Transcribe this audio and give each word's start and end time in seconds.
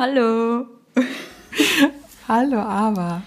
Hallo. 0.00 0.66
Hallo, 2.26 2.56
aber. 2.56 3.22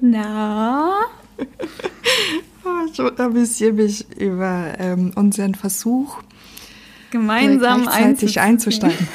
Na? 0.00 1.00
Oh, 2.64 2.86
ich 2.86 3.00
amüsiere 3.18 3.72
mich 3.72 4.06
über 4.16 4.74
ähm, 4.78 5.10
unseren 5.16 5.56
Versuch, 5.56 6.18
gemeinsam 7.10 7.82
gleichzeitig 7.82 8.38
einzusteigen. 8.38 9.08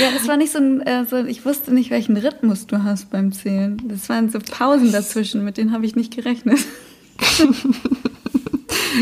ja, 0.00 0.12
das 0.14 0.26
war 0.26 0.38
nicht 0.38 0.52
so 0.52 0.60
ein, 0.60 0.80
äh, 0.80 1.04
so, 1.04 1.18
ich 1.26 1.44
wusste 1.44 1.74
nicht, 1.74 1.90
welchen 1.90 2.16
Rhythmus 2.16 2.66
du 2.66 2.82
hast 2.84 3.10
beim 3.10 3.32
Zählen. 3.32 3.76
Das 3.86 4.08
waren 4.08 4.30
so 4.30 4.38
Pausen 4.38 4.92
dazwischen, 4.92 5.44
mit 5.44 5.58
denen 5.58 5.72
habe 5.72 5.84
ich 5.84 5.94
nicht 5.94 6.16
gerechnet. 6.16 6.60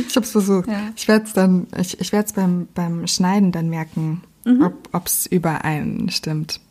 ich 0.08 0.16
habe 0.16 0.26
es 0.26 0.32
versucht. 0.32 0.66
Ja. 0.66 0.90
Ich 0.96 1.06
werde 1.06 1.24
es 1.24 1.34
dann, 1.34 1.68
ich, 1.78 2.00
ich 2.00 2.10
werde 2.10 2.26
es 2.26 2.32
beim, 2.32 2.66
beim 2.74 3.06
Schneiden 3.06 3.52
dann 3.52 3.70
merken, 3.70 4.22
mhm. 4.46 4.72
ob 4.92 5.06
es 5.06 5.26
übereinstimmt. 5.26 6.60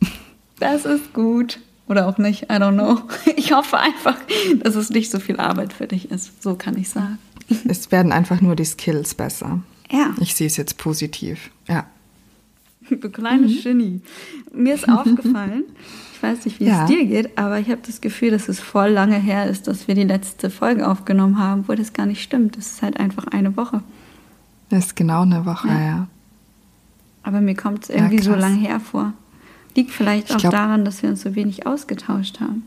Das 0.58 0.86
ist 0.86 1.12
gut. 1.12 1.60
Oder 1.86 2.08
auch 2.08 2.16
nicht, 2.16 2.44
I 2.44 2.54
don't 2.54 2.72
know. 2.72 3.02
Ich 3.36 3.52
hoffe 3.52 3.78
einfach, 3.78 4.16
dass 4.62 4.74
es 4.74 4.88
nicht 4.88 5.10
so 5.10 5.20
viel 5.20 5.36
Arbeit 5.36 5.74
für 5.74 5.86
dich 5.86 6.10
ist. 6.10 6.42
So 6.42 6.54
kann 6.54 6.78
ich 6.78 6.88
sagen. 6.88 7.18
Es 7.68 7.92
werden 7.92 8.10
einfach 8.10 8.40
nur 8.40 8.56
die 8.56 8.64
Skills 8.64 9.14
besser. 9.14 9.60
Ja. 9.90 10.14
Ich 10.18 10.34
sehe 10.34 10.46
es 10.46 10.56
jetzt 10.56 10.78
positiv. 10.78 11.50
Ja. 11.68 11.86
Du 12.88 13.10
kleine 13.10 13.48
mhm. 13.48 13.62
Genie. 13.62 14.00
Mir 14.52 14.74
ist 14.74 14.88
aufgefallen, 14.88 15.64
ich 16.14 16.22
weiß 16.22 16.44
nicht, 16.46 16.60
wie 16.60 16.64
ja. 16.64 16.84
es 16.84 16.88
dir 16.88 17.04
geht, 17.04 17.36
aber 17.36 17.58
ich 17.58 17.68
habe 17.68 17.82
das 17.84 18.00
Gefühl, 18.00 18.30
dass 18.30 18.48
es 18.48 18.60
voll 18.60 18.88
lange 18.88 19.16
her 19.16 19.50
ist, 19.50 19.68
dass 19.68 19.86
wir 19.86 19.94
die 19.94 20.04
letzte 20.04 20.48
Folge 20.50 20.88
aufgenommen 20.88 21.38
haben, 21.38 21.68
wo 21.68 21.74
das 21.74 21.92
gar 21.92 22.06
nicht 22.06 22.22
stimmt. 22.22 22.56
Das 22.56 22.68
ist 22.68 22.82
halt 22.82 22.98
einfach 22.98 23.26
eine 23.26 23.56
Woche. 23.56 23.82
Das 24.70 24.86
ist 24.86 24.96
genau 24.96 25.22
eine 25.22 25.44
Woche, 25.44 25.68
ja. 25.68 25.80
ja. 25.80 26.06
Aber 27.26 27.40
mir 27.40 27.56
kommt 27.56 27.82
es 27.82 27.90
irgendwie 27.90 28.18
ja, 28.18 28.22
so 28.22 28.34
lang 28.36 28.56
her 28.56 28.78
vor. 28.78 29.12
Liegt 29.74 29.90
vielleicht 29.90 30.32
auch 30.32 30.38
glaub, 30.38 30.52
daran, 30.52 30.84
dass 30.84 31.02
wir 31.02 31.10
uns 31.10 31.22
so 31.22 31.34
wenig 31.34 31.66
ausgetauscht 31.66 32.38
haben. 32.40 32.62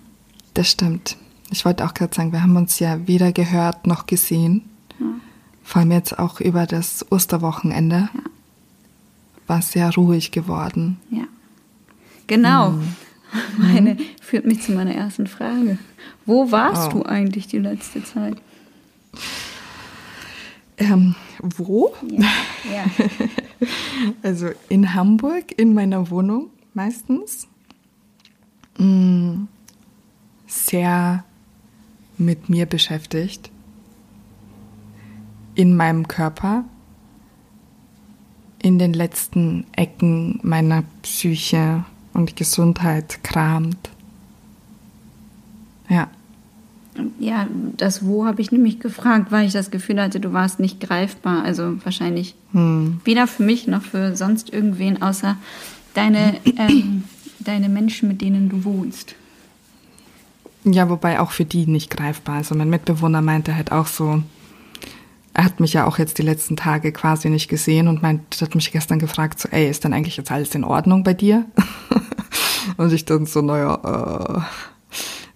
Das 0.54 0.70
stimmt. 0.70 1.16
Ich 1.50 1.64
wollte 1.64 1.86
auch 1.86 1.94
gerade 1.94 2.14
sagen, 2.14 2.34
wir 2.34 2.44
haben 2.44 2.58
uns 2.58 2.78
ja 2.78 3.08
weder 3.08 3.32
gehört 3.32 3.88
noch 3.88 4.06
gesehen. 4.06 4.64
Ja. 5.00 5.06
Vor 5.64 5.80
allem 5.82 5.92
jetzt 5.92 6.20
auch 6.20 6.42
über 6.42 6.66
das 6.66 7.10
Osterwochenende. 7.10 8.10
Ja. 8.14 8.22
War 9.48 9.62
sehr 9.62 9.96
ruhig 9.96 10.32
geworden. 10.32 10.98
Ja. 11.10 11.24
Genau. 12.28 12.72
Mhm. 12.72 12.96
Meine 13.58 13.98
führt 14.22 14.46
mich 14.46 14.62
zu 14.62 14.74
meiner 14.74 14.94
ersten 14.94 15.26
Frage. 15.26 15.78
Wo 16.26 16.52
warst 16.52 16.90
oh. 16.90 17.00
du 17.00 17.04
eigentlich 17.06 17.48
die 17.48 17.60
letzte 17.60 18.04
Zeit? 18.04 18.36
Ähm, 20.78 21.16
wo? 21.42 21.96
Ja. 22.10 22.28
ja. 22.74 22.86
also 24.24 24.50
in 24.70 24.94
Hamburg, 24.94 25.54
in 25.58 25.74
meiner 25.74 26.10
Wohnung 26.10 26.50
meistens. 26.74 27.48
Mm, 28.78 29.46
sehr 30.48 31.24
mit 32.18 32.50
mir 32.50 32.66
beschäftigt. 32.66 33.52
In 35.56 35.76
meinem 35.76 36.08
Körper. 36.08 36.66
In 38.62 38.78
den 38.78 38.94
letzten 38.94 39.66
Ecken 39.72 40.40
meiner 40.44 40.84
Psyche 41.02 41.86
und 42.14 42.36
Gesundheit 42.36 43.24
kramt. 43.24 43.90
Ja. 45.88 46.10
Ja, 47.20 47.48
das 47.78 48.06
Wo 48.06 48.26
habe 48.26 48.42
ich 48.42 48.52
nämlich 48.52 48.80
gefragt, 48.80 49.32
weil 49.32 49.48
ich 49.48 49.54
das 49.54 49.72
Gefühl 49.72 50.02
hatte, 50.02 50.20
du 50.20 50.34
warst 50.34 50.60
nicht 50.60 50.80
greifbar. 50.80 51.44
Also 51.44 51.76
wahrscheinlich 51.84 52.36
hm. 52.52 53.02
weder 53.04 53.28
für 53.28 53.44
mich 53.44 53.68
noch 53.68 53.82
für 53.82 54.16
sonst 54.16 54.52
irgendwen, 54.54 55.02
außer 55.02 55.38
deine, 55.94 56.36
ähm, 56.58 57.04
deine 57.40 57.70
Menschen, 57.70 58.10
mit 58.10 58.22
denen 58.22 58.50
du 58.50 58.64
wohnst. 58.64 59.16
Ja, 60.66 60.90
wobei 60.90 61.20
auch 61.20 61.32
für 61.32 61.46
die 61.46 61.66
nicht 61.66 61.90
greifbar. 61.90 62.36
Also 62.36 62.56
mein 62.56 62.70
Mitbewohner 62.70 63.22
meinte 63.22 63.56
halt 63.56 63.72
auch 63.72 63.88
so, 63.88 64.22
er 65.34 65.46
hat 65.46 65.60
mich 65.60 65.74
ja 65.74 65.86
auch 65.86 65.98
jetzt 65.98 66.18
die 66.18 66.24
letzten 66.24 66.58
Tage 66.58 66.92
quasi 66.92 67.30
nicht 67.30 67.48
gesehen 67.48 67.88
und 67.88 68.02
meint, 68.02 68.42
hat 68.42 68.56
mich 68.56 68.72
gestern 68.72 69.00
gefragt, 69.00 69.40
so, 69.40 69.48
ey, 69.50 69.70
ist 69.70 69.86
dann 69.86 69.94
eigentlich 69.94 70.18
jetzt 70.18 70.32
alles 70.32 70.54
in 70.56 70.64
Ordnung 70.64 71.04
bei 71.04 71.14
dir? 71.14 71.46
und 72.78 72.92
ich 72.92 73.06
dann 73.06 73.26
so, 73.26 73.42
naja, 73.42 73.76
äh, 74.38 74.42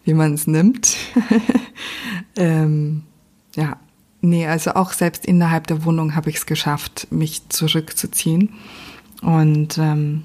wie 0.04 0.14
man 0.14 0.34
es 0.34 0.48
nimmt. 0.48 0.96
ähm, 2.36 3.04
ja, 3.56 3.78
nee, 4.22 4.46
also 4.48 4.72
auch 4.72 4.94
selbst 4.94 5.26
innerhalb 5.26 5.68
der 5.68 5.86
Wohnung 5.86 6.16
habe 6.16 6.30
ich 6.30 6.38
es 6.38 6.46
geschafft, 6.46 7.08
mich 7.12 7.48
zurückzuziehen. 7.50 8.50
Und 9.22 9.78
ähm, 9.78 10.24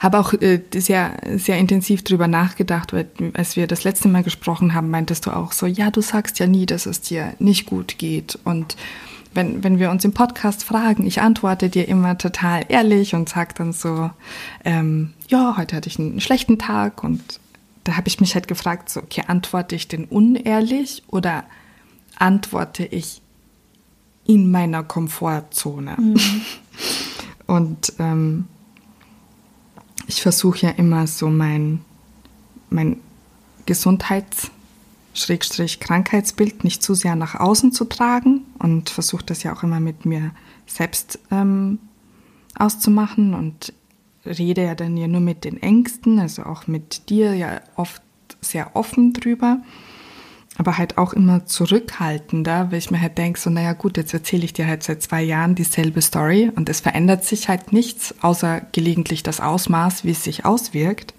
habe 0.00 0.18
auch 0.18 0.32
äh, 0.34 0.60
sehr, 0.74 1.16
sehr 1.36 1.58
intensiv 1.58 2.04
drüber 2.04 2.28
nachgedacht, 2.28 2.92
weil 2.92 3.08
als 3.34 3.56
wir 3.56 3.66
das 3.66 3.84
letzte 3.84 4.08
Mal 4.08 4.22
gesprochen 4.22 4.74
haben, 4.74 4.90
meintest 4.90 5.26
du 5.26 5.30
auch 5.30 5.52
so, 5.52 5.66
ja, 5.66 5.90
du 5.90 6.00
sagst 6.00 6.38
ja 6.38 6.46
nie, 6.46 6.66
dass 6.66 6.86
es 6.86 7.00
dir 7.00 7.34
nicht 7.38 7.66
gut 7.66 7.98
geht. 7.98 8.38
Und 8.44 8.76
wenn, 9.34 9.62
wenn 9.62 9.78
wir 9.78 9.90
uns 9.90 10.04
im 10.04 10.12
Podcast 10.12 10.64
fragen, 10.64 11.06
ich 11.06 11.20
antworte 11.20 11.68
dir 11.68 11.88
immer 11.88 12.16
total 12.16 12.64
ehrlich 12.68 13.14
und 13.14 13.28
sag 13.28 13.54
dann 13.56 13.72
so, 13.72 14.10
ähm, 14.64 15.12
ja, 15.28 15.56
heute 15.56 15.76
hatte 15.76 15.88
ich 15.88 15.98
einen 15.98 16.20
schlechten 16.20 16.58
Tag 16.58 17.04
und 17.04 17.40
da 17.88 17.96
habe 17.96 18.08
ich 18.08 18.20
mich 18.20 18.34
halt 18.34 18.48
gefragt, 18.48 18.90
so, 18.90 19.00
okay, 19.00 19.22
antworte 19.28 19.74
ich 19.74 19.88
denn 19.88 20.04
unehrlich 20.04 21.04
oder 21.06 21.44
antworte 22.16 22.84
ich 22.84 23.22
in 24.26 24.50
meiner 24.50 24.82
Komfortzone? 24.84 25.96
Mhm. 25.98 26.20
Und 27.46 27.94
ähm, 27.98 28.46
ich 30.06 30.20
versuche 30.20 30.66
ja 30.66 30.70
immer 30.72 31.06
so 31.06 31.30
mein, 31.30 31.80
mein 32.68 33.00
Gesundheits- 33.64 34.50
Krankheitsbild 35.80 36.64
nicht 36.64 36.82
zu 36.82 36.92
sehr 36.92 37.16
nach 37.16 37.36
außen 37.36 37.72
zu 37.72 37.86
tragen 37.86 38.42
und 38.58 38.90
versuche 38.90 39.24
das 39.24 39.42
ja 39.42 39.52
auch 39.52 39.62
immer 39.62 39.80
mit 39.80 40.04
mir 40.04 40.30
selbst 40.66 41.18
ähm, 41.30 41.78
auszumachen 42.54 43.32
und 43.32 43.72
rede 44.28 44.64
ja 44.64 44.74
dann 44.74 44.96
ja 44.96 45.08
nur 45.08 45.20
mit 45.20 45.44
den 45.44 45.62
Ängsten, 45.62 46.18
also 46.18 46.42
auch 46.44 46.66
mit 46.66 47.08
dir 47.10 47.34
ja 47.34 47.60
oft 47.76 48.02
sehr 48.40 48.76
offen 48.76 49.12
drüber 49.12 49.60
aber 50.58 50.76
halt 50.76 50.98
auch 50.98 51.12
immer 51.12 51.46
zurückhaltender, 51.46 52.70
weil 52.70 52.78
ich 52.78 52.90
mir 52.90 53.00
halt 53.00 53.16
denke, 53.16 53.38
so, 53.38 53.48
naja 53.48 53.74
gut, 53.74 53.96
jetzt 53.96 54.12
erzähle 54.12 54.44
ich 54.44 54.52
dir 54.52 54.66
halt 54.66 54.82
seit 54.82 55.00
zwei 55.00 55.22
Jahren 55.22 55.54
dieselbe 55.54 56.02
Story 56.02 56.50
und 56.54 56.68
es 56.68 56.80
verändert 56.80 57.24
sich 57.24 57.48
halt 57.48 57.72
nichts, 57.72 58.12
außer 58.22 58.62
gelegentlich 58.72 59.22
das 59.22 59.40
Ausmaß, 59.40 60.04
wie 60.04 60.10
es 60.10 60.24
sich 60.24 60.44
auswirkt. 60.44 61.14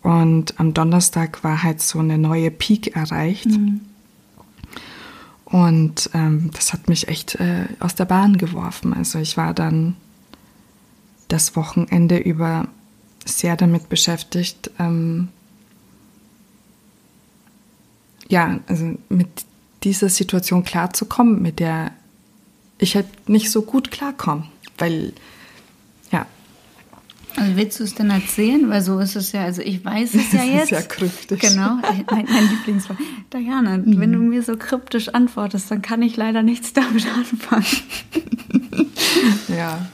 Und 0.00 0.60
am 0.60 0.72
Donnerstag 0.74 1.42
war 1.42 1.64
halt 1.64 1.82
so 1.82 1.98
eine 1.98 2.18
neue 2.18 2.52
Peak 2.52 2.94
erreicht. 2.94 3.46
Mhm. 3.46 3.80
Und 5.44 6.10
ähm, 6.14 6.50
das 6.54 6.72
hat 6.72 6.88
mich 6.88 7.08
echt 7.08 7.34
äh, 7.36 7.66
aus 7.80 7.96
der 7.96 8.04
Bahn 8.04 8.36
geworfen. 8.36 8.94
Also 8.94 9.18
ich 9.18 9.36
war 9.36 9.54
dann 9.54 9.96
das 11.28 11.56
Wochenende 11.56 12.18
über 12.18 12.68
sehr 13.24 13.56
damit 13.56 13.88
beschäftigt, 13.88 14.70
ähm, 14.78 15.28
ja, 18.28 18.58
also 18.66 18.96
mit 19.08 19.28
dieser 19.82 20.08
Situation 20.08 20.64
klarzukommen, 20.64 21.42
mit 21.42 21.60
der 21.60 21.92
ich 22.78 22.94
halt 22.94 23.28
nicht 23.28 23.50
so 23.50 23.62
gut 23.62 23.90
klarkomme, 23.90 24.44
weil 24.78 25.12
ja. 26.10 26.26
Also 27.36 27.56
willst 27.56 27.80
du 27.80 27.84
es 27.84 27.94
denn 27.94 28.10
erzählen? 28.10 28.68
Weil 28.68 28.82
so 28.82 28.98
ist 28.98 29.16
es 29.16 29.32
ja, 29.32 29.44
also 29.44 29.62
ich 29.62 29.84
weiß 29.84 30.14
es 30.14 30.32
ja 30.32 30.42
jetzt. 30.44 30.72
Das 30.72 30.80
ist 30.80 30.88
ja 30.90 30.94
kryptisch. 30.94 31.40
Genau, 31.40 31.78
mein, 32.10 32.26
mein 32.28 32.48
Lieblingswort. 32.48 32.98
Diana, 33.32 33.78
mhm. 33.78 34.00
wenn 34.00 34.12
du 34.12 34.18
mir 34.18 34.42
so 34.42 34.56
kryptisch 34.56 35.08
antwortest, 35.08 35.70
dann 35.70 35.82
kann 35.82 36.02
ich 36.02 36.16
leider 36.16 36.42
nichts 36.42 36.72
damit 36.72 37.06
anfangen. 37.06 37.66
ja, 39.48 39.86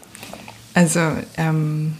also 0.74 1.00
ähm, 1.36 1.96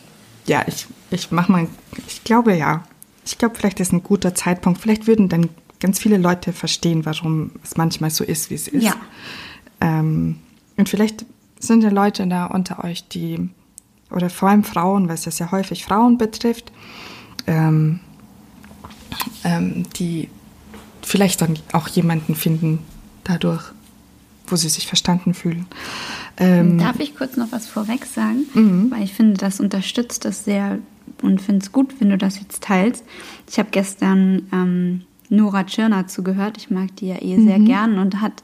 ja, 0.47 0.65
ich, 0.67 0.87
ich 1.11 1.31
mach 1.31 1.49
mal, 1.49 1.67
ich 2.07 2.25
glaube 2.25 2.55
ja, 2.55 2.85
ich 3.25 3.39
glaube, 3.39 3.55
vielleicht 3.57 3.81
ist 3.81 3.93
ein 3.93 4.03
guter 4.03 4.35
Zeitpunkt. 4.35 4.81
Vielleicht 4.81 5.07
würden 5.07 5.29
dann 5.29 5.49
ganz 5.81 5.99
viele 5.99 6.17
Leute 6.17 6.53
verstehen, 6.53 7.05
warum 7.05 7.53
es 7.63 7.77
manchmal 7.77 8.11
so 8.11 8.25
ist, 8.25 8.51
wie 8.51 8.55
es 8.55 8.69
ist. 8.69 8.83
Ja. 8.83 8.95
Ähm, 9.81 10.39
und 10.77 10.89
vielleicht 10.89 11.25
sind 11.59 11.83
ja 11.83 11.91
Leute 11.91 12.27
da 12.27 12.47
unter 12.47 12.85
euch, 12.85 13.07
die, 13.09 13.51
oder 14.11 14.31
vor 14.31 14.49
allem 14.49 14.65
Frauen, 14.65 15.09
weil 15.09 15.15
es 15.15 15.25
ja 15.25 15.33
sehr 15.33 15.53
häufig 15.53 15.85
Frauen 15.85 16.19
betrifft, 16.19 16.73
ähm, 17.47 18.01
ähm, 19.45 19.85
die 19.97 20.29
vielleicht 21.03 21.41
dann 21.41 21.59
auch 21.73 21.89
jemanden 21.89 22.35
finden 22.35 22.81
dadurch, 23.25 23.63
wo 24.47 24.57
sie 24.57 24.69
sich 24.69 24.87
verstanden 24.87 25.35
fühlen. 25.35 25.67
Ähm, 26.39 26.79
Darf 26.79 27.01
ich 27.01 27.15
kurz 27.17 27.37
noch 27.37 27.53
was 27.53 27.67
vorweg 27.67 28.07
sagen? 28.07 28.47
Mhm. 28.55 28.91
Weil 28.91 29.03
ich 29.03 29.13
finde, 29.13 29.35
das 29.35 29.61
unterstützt 29.61 30.25
das 30.25 30.45
sehr 30.45 30.79
und 31.21 31.41
finde 31.41 31.63
es 31.63 31.73
gut, 31.73 31.95
wenn 32.01 32.11
du 32.11 32.19
das 32.19 32.41
jetzt 32.41 32.63
teilst. 32.63 33.05
Ich 33.49 33.59
habe 33.59 33.69
gestern 33.71 34.43
ähm, 34.53 35.03
Nora 35.29 35.65
Tschirner 35.65 36.07
zugehört. 36.07 36.57
Ich 36.59 36.71
mag 36.71 36.95
die 36.97 37.09
ja 37.09 37.21
eh 37.21 37.37
mhm. 37.37 37.47
sehr 37.47 37.59
gern 37.59 37.99
und 37.99 38.21
hat 38.21 38.43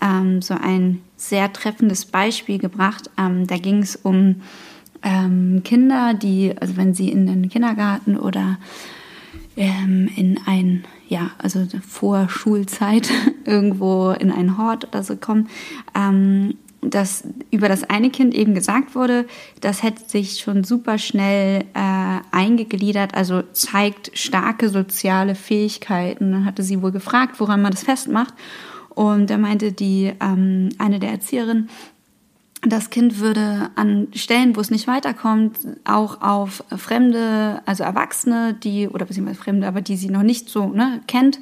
ähm, 0.00 0.42
so 0.42 0.54
ein 0.54 1.00
sehr 1.16 1.52
treffendes 1.52 2.06
Beispiel 2.06 2.58
gebracht. 2.58 3.10
Ähm, 3.18 3.46
da 3.46 3.56
ging 3.58 3.82
es 3.82 3.96
um 3.96 4.36
ähm, 5.02 5.62
Kinder, 5.64 6.14
die, 6.14 6.54
also 6.58 6.76
wenn 6.76 6.94
sie 6.94 7.10
in 7.10 7.26
den 7.26 7.48
Kindergarten 7.48 8.16
oder 8.18 8.58
ähm, 9.56 10.10
in 10.16 10.40
ein, 10.46 10.84
ja, 11.08 11.30
also 11.38 11.66
vor 11.86 12.28
Schulzeit 12.28 13.10
irgendwo 13.44 14.10
in 14.10 14.30
ein 14.30 14.56
Hort 14.56 14.88
oder 14.88 15.02
so 15.02 15.16
kommen, 15.16 15.48
ähm, 15.94 16.54
dass 16.82 17.24
über 17.50 17.68
das 17.68 17.84
eine 17.84 18.10
Kind 18.10 18.34
eben 18.34 18.54
gesagt 18.54 18.94
wurde, 18.94 19.26
das 19.60 19.82
hätte 19.82 20.08
sich 20.08 20.40
schon 20.40 20.64
super 20.64 20.98
schnell 20.98 21.64
äh, 21.74 22.20
eingegliedert, 22.30 23.14
also 23.14 23.42
zeigt 23.52 24.10
starke 24.18 24.68
soziale 24.68 25.34
Fähigkeiten. 25.34 26.32
Dann 26.32 26.44
hatte 26.44 26.62
sie 26.62 26.82
wohl 26.82 26.92
gefragt, 26.92 27.38
woran 27.38 27.62
man 27.62 27.72
das 27.72 27.84
festmacht. 27.84 28.34
Und 28.88 29.30
da 29.30 29.38
meinte 29.38 29.72
die 29.72 30.12
ähm, 30.20 30.70
eine 30.78 30.98
der 30.98 31.10
Erzieherinnen, 31.10 31.70
das 32.62 32.90
Kind 32.90 33.20
würde 33.20 33.70
an 33.74 34.08
Stellen, 34.12 34.54
wo 34.54 34.60
es 34.60 34.70
nicht 34.70 34.86
weiterkommt, 34.86 35.56
auch 35.84 36.20
auf 36.20 36.62
Fremde, 36.76 37.62
also 37.64 37.84
Erwachsene, 37.84 38.52
die, 38.52 38.86
oder 38.86 39.06
beziehungsweise 39.06 39.40
Fremde, 39.40 39.66
aber 39.66 39.80
die 39.80 39.96
sie 39.96 40.10
noch 40.10 40.22
nicht 40.22 40.50
so 40.50 40.68
ne, 40.68 41.00
kennt, 41.06 41.38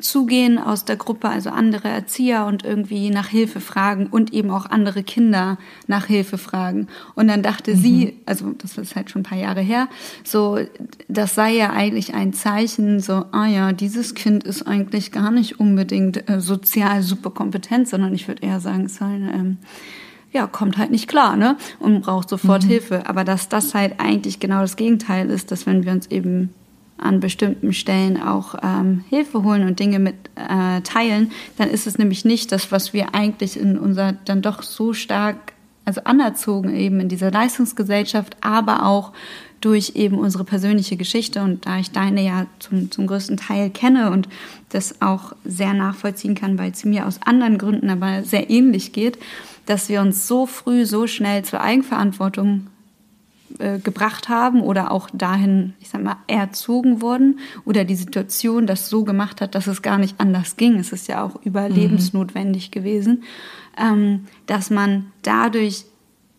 zugehen 0.00 0.56
aus 0.58 0.86
der 0.86 0.96
Gruppe, 0.96 1.28
also 1.28 1.50
andere 1.50 1.88
Erzieher 1.88 2.46
und 2.46 2.64
irgendwie 2.64 3.10
nach 3.10 3.28
Hilfe 3.28 3.60
fragen 3.60 4.06
und 4.06 4.32
eben 4.32 4.50
auch 4.50 4.64
andere 4.64 5.02
Kinder 5.02 5.58
nach 5.88 6.06
Hilfe 6.06 6.38
fragen. 6.38 6.88
Und 7.14 7.28
dann 7.28 7.42
dachte 7.42 7.72
mhm. 7.72 7.76
sie, 7.76 8.16
also 8.24 8.52
das 8.52 8.78
ist 8.78 8.96
halt 8.96 9.10
schon 9.10 9.22
ein 9.22 9.26
paar 9.26 9.38
Jahre 9.38 9.60
her, 9.60 9.88
so, 10.24 10.58
das 11.06 11.34
sei 11.34 11.54
ja 11.54 11.70
eigentlich 11.70 12.14
ein 12.14 12.32
Zeichen, 12.32 13.00
so, 13.00 13.26
ah 13.32 13.46
ja, 13.46 13.72
dieses 13.72 14.14
Kind 14.14 14.44
ist 14.44 14.66
eigentlich 14.66 15.12
gar 15.12 15.30
nicht 15.30 15.60
unbedingt 15.60 16.30
äh, 16.30 16.40
sozial 16.40 17.02
super 17.02 17.28
kompetent, 17.28 17.88
sondern 17.88 18.14
ich 18.14 18.26
würde 18.26 18.42
eher 18.42 18.60
sagen, 18.60 18.86
es 18.86 18.94
sei 18.94 19.04
eine, 19.04 19.34
ähm, 19.34 19.58
ja, 20.32 20.46
kommt 20.46 20.78
halt 20.78 20.90
nicht 20.90 21.08
klar, 21.08 21.36
ne? 21.36 21.56
Und 21.78 22.02
braucht 22.02 22.28
sofort 22.28 22.64
mhm. 22.64 22.68
Hilfe. 22.68 23.06
Aber 23.06 23.24
dass 23.24 23.48
das 23.48 23.74
halt 23.74 23.94
eigentlich 23.98 24.40
genau 24.40 24.60
das 24.60 24.76
Gegenteil 24.76 25.30
ist, 25.30 25.50
dass 25.50 25.66
wenn 25.66 25.84
wir 25.84 25.92
uns 25.92 26.06
eben 26.06 26.50
an 26.96 27.20
bestimmten 27.20 27.72
Stellen 27.72 28.20
auch 28.20 28.54
ähm, 28.62 29.04
Hilfe 29.08 29.42
holen 29.42 29.66
und 29.66 29.80
Dinge 29.80 29.98
mit 29.98 30.14
äh, 30.36 30.80
teilen, 30.82 31.32
dann 31.58 31.68
ist 31.68 31.86
es 31.86 31.98
nämlich 31.98 32.24
nicht 32.24 32.52
das, 32.52 32.72
was 32.72 32.92
wir 32.92 33.14
eigentlich 33.14 33.58
in 33.58 33.76
unserer 33.76 34.12
dann 34.24 34.40
doch 34.40 34.62
so 34.62 34.92
stark, 34.92 35.52
also 35.84 36.02
anerzogen 36.04 36.74
eben 36.74 37.00
in 37.00 37.08
dieser 37.08 37.30
Leistungsgesellschaft, 37.30 38.36
aber 38.40 38.86
auch 38.86 39.12
durch 39.60 39.92
eben 39.94 40.18
unsere 40.18 40.44
persönliche 40.44 40.96
Geschichte 40.96 41.42
und 41.42 41.66
da 41.66 41.78
ich 41.78 41.90
deine 41.90 42.24
ja 42.24 42.46
zum, 42.58 42.90
zum 42.90 43.06
größten 43.06 43.36
Teil 43.36 43.70
kenne 43.70 44.10
und 44.10 44.28
das 44.70 45.00
auch 45.00 45.34
sehr 45.44 45.72
nachvollziehen 45.72 46.34
kann, 46.34 46.58
weil 46.58 46.72
es 46.72 46.84
mir 46.84 47.06
aus 47.06 47.20
anderen 47.22 47.58
Gründen 47.58 47.90
aber 47.90 48.22
sehr 48.22 48.50
ähnlich 48.50 48.92
geht, 48.92 49.18
dass 49.66 49.88
wir 49.88 50.00
uns 50.00 50.26
so 50.26 50.46
früh, 50.46 50.86
so 50.86 51.06
schnell 51.06 51.44
zur 51.44 51.60
Eigenverantwortung 51.60 52.68
äh, 53.58 53.78
gebracht 53.78 54.28
haben 54.28 54.62
oder 54.62 54.90
auch 54.90 55.10
dahin, 55.12 55.74
ich 55.80 55.90
sag 55.90 56.02
mal, 56.02 56.16
erzogen 56.26 57.02
wurden 57.02 57.38
oder 57.64 57.84
die 57.84 57.94
Situation 57.94 58.66
das 58.66 58.88
so 58.88 59.04
gemacht 59.04 59.40
hat, 59.40 59.54
dass 59.54 59.66
es 59.66 59.82
gar 59.82 59.98
nicht 59.98 60.20
anders 60.20 60.56
ging. 60.56 60.76
Es 60.76 60.92
ist 60.92 61.06
ja 61.08 61.22
auch 61.22 61.36
überlebensnotwendig 61.44 62.68
mhm. 62.68 62.72
gewesen, 62.72 63.24
ähm, 63.78 64.26
dass 64.46 64.70
man 64.70 65.12
dadurch 65.22 65.84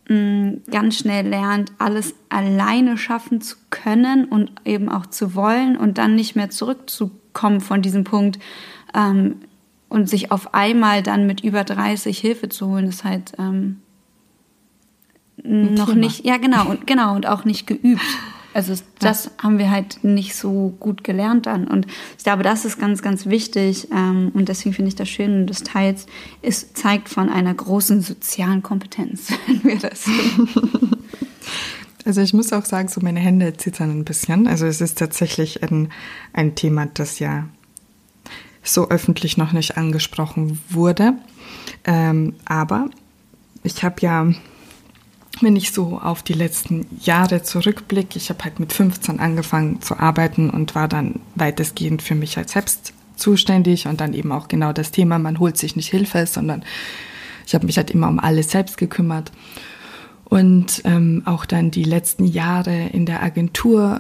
mh, 0.10 0.16
mm, 0.16 0.62
ganz 0.72 0.98
schnell 0.98 1.28
lernt, 1.28 1.72
alles 1.78 2.16
alleine 2.30 2.98
schaffen 2.98 3.42
zu 3.42 3.58
können 3.70 4.25
und 4.25 4.52
eben 4.66 4.90
auch 4.90 5.06
zu 5.06 5.36
wollen 5.36 5.78
und 5.78 5.98
dann 5.98 6.16
nicht 6.16 6.36
mehr 6.36 6.50
zurückzukommen 6.50 7.62
von 7.62 7.81
diesem 7.81 8.04
Punkt, 8.04 8.40
ähm, 8.96 9.36
und 9.94 10.10
sich 10.10 10.31
auf 10.31 10.56
einmal 10.56 11.04
dann 11.04 11.28
mit 11.28 11.42
über 11.42 11.63
30 11.63 12.18
Hilfe 12.18 12.50
zu 12.50 12.68
holen, 12.68 12.88
ist 12.88 13.04
halt 13.04 13.34
ähm, 13.38 13.78
noch 15.38 15.90
Thema. 15.90 16.00
nicht, 16.00 16.25
ja 16.25 16.38
genau, 16.38 16.68
und 16.68 16.88
genau, 16.88 17.16
und 17.16 17.28
auch 17.28 17.45
nicht 17.45 17.68
geübt. 17.68 18.01
Also 18.56 18.74
das 18.98 19.25
ja. 19.25 19.31
haben 19.44 19.60
wir 19.60 19.69
halt 19.69 20.04
nicht 20.04 20.36
so 20.36 20.74
gut 20.80 21.04
gelernt 21.04 21.45
dann. 21.45 21.68
Und 21.68 21.86
ich 22.18 22.24
glaube, 22.24 22.42
das 22.42 22.66
ist 22.66 22.80
ganz, 22.80 23.04
ganz 23.04 23.28
wichtig. 23.28 23.90
Ähm, 23.92 24.31
und 24.34 24.50
deswegen 24.50 24.74
finde 24.74 24.90
ich 24.90 24.95
das 24.95 25.10
schön 25.10 25.45
des 25.45 25.62
Teils, 25.62 26.07
es 26.42 26.74
zeigt 26.74 27.07
von 27.07 27.30
einer 27.30 27.54
großen 27.54 28.01
sozialen 28.01 28.63
Kompetenz, 28.63 29.31
wenn 29.48 29.63
wir 29.63 29.78
das 29.78 30.06
Also 32.06 32.22
ich 32.22 32.34
muss 32.34 32.51
auch 32.51 32.66
sagen, 32.66 32.89
so 32.89 33.00
meine 33.00 33.19
Hände 33.19 33.56
zittern 33.57 33.92
ein 33.92 34.06
bisschen. 34.06 34.48
Also 34.48 34.66
es 34.66 34.81
ist 34.81 34.98
tatsächlich 34.98 35.63
ein, 35.63 35.89
ein 36.34 36.56
Thema, 36.56 36.88
das 36.88 37.19
ja 37.19 37.48
so 38.63 38.89
öffentlich 38.89 39.38
noch 39.38 39.51
nicht 39.51 39.77
angesprochen 39.77 40.60
wurde. 40.69 41.13
Ähm, 41.86 42.36
aber 42.45 42.89
ich 43.63 43.83
habe 43.83 43.95
ja, 44.00 44.27
wenn 45.42 45.56
ich 45.56 45.71
so 45.71 46.00
auf 46.00 46.24
die 46.24 46.33
letzten 46.33 46.86
Jahre 47.01 47.44
zurückblicke, 47.44 48.18
ich 48.18 48.30
habe 48.30 48.44
halt 48.44 48.60
mit 48.60 48.74
15 48.74 49.19
angefangen 49.19 49.81
zu 49.81 49.98
arbeiten 50.00 50.50
und 50.50 50.75
war 50.75 50.88
dann 50.88 51.19
weitestgehend 51.36 52.01
für 52.01 52.15
mich 52.15 52.38
als 52.38 52.54
selbst 52.54 52.94
zuständig 53.15 53.88
und 53.88 54.01
dann 54.01 54.13
eben 54.13 54.31
auch 54.31 54.48
genau 54.48 54.74
das 54.74 54.92
Thema, 54.92 55.19
man 55.19 55.39
holt 55.39 55.57
sich 55.57 55.75
nicht 55.75 55.89
Hilfe, 55.89 56.25
sondern 56.25 56.63
ich 57.45 57.54
habe 57.54 57.65
mich 57.65 57.77
halt 57.77 57.92
immer 57.92 58.07
um 58.07 58.19
alles 58.19 58.51
selbst 58.51 58.77
gekümmert. 58.77 59.31
Und 60.33 60.81
ähm, 60.83 61.21
auch 61.25 61.45
dann 61.45 61.69
die 61.69 61.83
letzten 61.83 62.25
Jahre 62.25 62.88
in 62.88 63.06
der 63.06 63.21
Agentur 63.21 64.00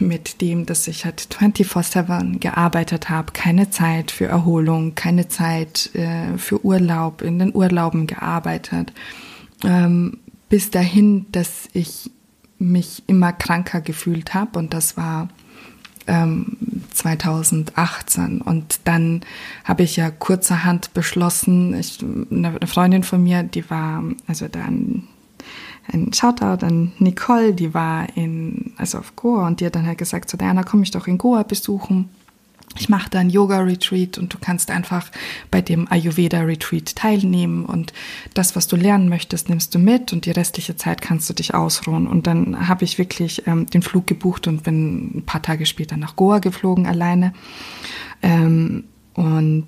mit 0.00 0.40
dem, 0.40 0.66
dass 0.66 0.88
ich 0.88 1.04
halt 1.04 1.28
24-7 1.30 2.40
gearbeitet 2.40 3.10
habe, 3.10 3.32
keine 3.32 3.70
Zeit 3.70 4.10
für 4.10 4.26
Erholung, 4.26 4.96
keine 4.96 5.28
Zeit 5.28 5.94
äh, 5.94 6.36
für 6.36 6.64
Urlaub, 6.64 7.22
in 7.22 7.38
den 7.38 7.54
Urlauben 7.54 8.08
gearbeitet, 8.08 8.92
ähm, 9.62 10.18
bis 10.48 10.72
dahin, 10.72 11.26
dass 11.30 11.68
ich 11.74 12.10
mich 12.58 13.04
immer 13.06 13.32
kranker 13.32 13.80
gefühlt 13.80 14.34
habe. 14.34 14.58
Und 14.58 14.74
das 14.74 14.96
war 14.96 15.28
ähm, 16.08 16.56
2018 16.92 18.40
und 18.40 18.80
dann 18.82 19.20
habe 19.62 19.84
ich 19.84 19.94
ja 19.94 20.10
kurzerhand 20.10 20.92
beschlossen, 20.92 21.78
ich, 21.78 22.04
eine 22.32 22.58
Freundin 22.66 23.04
von 23.04 23.22
mir, 23.22 23.44
die 23.44 23.70
war 23.70 24.02
also 24.26 24.48
dann 24.48 25.06
ein 25.92 26.12
Shoutout 26.12 26.64
an 26.64 26.92
Nicole, 26.98 27.54
die 27.54 27.74
war 27.74 28.06
in, 28.16 28.72
also 28.76 28.98
auf 28.98 29.16
Goa 29.16 29.46
und 29.46 29.60
die 29.60 29.66
hat 29.66 29.74
dann 29.74 29.86
halt 29.86 29.98
gesagt, 29.98 30.30
so 30.30 30.36
Diana, 30.36 30.62
komm 30.62 30.82
ich 30.82 30.90
doch 30.90 31.06
in 31.06 31.18
Goa 31.18 31.42
besuchen. 31.42 32.10
Ich 32.76 32.88
mache 32.88 33.08
da 33.10 33.18
ein 33.18 33.30
Yoga-Retreat 33.30 34.18
und 34.18 34.32
du 34.32 34.38
kannst 34.38 34.70
einfach 34.70 35.10
bei 35.50 35.62
dem 35.62 35.90
Ayurveda-Retreat 35.90 36.94
teilnehmen 36.94 37.64
und 37.64 37.92
das, 38.34 38.56
was 38.56 38.68
du 38.68 38.76
lernen 38.76 39.08
möchtest, 39.08 39.48
nimmst 39.48 39.74
du 39.74 39.78
mit 39.78 40.12
und 40.12 40.26
die 40.26 40.30
restliche 40.30 40.76
Zeit 40.76 41.00
kannst 41.00 41.28
du 41.30 41.34
dich 41.34 41.54
ausruhen. 41.54 42.06
Und 42.06 42.26
dann 42.26 42.68
habe 42.68 42.84
ich 42.84 42.98
wirklich 42.98 43.46
ähm, 43.46 43.66
den 43.66 43.82
Flug 43.82 44.06
gebucht 44.06 44.46
und 44.46 44.64
bin 44.64 45.18
ein 45.18 45.22
paar 45.24 45.42
Tage 45.42 45.64
später 45.66 45.96
nach 45.96 46.14
Goa 46.14 46.38
geflogen 46.40 46.86
alleine. 46.86 47.32
Ähm, 48.22 48.84
und 49.14 49.66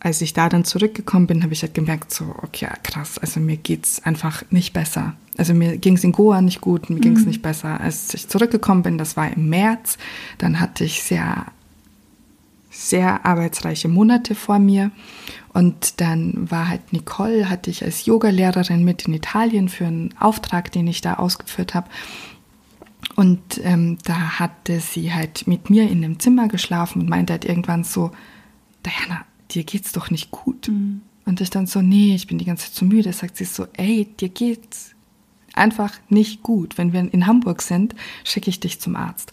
als 0.00 0.20
ich 0.20 0.32
da 0.32 0.48
dann 0.48 0.64
zurückgekommen 0.64 1.26
bin, 1.26 1.42
habe 1.42 1.52
ich 1.52 1.62
halt 1.62 1.74
gemerkt, 1.74 2.12
so, 2.12 2.34
okay, 2.42 2.68
krass, 2.82 3.18
also 3.18 3.38
mir 3.38 3.58
geht's 3.58 4.02
einfach 4.02 4.42
nicht 4.50 4.72
besser. 4.72 5.14
Also 5.40 5.54
mir 5.54 5.78
ging 5.78 5.94
es 5.94 6.04
in 6.04 6.12
Goa 6.12 6.42
nicht 6.42 6.60
gut, 6.60 6.90
mir 6.90 6.96
mhm. 6.96 7.00
ging 7.00 7.16
es 7.16 7.24
nicht 7.24 7.40
besser. 7.40 7.80
Als 7.80 8.12
ich 8.12 8.28
zurückgekommen 8.28 8.82
bin, 8.82 8.98
das 8.98 9.16
war 9.16 9.32
im 9.32 9.48
März, 9.48 9.96
dann 10.36 10.60
hatte 10.60 10.84
ich 10.84 11.02
sehr, 11.02 11.46
sehr 12.70 13.24
arbeitsreiche 13.24 13.88
Monate 13.88 14.34
vor 14.34 14.58
mir. 14.58 14.90
Und 15.54 16.02
dann 16.02 16.50
war 16.50 16.68
halt 16.68 16.92
Nicole, 16.92 17.48
hatte 17.48 17.70
ich 17.70 17.82
als 17.82 18.04
Yogalehrerin 18.04 18.84
mit 18.84 19.08
in 19.08 19.14
Italien 19.14 19.70
für 19.70 19.86
einen 19.86 20.14
Auftrag, 20.20 20.72
den 20.72 20.86
ich 20.86 21.00
da 21.00 21.14
ausgeführt 21.14 21.72
habe. 21.72 21.88
Und 23.16 23.40
ähm, 23.64 23.96
da 24.04 24.38
hatte 24.38 24.78
sie 24.80 25.14
halt 25.14 25.46
mit 25.46 25.70
mir 25.70 25.88
in 25.90 26.04
einem 26.04 26.20
Zimmer 26.20 26.48
geschlafen 26.48 27.00
und 27.00 27.08
meinte 27.08 27.32
halt 27.32 27.46
irgendwann 27.46 27.82
so, 27.82 28.10
Diana, 28.84 29.24
dir 29.52 29.64
geht's 29.64 29.92
doch 29.92 30.10
nicht 30.10 30.30
gut. 30.30 30.68
Mhm. 30.68 31.00
Und 31.24 31.40
ich 31.40 31.48
dann 31.48 31.66
so, 31.66 31.80
nee, 31.80 32.14
ich 32.14 32.26
bin 32.26 32.36
die 32.36 32.44
ganze 32.44 32.66
Zeit 32.66 32.74
zu 32.74 32.84
müde. 32.84 33.10
Sagt 33.14 33.38
sie 33.38 33.46
so, 33.46 33.66
ey, 33.72 34.04
dir 34.20 34.28
geht's 34.28 34.94
einfach 35.54 35.92
nicht 36.08 36.42
gut. 36.42 36.78
Wenn 36.78 36.92
wir 36.92 37.12
in 37.12 37.26
Hamburg 37.26 37.62
sind, 37.62 37.94
schicke 38.24 38.50
ich 38.50 38.60
dich 38.60 38.80
zum 38.80 38.96
Arzt. 38.96 39.32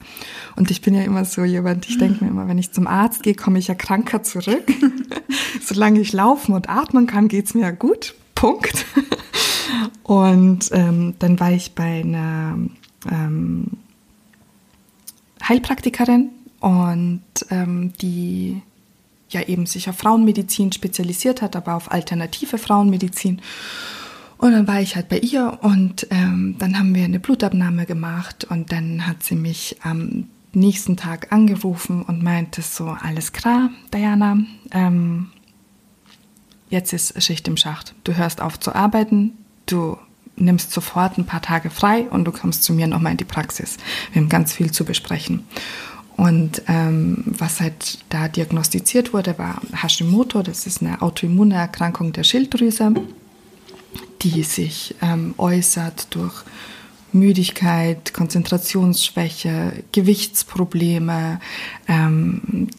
Und 0.56 0.72
ich 0.72 0.82
bin 0.82 0.94
ja 0.94 1.04
immer 1.04 1.26
so 1.26 1.44
jemand, 1.44 1.88
ich 1.90 1.98
denke 1.98 2.24
mir 2.24 2.30
immer, 2.30 2.48
wenn 2.48 2.58
ich 2.58 2.72
zum 2.72 2.88
Arzt 2.88 3.24
gehe, 3.24 3.36
komme 3.36 3.60
ich 3.60 3.68
ja 3.68 3.76
kranker 3.76 4.24
zurück. 4.24 4.66
Solange 5.62 6.00
ich 6.00 6.14
laufen 6.14 6.54
und 6.54 6.70
atmen 6.70 7.08
kann, 7.08 7.28
geht's 7.28 7.54
mir 7.54 7.62
ja 7.62 7.72
gut. 7.72 8.16
Punkt. 8.36 8.86
Und 10.04 10.70
ähm, 10.72 11.16
dann 11.20 11.40
war 11.40 11.52
ich 11.52 11.76
bei 11.76 12.00
einer 12.00 12.58
ähm, 13.12 13.66
Heilpraktikerin 15.48 16.30
und 16.60 17.24
ähm, 17.50 17.94
die 18.02 18.62
ja 19.30 19.42
eben 19.42 19.66
sich 19.66 19.90
auf 19.90 19.98
Frauenmedizin 19.98 20.72
spezialisiert 20.72 21.42
hat, 21.42 21.56
aber 21.56 21.76
auf 21.76 21.92
alternative 21.92 22.58
Frauenmedizin. 22.58 23.42
Und 24.38 24.52
dann 24.52 24.68
war 24.68 24.82
ich 24.82 24.96
halt 24.96 25.10
bei 25.10 25.20
ihr 25.20 25.60
und 25.62 26.08
ähm, 26.12 26.56
dann 26.60 26.78
haben 26.78 26.94
wir 26.94 27.04
eine 27.04 27.20
Blutabnahme 27.20 27.86
gemacht 27.86 28.46
und 28.50 28.72
dann 28.72 29.08
hat 29.08 29.24
sie 29.24 29.36
mich 29.36 29.78
am 29.82 30.26
nächsten 30.54 30.96
Tag 30.96 31.32
angerufen 31.32 32.04
und 32.04 32.24
meinte 32.24 32.62
so, 32.62 32.86
alles 32.86 33.34
klar, 33.34 33.70
Diana, 33.94 34.38
ähm, 34.72 35.28
jetzt 36.70 36.94
ist 36.94 37.22
Schicht 37.22 37.48
im 37.48 37.58
Schacht. 37.58 37.96
Du 38.04 38.16
hörst 38.16 38.42
auf 38.42 38.60
zu 38.60 38.76
arbeiten, 38.76 39.34
du 39.66 39.98
nimmst 40.36 40.72
sofort 40.72 41.18
ein 41.18 41.26
paar 41.26 41.42
Tage 41.42 41.70
frei 41.70 42.04
und 42.10 42.26
du 42.26 42.32
kommst 42.32 42.64
zu 42.64 42.74
mir 42.74 42.88
nochmal 42.88 43.14
in 43.14 43.18
die 43.18 43.26
Praxis. 43.26 43.78
Wir 44.12 44.22
haben 44.22 44.30
ganz 44.30 44.54
viel 44.54 44.72
zu 44.72 44.86
besprechen. 44.86 45.44
Und 46.16 46.64
ähm, 46.68 47.24
was 47.26 47.60
halt 47.60 48.00
da 48.10 48.28
diagnostiziert 48.28 49.14
wurde, 49.14 49.38
war 49.38 49.62
Hashimoto. 49.72 50.42
Das 50.42 50.66
ist 50.66 50.82
eine 50.82 51.02
Autoimmunerkrankung 51.02 52.12
der 52.12 52.24
Schilddrüse, 52.24 52.94
die 54.22 54.44
sich 54.44 54.96
ähm, 55.02 55.34
äußert 55.38 56.14
durch 56.16 56.34
Müdigkeit, 57.14 58.14
Konzentrationsschwäche, 58.14 59.84
Gewichtsprobleme. 59.92 61.40
Ähm, 61.88 62.70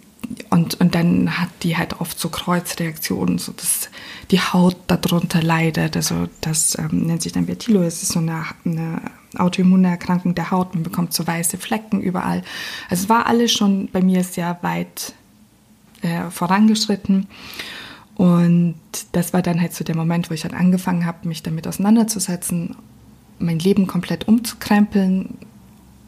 und, 0.50 0.78
und 0.80 0.94
dann 0.94 1.38
hat 1.40 1.48
die 1.62 1.76
halt 1.76 2.00
oft 2.00 2.18
so 2.18 2.28
Kreuzreaktionen, 2.28 3.38
so 3.38 3.52
dass 3.52 3.88
die 4.30 4.40
Haut 4.40 4.76
darunter 4.86 5.42
leidet. 5.42 5.96
Also 5.96 6.28
das 6.40 6.76
ähm, 6.78 7.06
nennt 7.06 7.22
sich 7.22 7.32
dann 7.32 7.46
Vertilo. 7.46 7.82
Es 7.82 8.02
ist 8.02 8.12
so 8.12 8.18
eine, 8.18 8.44
eine 8.64 9.00
Autoimmunerkrankung 9.36 10.34
der 10.34 10.50
Haut. 10.50 10.74
Man 10.74 10.82
bekommt 10.82 11.14
so 11.14 11.26
weiße 11.26 11.56
Flecken 11.56 12.02
überall. 12.02 12.42
Also 12.90 13.04
es 13.04 13.08
war 13.08 13.26
alles 13.26 13.52
schon 13.52 13.88
bei 13.90 14.02
mir 14.02 14.22
sehr 14.22 14.58
weit 14.60 15.14
äh, 16.02 16.30
vorangeschritten. 16.30 17.26
Und 18.18 18.74
das 19.12 19.32
war 19.32 19.40
dann 19.40 19.60
halt 19.60 19.72
so 19.72 19.84
der 19.84 19.96
Moment, 19.96 20.28
wo 20.28 20.34
ich 20.34 20.42
dann 20.42 20.52
angefangen 20.52 21.06
habe, 21.06 21.26
mich 21.26 21.42
damit 21.42 21.66
auseinanderzusetzen 21.66 22.76
mein 23.38 23.58
Leben 23.58 23.86
komplett 23.86 24.28
umzukrempeln, 24.28 25.38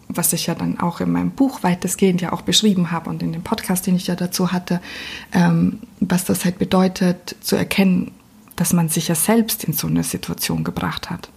was 0.09 0.33
ich 0.33 0.47
ja 0.47 0.55
dann 0.55 0.81
auch 0.81 1.00
in 1.00 1.12
meinem 1.12 1.31
Buch 1.31 1.62
weitestgehend 1.62 2.21
ja 2.21 2.33
auch 2.33 2.43
beschrieben 2.43 2.90
habe 2.90 3.09
und 3.09 3.23
in 3.23 3.33
dem 3.33 3.43
Podcast, 3.43 3.87
den 3.87 3.97
ich 3.97 4.09
ja 4.09 4.17
dazu 4.17 4.52
hatte, 4.52 4.81
ähm, 5.33 5.79
was 6.00 6.25
das 6.25 6.45
halt 6.45 6.59
bedeutet, 6.59 7.37
zu 7.40 7.57
erkennen, 7.57 8.11
dass 8.57 8.73
man 8.73 8.88
sich 8.88 9.09
ja 9.09 9.14
selbst 9.14 9.64
in 9.64 9.73
so 9.73 9.87
eine 9.87 10.02
Situation 10.02 10.64
gebracht 10.64 11.11
hat. 11.11 11.31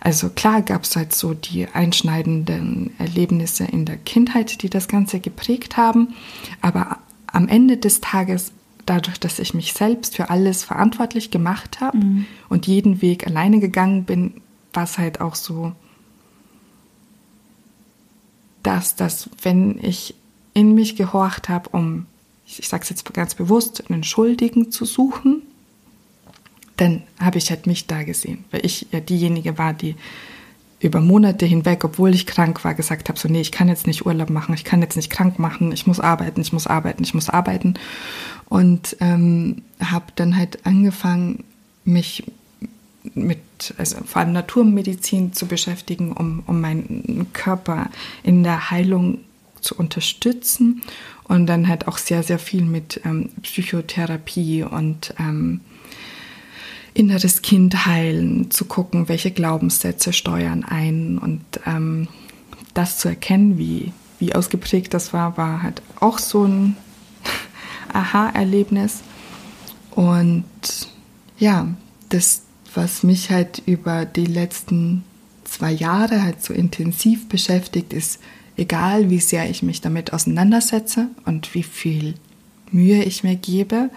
Also 0.00 0.30
klar 0.30 0.62
gab 0.62 0.84
es 0.84 0.96
halt 0.96 1.14
so 1.14 1.34
die 1.34 1.66
einschneidenden 1.68 2.92
Erlebnisse 2.98 3.64
in 3.64 3.84
der 3.84 3.96
Kindheit, 3.96 4.62
die 4.62 4.70
das 4.70 4.88
Ganze 4.88 5.20
geprägt 5.20 5.76
haben, 5.76 6.14
aber 6.60 6.98
am 7.26 7.48
Ende 7.48 7.76
des 7.76 8.00
Tages, 8.00 8.52
dadurch, 8.86 9.18
dass 9.18 9.38
ich 9.38 9.54
mich 9.54 9.72
selbst 9.72 10.16
für 10.16 10.30
alles 10.30 10.64
verantwortlich 10.64 11.30
gemacht 11.30 11.80
habe 11.80 11.98
mhm. 11.98 12.26
und 12.48 12.66
jeden 12.66 13.02
Weg 13.02 13.26
alleine 13.26 13.60
gegangen 13.60 14.04
bin, 14.04 14.40
war 14.72 14.84
es 14.84 14.98
halt 14.98 15.20
auch 15.20 15.34
so, 15.34 15.72
dass 18.62 18.96
das, 18.96 19.30
wenn 19.42 19.78
ich 19.82 20.14
in 20.54 20.74
mich 20.74 20.96
gehorcht 20.96 21.48
habe, 21.48 21.68
um, 21.70 22.06
ich 22.46 22.68
sage 22.68 22.82
es 22.82 22.90
jetzt 22.90 23.12
ganz 23.12 23.34
bewusst, 23.34 23.90
einen 23.90 24.04
Schuldigen 24.04 24.70
zu 24.70 24.84
suchen, 24.84 25.42
dann 26.76 27.02
habe 27.20 27.38
ich 27.38 27.50
halt 27.50 27.66
mich 27.66 27.86
da 27.86 28.02
gesehen, 28.02 28.44
weil 28.50 28.64
ich 28.64 28.88
ja 28.90 29.00
diejenige 29.00 29.58
war, 29.58 29.74
die 29.74 29.94
über 30.80 31.00
Monate 31.00 31.46
hinweg, 31.46 31.84
obwohl 31.84 32.14
ich 32.14 32.26
krank 32.26 32.64
war, 32.64 32.74
gesagt 32.74 33.08
habe, 33.08 33.18
so 33.18 33.28
nee, 33.28 33.40
ich 33.40 33.52
kann 33.52 33.68
jetzt 33.68 33.86
nicht 33.86 34.04
Urlaub 34.04 34.28
machen, 34.28 34.54
ich 34.54 34.64
kann 34.64 34.82
jetzt 34.82 34.96
nicht 34.96 35.10
krank 35.10 35.38
machen, 35.38 35.72
ich 35.72 35.86
muss 35.86 35.98
arbeiten, 35.98 36.40
ich 36.40 36.52
muss 36.52 36.66
arbeiten, 36.66 37.02
ich 37.02 37.14
muss 37.14 37.30
arbeiten. 37.30 37.74
Und 38.48 38.96
ähm, 39.00 39.62
habe 39.80 40.06
dann 40.14 40.36
halt 40.36 40.66
angefangen, 40.66 41.44
mich 41.84 42.24
mit, 43.14 43.74
also 43.76 43.96
vor 44.04 44.22
allem 44.22 44.32
Naturmedizin 44.32 45.32
zu 45.32 45.46
beschäftigen, 45.46 46.12
um, 46.12 46.42
um 46.46 46.60
meinen 46.60 47.26
Körper 47.32 47.90
in 48.22 48.42
der 48.42 48.70
Heilung 48.70 49.18
zu 49.60 49.74
unterstützen. 49.74 50.82
Und 51.24 51.46
dann 51.46 51.68
halt 51.68 51.88
auch 51.88 51.98
sehr, 51.98 52.22
sehr 52.22 52.38
viel 52.38 52.64
mit 52.64 53.00
ähm, 53.04 53.30
Psychotherapie 53.42 54.62
und 54.62 55.14
ähm, 55.18 55.60
inneres 56.94 57.42
Kind 57.42 57.86
heilen, 57.86 58.50
zu 58.50 58.66
gucken, 58.66 59.08
welche 59.08 59.30
Glaubenssätze 59.30 60.12
steuern 60.12 60.64
ein 60.64 61.18
und 61.18 61.42
ähm, 61.66 62.08
das 62.72 62.98
zu 62.98 63.08
erkennen, 63.08 63.58
wie, 63.58 63.92
wie 64.18 64.34
ausgeprägt 64.34 64.94
das 64.94 65.12
war, 65.12 65.36
war 65.36 65.62
halt 65.62 65.82
auch 66.00 66.18
so 66.18 66.44
ein 66.44 66.76
Aha-Erlebnis. 67.94 69.00
Und 69.90 70.44
ja, 71.38 71.68
das, 72.08 72.42
was 72.74 73.02
mich 73.02 73.30
halt 73.30 73.62
über 73.66 74.04
die 74.04 74.26
letzten 74.26 75.04
zwei 75.44 75.72
Jahre 75.72 76.22
halt 76.22 76.42
so 76.42 76.52
intensiv 76.52 77.28
beschäftigt, 77.28 77.92
ist, 77.92 78.18
egal 78.56 79.10
wie 79.10 79.20
sehr 79.20 79.48
ich 79.50 79.62
mich 79.62 79.80
damit 79.80 80.12
auseinandersetze 80.12 81.08
und 81.24 81.54
wie 81.54 81.62
viel 81.62 82.14
Mühe 82.70 83.02
ich 83.04 83.24
mir 83.24 83.36
gebe, 83.36 83.90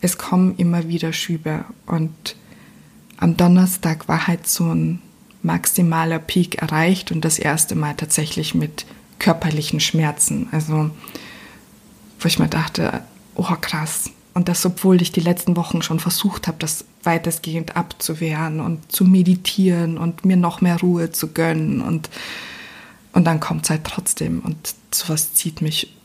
es 0.00 0.18
kommen 0.18 0.56
immer 0.56 0.88
wieder 0.88 1.12
Schübe. 1.12 1.64
Und 1.86 2.36
am 3.18 3.36
Donnerstag 3.36 4.08
war 4.08 4.26
halt 4.26 4.46
so 4.46 4.64
ein 4.72 5.00
maximaler 5.42 6.18
Peak 6.18 6.56
erreicht 6.56 7.12
und 7.12 7.24
das 7.24 7.38
erste 7.38 7.74
Mal 7.74 7.94
tatsächlich 7.94 8.54
mit 8.54 8.84
körperlichen 9.18 9.80
Schmerzen. 9.80 10.48
Also, 10.50 10.90
wo 12.20 12.28
ich 12.28 12.38
mir 12.38 12.48
dachte, 12.48 13.02
oh 13.36 13.56
krass, 13.60 14.10
und 14.36 14.48
das, 14.48 14.66
obwohl 14.66 15.00
ich 15.00 15.12
die 15.12 15.20
letzten 15.20 15.56
Wochen 15.56 15.80
schon 15.80 15.98
versucht 15.98 16.46
habe, 16.46 16.58
das 16.58 16.84
weitestgehend 17.04 17.74
abzuwehren 17.74 18.60
und 18.60 18.92
zu 18.92 19.06
meditieren 19.06 19.96
und 19.96 20.26
mir 20.26 20.36
noch 20.36 20.60
mehr 20.60 20.78
Ruhe 20.78 21.10
zu 21.10 21.28
gönnen. 21.28 21.80
Und, 21.80 22.10
und 23.14 23.24
dann 23.24 23.40
kommt 23.40 23.64
es 23.64 23.70
halt 23.70 23.84
trotzdem. 23.84 24.40
Und 24.40 24.74
sowas 24.90 25.32
zieht 25.32 25.62
mich 25.62 25.96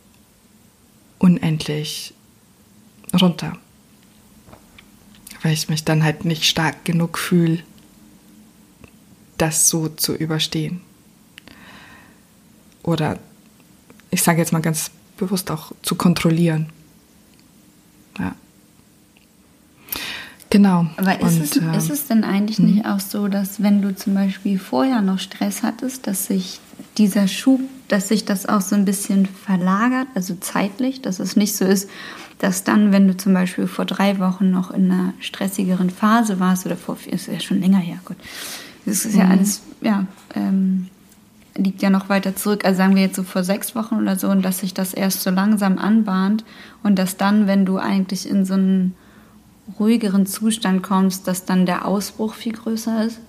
unendlich 1.20 2.14
runter. 3.20 3.58
Weil 5.42 5.52
ich 5.52 5.68
mich 5.68 5.84
dann 5.84 6.02
halt 6.02 6.24
nicht 6.24 6.46
stark 6.46 6.86
genug 6.86 7.18
fühle, 7.18 7.62
das 9.38 9.68
so 9.68 9.90
zu 9.90 10.16
überstehen. 10.16 10.80
Oder 12.82 13.20
ich 14.10 14.24
sage 14.24 14.40
jetzt 14.40 14.54
mal 14.54 14.62
ganz 14.62 14.90
bewusst 15.18 15.52
auch 15.52 15.74
zu 15.82 15.96
kontrollieren. 15.96 16.72
Ja. 18.20 18.36
Genau. 20.52 20.86
Aber 20.98 21.20
ist, 21.22 21.24
Und, 21.24 21.42
es, 21.44 21.58
äh, 21.58 21.78
ist 21.78 21.90
es 21.90 22.08
denn 22.08 22.24
eigentlich 22.24 22.58
hm? 22.58 22.66
nicht 22.66 22.86
auch 22.86 23.00
so, 23.00 23.28
dass 23.28 23.64
wenn 23.64 23.82
du 23.82 23.96
zum 23.96 24.14
Beispiel 24.14 24.60
vorher 24.60 25.02
noch 25.02 25.18
Stress 25.18 25.64
hattest, 25.64 26.06
dass 26.06 26.28
sich 26.28 26.60
dieser 26.98 27.28
Schub, 27.28 27.62
dass 27.88 28.10
sich 28.10 28.26
das 28.26 28.46
auch 28.46 28.62
so 28.62 28.76
ein 28.76 28.86
bisschen 28.86 29.26
verlagert, 29.26 30.08
also 30.14 30.36
zeitlich, 30.40 31.02
dass 31.02 31.20
es 31.20 31.36
nicht 31.38 31.56
so 31.56 31.66
ist, 31.66 31.90
dass 32.38 32.66
dann, 32.66 32.92
wenn 32.92 33.08
du 33.08 33.16
zum 33.16 33.34
Beispiel 33.34 33.66
vor 33.66 33.86
drei 33.86 34.20
Wochen 34.20 34.52
noch 34.52 34.72
in 34.72 34.92
einer 34.92 35.14
stressigeren 35.20 35.90
Phase 35.90 36.40
warst 36.40 36.66
oder 36.66 36.76
vor, 36.76 36.98
ist 37.10 37.28
ja 37.28 37.40
schon 37.40 37.62
länger 37.62 37.78
her, 37.78 38.00
gut, 38.04 38.18
das 38.86 39.06
ist 39.06 39.16
ja 39.16 39.26
mhm. 39.26 39.32
alles, 39.32 39.62
ja, 39.82 40.06
ähm, 40.36 40.88
liegt 41.56 41.82
ja 41.82 41.90
noch 41.90 42.10
weiter 42.10 42.36
zurück, 42.36 42.66
also 42.66 42.78
sagen 42.78 42.96
wir 42.96 43.04
jetzt 43.04 43.16
so 43.16 43.24
vor 43.24 43.44
sechs 43.44 43.74
Wochen 43.76 43.96
oder 43.96 44.18
so, 44.18 44.28
und 44.28 44.42
dass 44.42 44.60
sich 44.60 44.74
das 44.74 44.94
erst 44.94 45.22
so 45.22 45.30
langsam 45.30 45.78
anbahnt 45.78 46.44
und 46.84 47.00
dass 47.00 47.16
dann, 47.16 47.48
wenn 47.48 47.66
du 47.66 47.78
eigentlich 47.78 48.28
in 48.28 48.44
so 48.44 48.56
einen 48.56 48.96
ruhigeren 49.80 50.26
Zustand 50.26 50.84
kommst, 50.84 51.28
dass 51.28 51.46
dann 51.46 51.66
der 51.66 51.86
Ausbruch 51.86 52.34
viel 52.34 52.54
größer 52.54 53.06
ist? 53.06 53.20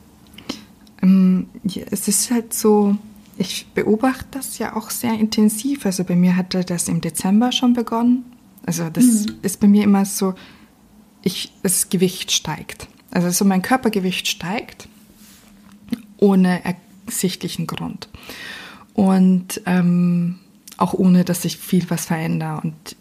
Ähm, 1.03 1.49
ja, 1.65 1.83
es 1.91 2.09
ist 2.09 2.31
halt 2.31 2.55
so, 2.55 2.97
ich 3.37 3.67
beobachte 3.75 4.27
das 4.33 4.59
ja 4.59 4.77
auch 4.77 4.91
sehr 4.91 5.15
intensiv. 5.15 5.87
Also 5.87 6.05
bei 6.05 6.17
mir 6.17 6.37
hatte 6.37 6.65
das 6.65 6.89
im 6.89 7.01
Dezember 7.01 7.53
schon 7.53 7.73
begonnen. 7.75 8.25
Also 8.65 8.89
das 8.91 9.05
mhm. 9.05 9.35
ist 9.43 9.61
bei 9.61 9.67
mir 9.67 9.85
immer 9.85 10.05
so, 10.05 10.35
ich, 11.23 11.53
das 11.63 11.89
Gewicht 11.89 12.31
steigt. 12.33 12.89
Also 13.11 13.31
so 13.31 13.45
mein 13.45 13.63
Körpergewicht 13.63 14.27
steigt 14.29 14.89
ohne 16.19 16.63
sichtlichen 17.09 17.67
Grund. 17.67 18.09
Und 18.95 19.61
ähm, 19.67 20.39
auch 20.77 20.95
ohne, 20.95 21.25
dass 21.25 21.45
ich 21.45 21.59
viel 21.59 21.89
was 21.91 22.07
verändere. 22.07 22.61
Und 22.63 22.97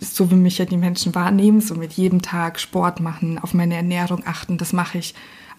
so 0.00 0.30
wie 0.30 0.36
mich 0.36 0.58
ja 0.58 0.64
die 0.64 0.76
Menschen 0.76 1.14
wahrnehmen, 1.14 1.60
so 1.60 1.74
mit 1.74 1.92
jedem 1.92 2.22
Tag 2.22 2.60
Sport 2.60 3.00
machen, 3.00 3.38
auf 3.38 3.54
meine 3.54 3.74
Ernährung 3.74 4.22
achten, 4.26 4.58
das 4.58 4.72
mache 4.72 4.98
ich 4.98 5.14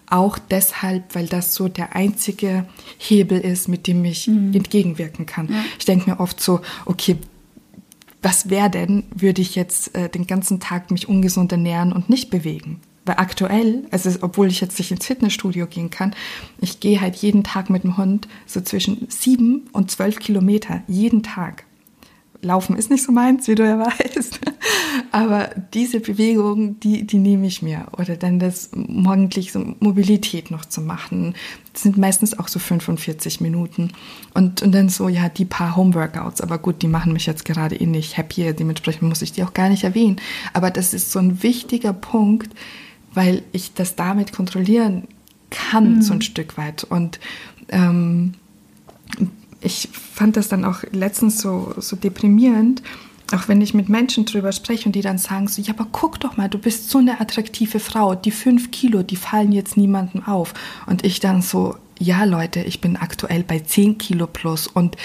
auch 0.10 0.38
deshalb, 0.38 1.16
weil 1.16 1.28
das 1.28 1.56
so 1.56 1.68
der 1.68 1.96
einzige 1.96 2.66
Hebel 2.98 3.40
ist, 3.40 3.68
mit 3.68 3.88
dem 3.88 4.04
ich 4.06 4.28
mhm. 4.28 4.54
entgegenwirken 4.54 5.26
kann. 5.26 5.48
Ja. 5.50 5.64
Ich 5.80 5.86
denke 5.86 6.10
mir 6.10 6.20
oft 6.20 6.40
so, 6.40 6.62
okay, 6.86 7.18
was 8.22 8.50
wäre 8.50 8.70
denn, 8.70 9.04
würde 9.14 9.42
ich 9.42 9.56
jetzt 9.56 9.96
äh, 9.96 10.10
den 10.10 10.28
ganzen 10.28 10.60
Tag 10.60 10.92
mich 10.92 11.10
ungesund 11.10 11.52
ernähren 11.52 11.92
und 11.92 12.10
nicht 12.10 12.30
bewegen? 12.30 12.80
Weil 13.06 13.16
aktuell, 13.18 13.84
also 13.92 14.10
obwohl 14.22 14.48
ich 14.48 14.62
jetzt 14.62 14.80
nicht 14.80 14.92
ins 14.92 15.06
Fitnessstudio 15.06 15.68
gehen 15.68 15.90
kann, 15.90 16.16
ich 16.62 16.80
gehe 16.80 17.02
halt 17.02 17.18
jeden 17.18 17.44
Tag 17.44 17.70
mit 17.70 17.84
dem 17.84 17.98
Hund 17.98 18.30
so 18.46 18.62
zwischen 18.62 19.08
sieben 19.10 19.68
und 19.74 19.92
zwölf 19.92 20.20
Kilometer, 20.20 20.84
jeden 20.88 21.22
Tag. 21.22 21.66
Laufen 22.44 22.76
ist 22.76 22.92
nicht 22.92 23.04
so 23.04 23.12
meins, 23.12 23.48
wie 23.48 23.56
du 23.56 23.66
ja 23.66 23.80
weißt. 23.86 24.40
Aber 25.12 25.50
diese 25.74 26.00
Bewegung, 26.00 26.80
die, 26.80 27.06
die 27.06 27.18
nehme 27.18 27.48
ich 27.48 27.62
mir. 27.62 27.88
Oder 27.98 28.18
dann 28.18 28.40
das 28.40 28.72
morgendlich 28.74 29.52
so 29.52 29.76
Mobilität 29.80 30.52
noch 30.52 30.66
zu 30.66 30.82
machen. 30.82 31.36
Das 31.72 31.84
sind 31.84 31.98
meistens 31.98 32.38
auch 32.38 32.48
so 32.48 32.60
45 32.60 33.42
Minuten. 33.42 33.92
Und, 34.34 34.62
und 34.62 34.72
dann 34.74 34.90
so, 34.90 35.08
ja, 35.08 35.30
die 35.30 35.46
paar 35.46 35.76
Homeworkouts. 35.76 36.42
Aber 36.42 36.58
gut, 36.58 36.82
die 36.82 36.88
machen 36.88 37.14
mich 37.14 37.26
jetzt 37.26 37.46
gerade 37.46 37.76
eh 37.76 37.86
nicht 37.86 38.18
happy. 38.18 38.54
Dementsprechend 38.54 39.04
muss 39.04 39.22
ich 39.22 39.32
die 39.32 39.44
auch 39.44 39.54
gar 39.54 39.70
nicht 39.70 39.84
erwähnen. 39.84 40.18
Aber 40.54 40.72
das 40.72 40.94
ist 40.94 41.12
so 41.12 41.20
ein 41.20 41.44
wichtiger 41.44 41.94
Punkt, 41.94 42.52
weil 43.14 43.44
ich 43.52 43.74
das 43.74 43.96
damit 43.96 44.34
kontrollieren 44.34 45.08
kann, 45.50 45.96
mhm. 45.96 46.02
so 46.02 46.14
ein 46.14 46.22
Stück 46.22 46.58
weit. 46.58 46.84
Und 46.84 47.20
ähm, 47.70 48.34
ich 49.64 49.90
fand 49.94 50.38
das 50.38 50.50
dann 50.50 50.66
auch 50.66 50.84
letztens 50.92 51.42
so, 51.42 51.74
so 51.78 51.96
deprimierend, 51.96 52.84
auch 53.32 53.48
wenn 53.48 53.62
ich 53.62 53.74
mit 53.74 53.90
Menschen 53.90 54.26
drüber 54.26 54.52
spreche 54.52 54.86
und 54.86 54.94
die 54.94 55.02
dann 55.02 55.18
sagen 55.18 55.48
so, 55.48 55.62
ja, 55.62 55.74
aber 55.74 55.88
guck 55.92 56.20
doch 56.20 56.38
mal, 56.38 56.50
du 56.50 56.58
bist 56.58 56.90
so 56.90 57.00
eine 57.00 57.20
attraktive 57.20 57.80
Frau, 57.80 58.16
die 58.16 58.32
fünf 58.32 58.72
Kilo, 58.72 59.02
die 59.02 59.16
fallen 59.16 59.52
jetzt 59.52 59.78
niemandem 59.78 60.26
auf. 60.26 60.54
Und 60.86 61.06
ich 61.06 61.20
dann 61.20 61.42
so, 61.42 61.76
ja 62.00 62.26
Leute, 62.26 62.62
ich 62.62 62.82
bin 62.82 62.98
aktuell 62.98 63.44
bei 63.44 63.60
zehn 63.60 63.98
Kilo 63.98 64.28
plus 64.28 64.68
und 64.68 64.98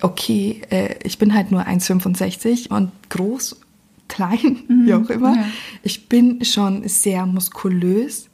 okay, 0.00 0.62
äh, 0.70 0.96
ich 1.04 1.18
bin 1.18 1.34
halt 1.34 1.50
nur 1.50 1.66
1,65 1.66 2.70
und 2.70 2.90
groß, 3.08 3.60
klein, 4.08 4.64
mhm, 4.66 4.86
wie 4.86 4.94
auch 4.94 5.10
immer. 5.10 5.36
Ja. 5.36 5.46
Ich 5.82 6.08
bin 6.08 6.44
schon 6.44 6.86
sehr 6.88 7.26
muskulös. 7.26 8.28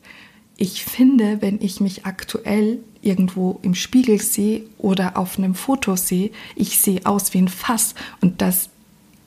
Ich 0.57 0.85
finde, 0.85 1.43
wenn 1.43 1.61
ich 1.61 1.81
mich 1.81 2.07
aktuell 2.07 2.79
irgendwo 3.07 3.59
im 3.63 3.75
Spiegel 3.75 4.21
sehe 4.21 4.63
oder 4.79 5.17
auf 5.17 5.39
einem 5.39 5.55
Foto 5.55 5.97
sehe, 5.97 6.31
ich 6.55 6.81
sehe 6.81 7.07
aus 7.07 7.33
wie 7.33 7.39
ein 7.39 7.49
Fass. 7.49 7.95
Und 8.21 8.43
das, 8.43 8.69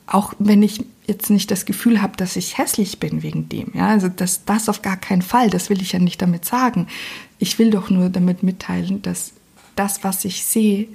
auch 0.06 0.34
wenn 0.38 0.62
ich 0.62 0.84
jetzt 1.06 1.30
nicht 1.30 1.50
das 1.50 1.64
Gefühl 1.64 2.02
habe, 2.02 2.16
dass 2.16 2.36
ich 2.36 2.58
hässlich 2.58 3.00
bin 3.00 3.22
wegen 3.22 3.48
dem, 3.48 3.72
ja, 3.74 3.88
also 3.88 4.08
das, 4.08 4.44
das 4.44 4.68
auf 4.68 4.82
gar 4.82 4.96
keinen 4.96 5.22
Fall, 5.22 5.50
das 5.50 5.70
will 5.70 5.82
ich 5.82 5.92
ja 5.92 5.98
nicht 5.98 6.22
damit 6.22 6.44
sagen. 6.44 6.86
Ich 7.38 7.58
will 7.58 7.70
doch 7.70 7.90
nur 7.90 8.10
damit 8.10 8.42
mitteilen, 8.42 9.02
dass 9.02 9.32
das, 9.74 10.04
was 10.04 10.24
ich 10.24 10.44
sehe, 10.44 10.88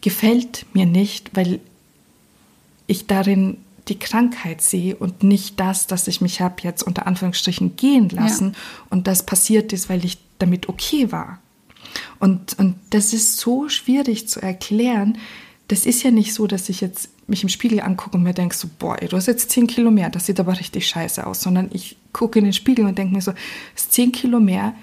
gefällt 0.00 0.66
mir 0.72 0.86
nicht, 0.86 1.30
weil 1.34 1.60
ich 2.86 3.06
darin 3.06 3.58
die 3.88 3.98
Krankheit 3.98 4.62
sehe 4.62 4.96
und 4.96 5.22
nicht 5.22 5.58
das, 5.58 5.86
dass 5.86 6.06
ich 6.08 6.20
mich 6.20 6.40
habe 6.40 6.56
jetzt 6.62 6.82
unter 6.82 7.06
Anführungsstrichen 7.06 7.76
gehen 7.76 8.08
lassen 8.10 8.52
ja. 8.52 8.58
und 8.90 9.06
das 9.06 9.26
passiert 9.26 9.72
ist, 9.72 9.88
weil 9.88 10.04
ich 10.04 10.18
damit 10.38 10.68
okay 10.68 11.10
war. 11.10 11.41
Und, 12.18 12.58
und 12.58 12.76
das 12.90 13.12
ist 13.12 13.38
so 13.38 13.68
schwierig 13.68 14.28
zu 14.28 14.40
erklären. 14.40 15.18
Das 15.68 15.86
ist 15.86 16.02
ja 16.02 16.10
nicht 16.10 16.34
so, 16.34 16.46
dass 16.46 16.68
ich 16.68 16.80
jetzt 16.80 17.10
mich 17.26 17.42
im 17.42 17.48
Spiegel 17.48 17.80
angucke 17.80 18.16
und 18.16 18.22
mir 18.22 18.34
denke 18.34 18.54
so, 18.54 18.68
boah, 18.78 19.00
ey, 19.00 19.08
du 19.08 19.16
hast 19.16 19.26
jetzt 19.26 19.50
10 19.50 19.66
Kilo 19.66 19.90
mehr, 19.90 20.10
das 20.10 20.26
sieht 20.26 20.40
aber 20.40 20.58
richtig 20.58 20.86
scheiße 20.88 21.26
aus, 21.26 21.40
sondern 21.40 21.70
ich 21.72 21.96
gucke 22.12 22.38
in 22.38 22.44
den 22.44 22.52
Spiegel 22.52 22.84
und 22.84 22.98
denke 22.98 23.14
mir 23.14 23.22
so, 23.22 23.32
es 23.74 23.84
ist 23.84 23.92
10 23.92 24.12
Kilo 24.12 24.40
mehr, 24.40 24.74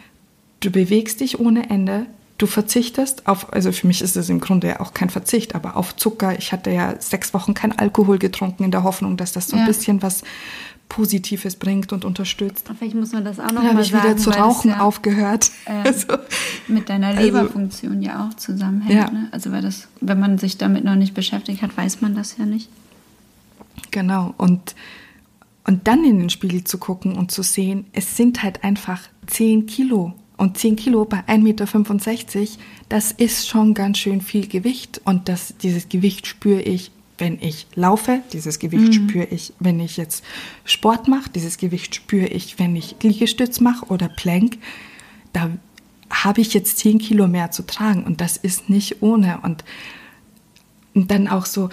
du 0.61 0.71
bewegst 0.71 1.19
dich 1.19 1.39
ohne 1.39 1.69
Ende, 1.69 2.07
du 2.37 2.47
verzichtest 2.47 3.27
auf, 3.27 3.53
also 3.53 3.71
für 3.71 3.85
mich 3.87 4.01
ist 4.01 4.15
es 4.15 4.29
im 4.29 4.39
Grunde 4.39 4.67
ja 4.67 4.79
auch 4.79 4.93
kein 4.93 5.09
Verzicht, 5.09 5.55
aber 5.55 5.75
auf 5.75 5.95
Zucker. 5.95 6.37
Ich 6.39 6.51
hatte 6.51 6.71
ja 6.71 6.99
sechs 6.99 7.33
Wochen 7.33 7.53
kein 7.53 7.77
Alkohol 7.77 8.17
getrunken 8.17 8.63
in 8.63 8.71
der 8.71 8.83
Hoffnung, 8.83 9.17
dass 9.17 9.33
das 9.33 9.47
so 9.47 9.57
ein 9.57 9.65
bisschen 9.65 10.01
was 10.01 10.23
Positives 10.89 11.55
bringt 11.55 11.93
und 11.93 12.03
unterstützt. 12.03 12.69
Vielleicht 12.77 12.95
muss 12.95 13.13
man 13.13 13.23
das 13.23 13.39
auch 13.39 13.51
noch 13.51 13.63
Dann 13.63 13.75
mal 13.75 13.83
sagen. 13.83 14.03
habe 14.03 14.07
ich 14.07 14.17
wieder 14.17 14.17
zu 14.17 14.31
rauchen 14.31 14.71
ja, 14.71 14.79
aufgehört. 14.81 15.51
Äh, 15.65 15.71
also, 15.85 16.07
mit 16.67 16.89
deiner 16.89 17.07
also 17.07 17.21
Leberfunktion 17.21 17.97
also, 17.97 18.05
ja 18.05 18.27
auch 18.27 18.33
zusammenhängt. 18.35 18.99
Ja. 18.99 19.09
Ne? 19.11 19.29
Also 19.31 19.51
weil 19.51 19.61
das, 19.61 19.87
wenn 20.01 20.19
man 20.19 20.39
sich 20.39 20.57
damit 20.57 20.83
noch 20.83 20.95
nicht 20.95 21.13
beschäftigt 21.13 21.61
hat, 21.61 21.77
weiß 21.77 22.01
man 22.01 22.15
das 22.15 22.37
ja 22.37 22.45
nicht. 22.45 22.69
Genau. 23.91 24.33
Und, 24.37 24.75
und 25.65 25.87
dann 25.87 26.03
in 26.03 26.19
den 26.19 26.29
Spiegel 26.29 26.63
zu 26.63 26.79
gucken 26.79 27.15
und 27.15 27.31
zu 27.31 27.43
sehen, 27.43 27.85
es 27.93 28.17
sind 28.17 28.41
halt 28.43 28.63
einfach 28.63 29.01
10 29.27 29.67
Kilo 29.67 30.15
und 30.37 30.57
10 30.57 30.75
Kilo 30.75 31.05
bei 31.05 31.19
1,65 31.19 31.37
Meter, 31.39 32.63
das 32.87 33.11
ist 33.11 33.47
schon 33.47 33.73
ganz 33.73 33.99
schön 33.99 34.21
viel 34.21 34.47
Gewicht. 34.47 35.01
Und 35.03 35.29
das, 35.29 35.55
dieses 35.57 35.87
Gewicht 35.89 36.25
spüre 36.25 36.61
ich, 36.61 36.91
wenn 37.19 37.39
ich 37.41 37.67
laufe. 37.75 38.21
Dieses 38.33 38.59
Gewicht 38.59 38.99
mhm. 38.99 39.09
spüre 39.09 39.25
ich, 39.25 39.53
wenn 39.59 39.79
ich 39.79 39.97
jetzt 39.97 40.23
Sport 40.65 41.07
mache. 41.07 41.29
Dieses 41.29 41.57
Gewicht 41.57 41.95
spüre 41.95 42.27
ich, 42.27 42.59
wenn 42.59 42.75
ich 42.75 42.95
Liegestütz 43.01 43.59
mache 43.59 43.85
oder 43.87 44.09
Plank. 44.09 44.57
Da 45.33 45.51
habe 46.09 46.41
ich 46.41 46.53
jetzt 46.53 46.77
10 46.79 46.99
Kilo 46.99 47.27
mehr 47.27 47.51
zu 47.51 47.65
tragen. 47.65 48.03
Und 48.03 48.21
das 48.21 48.37
ist 48.37 48.69
nicht 48.69 49.01
ohne. 49.01 49.39
Und, 49.43 49.63
und 50.93 51.11
dann 51.11 51.27
auch 51.27 51.45
so, 51.45 51.69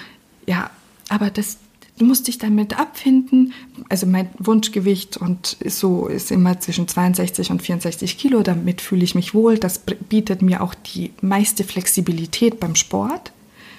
ja, 0.46 0.70
aber 1.08 1.30
das, 1.30 1.58
du 1.98 2.04
musst 2.04 2.28
dich 2.28 2.38
damit 2.38 2.78
abfinden. 2.78 3.52
Also 3.88 4.06
mein 4.06 4.28
Wunschgewicht 4.38 5.16
und 5.16 5.56
so 5.64 6.06
ist 6.06 6.30
immer 6.30 6.60
zwischen 6.60 6.88
62 6.88 7.50
und 7.50 7.62
64 7.62 8.18
Kilo. 8.18 8.42
Damit 8.42 8.80
fühle 8.80 9.04
ich 9.04 9.14
mich 9.14 9.34
wohl. 9.34 9.58
Das 9.58 9.78
bietet 9.78 10.42
mir 10.42 10.62
auch 10.62 10.74
die 10.74 11.12
meiste 11.20 11.64
Flexibilität 11.64 12.60
beim 12.60 12.74
Sport. 12.74 13.32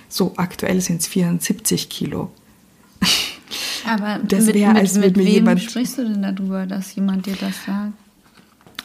So 0.10 0.34
aktuell 0.38 0.82
sind 0.82 1.02
es 1.02 1.08
74 1.08 1.90
Kilo. 1.90 2.32
Aber 3.86 4.20
das 4.20 4.46
mit, 4.46 4.56
wär, 4.56 4.76
als 4.76 4.96
mit, 4.96 5.18
mit 5.18 5.26
wem 5.26 5.34
jemand 5.34 5.62
sprichst 5.62 5.98
du 5.98 6.04
denn 6.04 6.22
darüber, 6.22 6.66
dass 6.66 6.96
jemand 6.96 7.26
dir 7.26 7.36
das 7.40 7.66
sagt? 7.66 7.94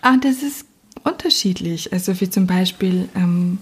Ah, 0.00 0.16
das 0.16 0.42
ist 0.42 0.66
unterschiedlich. 1.04 1.92
Also 1.92 2.20
wie 2.20 2.30
zum 2.30 2.46
Beispiel, 2.46 3.08
ähm, 3.14 3.58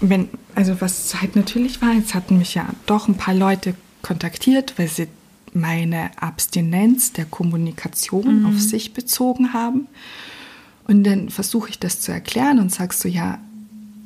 wenn, 0.00 0.28
also 0.54 0.80
was 0.80 1.20
halt 1.20 1.36
natürlich 1.36 1.80
war, 1.82 1.92
jetzt 1.92 2.14
hatten 2.14 2.38
mich 2.38 2.54
ja 2.54 2.68
doch 2.86 3.08
ein 3.08 3.16
paar 3.16 3.34
Leute 3.34 3.74
kontaktiert, 4.02 4.74
weil 4.78 4.88
sie 4.88 5.08
meine 5.54 6.10
Abstinenz 6.20 7.12
der 7.12 7.26
Kommunikation 7.26 8.40
mhm. 8.40 8.46
auf 8.46 8.60
sich 8.60 8.94
bezogen 8.94 9.52
haben. 9.52 9.86
Und 10.86 11.04
dann 11.04 11.30
versuche 11.30 11.70
ich 11.70 11.78
das 11.78 12.00
zu 12.00 12.10
erklären 12.10 12.58
und 12.58 12.72
sage 12.72 12.94
so, 12.94 13.08
ja, 13.08 13.38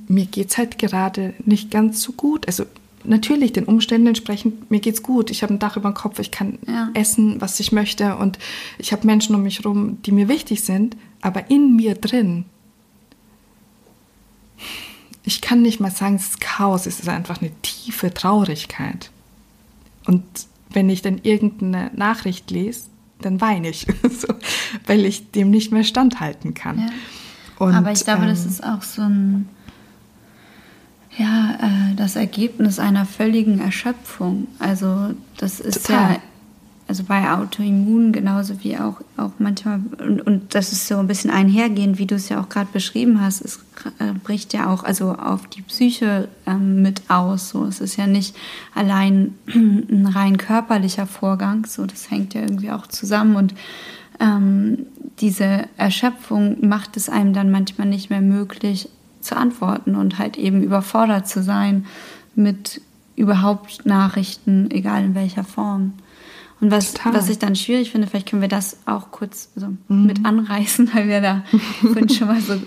mir 0.08 0.26
geht 0.26 0.50
es 0.50 0.58
halt 0.58 0.78
gerade 0.78 1.34
nicht 1.44 1.70
ganz 1.70 2.02
so 2.02 2.12
gut. 2.12 2.46
Also 2.46 2.64
natürlich 3.04 3.52
den 3.52 3.64
Umständen 3.64 4.08
entsprechend, 4.08 4.70
mir 4.70 4.80
geht's 4.80 5.02
gut. 5.02 5.30
Ich 5.30 5.42
habe 5.42 5.54
ein 5.54 5.58
Dach 5.58 5.76
über 5.76 5.90
dem 5.90 5.94
Kopf, 5.94 6.18
ich 6.18 6.30
kann 6.30 6.58
ja. 6.66 6.90
essen, 6.94 7.40
was 7.40 7.58
ich 7.60 7.72
möchte 7.72 8.16
und 8.16 8.38
ich 8.78 8.92
habe 8.92 9.06
Menschen 9.06 9.34
um 9.34 9.42
mich 9.42 9.60
herum, 9.60 10.02
die 10.02 10.12
mir 10.12 10.28
wichtig 10.28 10.62
sind, 10.62 10.96
aber 11.20 11.50
in 11.50 11.76
mir 11.76 11.94
drin, 11.94 12.44
ich 15.24 15.40
kann 15.40 15.62
nicht 15.62 15.80
mal 15.80 15.90
sagen, 15.90 16.16
es 16.16 16.28
ist 16.28 16.40
Chaos, 16.40 16.86
es 16.86 17.00
ist 17.00 17.08
einfach 17.08 17.40
eine 17.40 17.50
tiefe 17.62 18.14
Traurigkeit. 18.14 19.10
Und 20.06 20.22
wenn 20.70 20.88
ich 20.88 21.02
dann 21.02 21.18
irgendeine 21.22 21.90
Nachricht 21.94 22.50
lese, 22.50 22.82
dann 23.20 23.40
weine 23.40 23.70
ich, 23.70 23.86
so, 24.10 24.28
weil 24.86 25.04
ich 25.04 25.32
dem 25.32 25.50
nicht 25.50 25.72
mehr 25.72 25.84
standhalten 25.84 26.54
kann. 26.54 26.78
Ja. 26.78 26.88
Und, 27.58 27.74
Aber 27.74 27.90
ich 27.90 28.04
glaube, 28.04 28.22
ähm, 28.22 28.28
das 28.28 28.44
ist 28.44 28.62
auch 28.62 28.82
so 28.82 29.02
ein, 29.02 29.48
ja, 31.16 31.58
äh, 31.60 31.94
das 31.96 32.16
Ergebnis 32.16 32.78
einer 32.78 33.06
völligen 33.06 33.60
Erschöpfung. 33.60 34.48
Also 34.58 35.14
das 35.36 35.60
ist 35.60 35.86
total. 35.86 36.12
ja 36.14 36.20
also 36.88 37.02
bei 37.02 37.32
Autoimmun 37.32 38.12
genauso 38.12 38.62
wie 38.62 38.78
auch, 38.78 39.00
auch 39.16 39.32
manchmal, 39.38 39.80
und, 39.98 40.20
und 40.20 40.54
das 40.54 40.70
ist 40.70 40.86
so 40.86 40.98
ein 40.98 41.08
bisschen 41.08 41.30
einhergehend, 41.30 41.98
wie 41.98 42.06
du 42.06 42.14
es 42.14 42.28
ja 42.28 42.40
auch 42.40 42.48
gerade 42.48 42.68
beschrieben 42.72 43.20
hast, 43.20 43.40
es 43.40 43.58
äh, 43.98 44.12
bricht 44.12 44.52
ja 44.52 44.72
auch 44.72 44.84
also 44.84 45.12
auf 45.14 45.48
die 45.48 45.62
Psyche 45.62 46.28
ähm, 46.46 46.82
mit 46.82 47.02
aus. 47.08 47.48
So. 47.48 47.64
Es 47.64 47.80
ist 47.80 47.96
ja 47.96 48.06
nicht 48.06 48.36
allein 48.74 49.34
ein 49.48 50.06
rein 50.06 50.36
körperlicher 50.36 51.06
Vorgang, 51.06 51.66
so 51.66 51.86
das 51.86 52.10
hängt 52.10 52.34
ja 52.34 52.42
irgendwie 52.42 52.70
auch 52.70 52.86
zusammen 52.86 53.34
und 53.34 53.54
ähm, 54.20 54.86
diese 55.20 55.64
Erschöpfung 55.76 56.66
macht 56.66 56.96
es 56.96 57.08
einem 57.08 57.32
dann 57.32 57.50
manchmal 57.50 57.88
nicht 57.88 58.10
mehr 58.10 58.20
möglich 58.20 58.88
zu 59.26 59.36
antworten 59.36 59.94
und 59.94 60.18
halt 60.18 60.36
eben 60.36 60.62
überfordert 60.62 61.28
zu 61.28 61.42
sein 61.42 61.86
mit 62.34 62.80
überhaupt 63.16 63.86
Nachrichten, 63.86 64.70
egal 64.70 65.04
in 65.04 65.14
welcher 65.14 65.44
Form. 65.44 65.94
Und 66.60 66.70
was, 66.70 66.94
was 67.04 67.28
ich 67.28 67.38
dann 67.38 67.54
schwierig 67.54 67.90
finde, 67.90 68.06
vielleicht 68.06 68.30
können 68.30 68.42
wir 68.42 68.48
das 68.48 68.78
auch 68.86 69.10
kurz 69.10 69.50
so 69.56 69.68
mhm. 69.88 70.06
mit 70.06 70.24
anreißen, 70.24 70.90
weil 70.94 71.08
wir 71.08 71.20
da 71.20 71.44
vorhin 71.80 72.08
schon 72.08 72.28
mal 72.28 72.40
so 72.40 72.60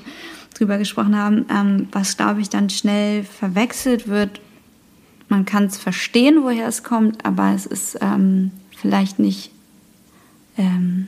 drüber 0.55 0.77
gesprochen 0.77 1.15
haben, 1.15 1.45
ähm, 1.49 1.87
was, 1.91 2.17
glaube 2.17 2.41
ich, 2.41 2.49
dann 2.49 2.69
schnell 2.69 3.23
verwechselt 3.23 4.07
wird. 4.07 4.41
Man 5.27 5.45
kann 5.45 5.65
es 5.65 5.77
verstehen, 5.77 6.39
woher 6.41 6.67
es 6.67 6.83
kommt, 6.83 7.25
aber 7.25 7.53
es 7.53 7.65
ist 7.65 7.97
ähm, 8.01 8.51
vielleicht 8.75 9.19
nicht 9.19 9.51
ähm, 10.57 11.07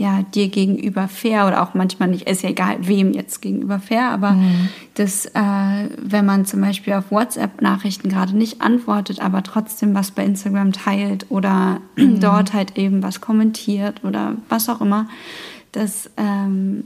ja, 0.00 0.22
dir 0.22 0.48
gegenüber 0.48 1.08
fair 1.08 1.46
oder 1.46 1.62
auch 1.62 1.74
manchmal 1.74 2.08
nicht, 2.08 2.26
ist 2.26 2.42
ja 2.42 2.48
egal, 2.48 2.78
wem 2.80 3.12
jetzt 3.12 3.42
gegenüber 3.42 3.78
fair, 3.78 4.08
aber 4.08 4.30
mhm. 4.30 4.70
dass, 4.94 5.26
äh, 5.26 5.90
wenn 5.98 6.24
man 6.24 6.46
zum 6.46 6.62
Beispiel 6.62 6.94
auf 6.94 7.10
WhatsApp-Nachrichten 7.10 8.08
gerade 8.08 8.34
nicht 8.34 8.62
antwortet, 8.62 9.20
aber 9.20 9.42
trotzdem 9.42 9.94
was 9.94 10.10
bei 10.10 10.24
Instagram 10.24 10.72
teilt 10.72 11.26
oder 11.28 11.82
mhm. 11.96 12.18
dort 12.20 12.54
halt 12.54 12.78
eben 12.78 13.02
was 13.02 13.20
kommentiert 13.20 14.02
oder 14.02 14.36
was 14.48 14.70
auch 14.70 14.80
immer, 14.80 15.06
dass 15.72 16.10
ähm, 16.16 16.84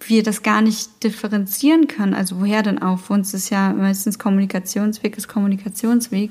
wir 0.00 0.22
das 0.22 0.42
gar 0.42 0.62
nicht 0.62 1.02
differenzieren 1.02 1.88
können. 1.88 2.14
Also 2.14 2.40
woher 2.40 2.62
denn 2.62 2.80
auch? 2.80 2.98
Für 2.98 3.14
uns 3.14 3.34
ist 3.34 3.50
ja 3.50 3.72
meistens 3.72 4.18
Kommunikationsweg 4.18 5.16
ist 5.16 5.28
Kommunikationsweg 5.28 6.30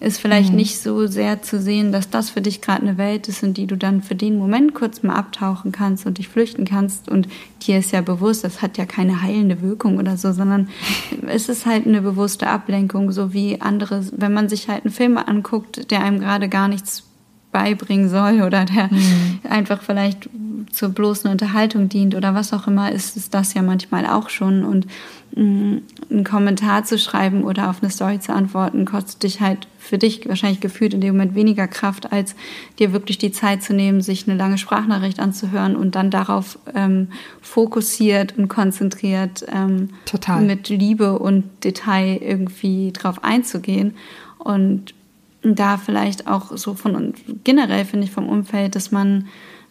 ist 0.00 0.20
vielleicht 0.20 0.50
mhm. 0.50 0.56
nicht 0.56 0.78
so 0.78 1.06
sehr 1.06 1.42
zu 1.42 1.60
sehen, 1.60 1.90
dass 1.90 2.08
das 2.08 2.30
für 2.30 2.40
dich 2.40 2.60
gerade 2.60 2.82
eine 2.82 2.98
Welt 2.98 3.26
ist, 3.28 3.42
in 3.42 3.52
die 3.52 3.66
du 3.66 3.76
dann 3.76 4.02
für 4.02 4.14
den 4.14 4.38
Moment 4.38 4.74
kurz 4.74 5.02
mal 5.02 5.16
abtauchen 5.16 5.72
kannst 5.72 6.06
und 6.06 6.18
dich 6.18 6.28
flüchten 6.28 6.64
kannst. 6.64 7.08
Und 7.08 7.26
dir 7.62 7.78
ist 7.78 7.90
ja 7.90 8.00
bewusst, 8.00 8.44
das 8.44 8.62
hat 8.62 8.78
ja 8.78 8.86
keine 8.86 9.22
heilende 9.22 9.60
Wirkung 9.60 9.98
oder 9.98 10.16
so, 10.16 10.32
sondern 10.32 10.68
es 11.26 11.48
ist 11.48 11.66
halt 11.66 11.86
eine 11.86 12.00
bewusste 12.00 12.46
Ablenkung, 12.48 13.10
so 13.10 13.32
wie 13.32 13.60
andere, 13.60 14.04
wenn 14.12 14.32
man 14.32 14.48
sich 14.48 14.68
halt 14.68 14.84
einen 14.84 14.94
Film 14.94 15.18
anguckt, 15.18 15.90
der 15.90 16.02
einem 16.02 16.20
gerade 16.20 16.48
gar 16.48 16.68
nichts 16.68 17.07
beibringen 17.52 18.08
soll 18.08 18.42
oder 18.42 18.64
der 18.64 18.88
mhm. 18.90 19.40
einfach 19.48 19.82
vielleicht 19.82 20.28
zur 20.72 20.90
bloßen 20.90 21.30
Unterhaltung 21.30 21.88
dient 21.88 22.14
oder 22.14 22.34
was 22.34 22.52
auch 22.52 22.66
immer, 22.66 22.92
ist 22.92 23.16
es 23.16 23.30
das 23.30 23.54
ja 23.54 23.62
manchmal 23.62 24.06
auch 24.06 24.28
schon. 24.28 24.64
Und 24.64 24.86
mh, 25.34 25.42
mm, 25.42 25.82
einen 26.10 26.24
Kommentar 26.24 26.84
zu 26.84 26.98
schreiben 26.98 27.44
oder 27.44 27.70
auf 27.70 27.82
eine 27.82 27.90
Story 27.90 28.20
zu 28.20 28.32
antworten, 28.32 28.84
kostet 28.84 29.22
dich 29.22 29.40
halt 29.40 29.66
für 29.78 29.98
dich 29.98 30.28
wahrscheinlich 30.28 30.60
gefühlt 30.60 30.94
in 30.94 31.00
dem 31.00 31.14
Moment 31.14 31.34
weniger 31.34 31.68
Kraft, 31.68 32.12
als 32.12 32.34
dir 32.78 32.92
wirklich 32.92 33.18
die 33.18 33.32
Zeit 33.32 33.62
zu 33.62 33.74
nehmen, 33.74 34.02
sich 34.02 34.28
eine 34.28 34.36
lange 34.36 34.58
Sprachnachricht 34.58 35.20
anzuhören 35.20 35.76
und 35.76 35.94
dann 35.94 36.10
darauf 36.10 36.58
ähm, 36.74 37.08
fokussiert 37.40 38.36
und 38.36 38.48
konzentriert 38.48 39.44
ähm, 39.52 39.90
mit 40.40 40.68
Liebe 40.68 41.18
und 41.18 41.44
Detail 41.64 42.18
irgendwie 42.22 42.92
drauf 42.92 43.24
einzugehen. 43.24 43.94
Und 44.38 44.94
da 45.42 45.76
vielleicht 45.76 46.26
auch 46.26 46.56
so 46.56 46.74
von 46.74 47.14
generell 47.44 47.84
finde 47.84 48.06
ich 48.06 48.12
vom 48.12 48.28
Umfeld, 48.28 48.74
dass 48.74 48.90
man 48.90 49.28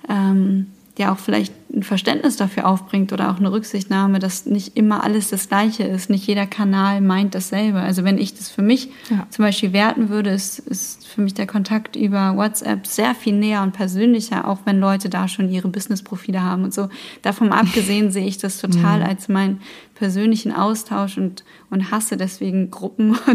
ähm, 0.10 0.68
ja 0.98 1.14
auch 1.14 1.20
vielleicht 1.20 1.54
ein 1.74 1.84
Verständnis 1.84 2.38
dafür 2.38 2.68
aufbringt 2.68 3.12
oder 3.12 3.30
auch 3.32 3.38
eine 3.38 3.52
Rücksichtnahme, 3.52 4.20
dass 4.20 4.46
nicht 4.46 4.78
immer 4.78 5.04
alles 5.04 5.30
das 5.30 5.50
Gleiche 5.50 5.84
ist. 5.84 6.10
Nicht 6.10 6.26
jeder 6.26 6.46
Kanal 6.46 7.02
meint 7.02 7.36
dasselbe. 7.36 7.80
Also 7.80 8.04
wenn 8.04 8.18
ich 8.18 8.36
das 8.36 8.50
für 8.50 8.62
mich 8.62 8.90
ja. 9.10 9.28
zum 9.30 9.44
Beispiel 9.44 9.74
werten 9.74 10.10
würde, 10.10 10.30
ist, 10.30 10.60
ist 10.60 11.06
für 11.08 11.22
mich 11.22 11.34
der 11.34 11.46
Kontakt 11.46 11.96
über 11.96 12.38
WhatsApp 12.38 12.88
sehr 12.88 13.16
viel 13.16 13.34
näher 13.34 13.64
und 13.64 13.74
persönlicher, 13.74 14.48
auch 14.48 14.60
wenn 14.66 14.80
Leute 14.80 15.10
da 15.10 15.28
schon 15.28 15.50
ihre 15.50 15.68
Business-Profile 15.68 16.42
haben 16.42 16.64
und 16.64 16.74
so. 16.74 16.90
Davon 17.22 17.52
abgesehen 17.52 18.12
sehe 18.12 18.26
ich 18.26 18.38
das 18.38 18.60
total 18.60 19.00
mhm. 19.02 19.06
als 19.06 19.28
meinen 19.28 19.62
persönlichen 19.96 20.54
Austausch 20.54 21.18
und, 21.18 21.44
und 21.70 21.92
hasse 21.92 22.18
deswegen 22.18 22.72
Gruppen. 22.72 23.18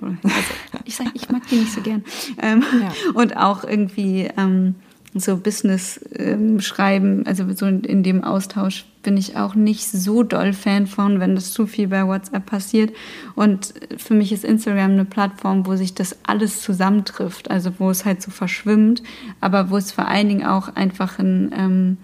Und, 0.00 0.18
also 0.24 0.54
ich 0.84 0.96
sage, 0.96 1.10
ich 1.14 1.28
mag 1.30 1.46
die 1.48 1.56
nicht 1.56 1.72
so 1.72 1.80
gern. 1.80 2.04
Ähm, 2.40 2.64
ja. 2.80 2.92
Und 3.14 3.36
auch 3.36 3.64
irgendwie... 3.64 4.28
Ähm, 4.36 4.74
so 5.14 5.36
Business 5.36 6.00
ähm, 6.14 6.60
schreiben, 6.60 7.26
also 7.26 7.44
so 7.52 7.66
in, 7.66 7.84
in, 7.84 8.02
dem 8.02 8.24
Austausch 8.24 8.86
bin 9.02 9.16
ich 9.16 9.36
auch 9.36 9.54
nicht 9.54 9.86
so 9.90 10.22
doll 10.22 10.52
Fan 10.54 10.86
von, 10.86 11.20
wenn 11.20 11.34
das 11.34 11.52
zu 11.52 11.66
viel 11.66 11.88
bei 11.88 12.06
WhatsApp 12.06 12.46
passiert. 12.46 12.94
Und 13.34 13.74
für 13.98 14.14
mich 14.14 14.32
ist 14.32 14.44
Instagram 14.44 14.92
eine 14.92 15.04
Plattform, 15.04 15.66
wo 15.66 15.76
sich 15.76 15.94
das 15.94 16.16
alles 16.22 16.62
zusammentrifft, 16.62 17.50
also 17.50 17.72
wo 17.78 17.90
es 17.90 18.04
halt 18.04 18.22
so 18.22 18.30
verschwimmt, 18.30 19.02
aber 19.40 19.70
wo 19.70 19.76
es 19.76 19.92
vor 19.92 20.08
allen 20.08 20.28
Dingen 20.28 20.46
auch 20.46 20.74
einfach 20.76 21.18
ein, 21.18 21.52
ähm, 21.54 21.96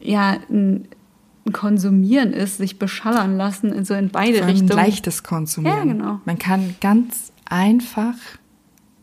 ja, 0.00 0.38
ein 0.50 0.88
Konsumieren 1.52 2.32
ist, 2.32 2.58
sich 2.58 2.78
beschallern 2.78 3.36
lassen, 3.36 3.84
so 3.84 3.94
in 3.94 4.10
beide 4.10 4.46
Richtungen. 4.46 4.70
Ein 4.70 4.76
leichtes 4.76 5.22
Konsumieren. 5.22 5.88
Ja, 5.88 5.92
genau. 5.92 6.20
Man 6.24 6.38
kann 6.38 6.76
ganz 6.80 7.32
einfach 7.44 8.14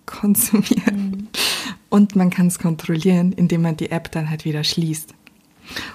konsumieren. 0.05 1.11
Mhm. 1.11 1.27
Und 1.89 2.15
man 2.15 2.29
kann 2.29 2.47
es 2.47 2.59
kontrollieren, 2.59 3.31
indem 3.31 3.61
man 3.61 3.77
die 3.77 3.91
App 3.91 4.11
dann 4.11 4.29
halt 4.29 4.45
wieder 4.45 4.63
schließt. 4.63 5.13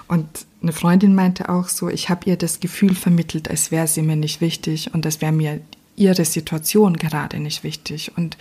Und 0.07 0.27
eine 0.61 0.71
Freundin 0.71 1.15
meinte 1.15 1.49
auch 1.49 1.67
so, 1.67 1.89
ich 1.89 2.09
habe 2.09 2.29
ihr 2.29 2.37
das 2.37 2.59
Gefühl 2.59 2.95
vermittelt, 2.95 3.49
als 3.49 3.71
wäre 3.71 3.87
sie 3.87 4.01
mir 4.01 4.15
nicht 4.15 4.41
wichtig 4.41 4.93
und 4.93 5.05
als 5.05 5.21
wäre 5.21 5.31
mir 5.31 5.61
ihre 5.95 6.25
Situation 6.25 6.97
gerade 6.97 7.39
nicht 7.39 7.63
wichtig. 7.63 8.11
Und 8.15 8.37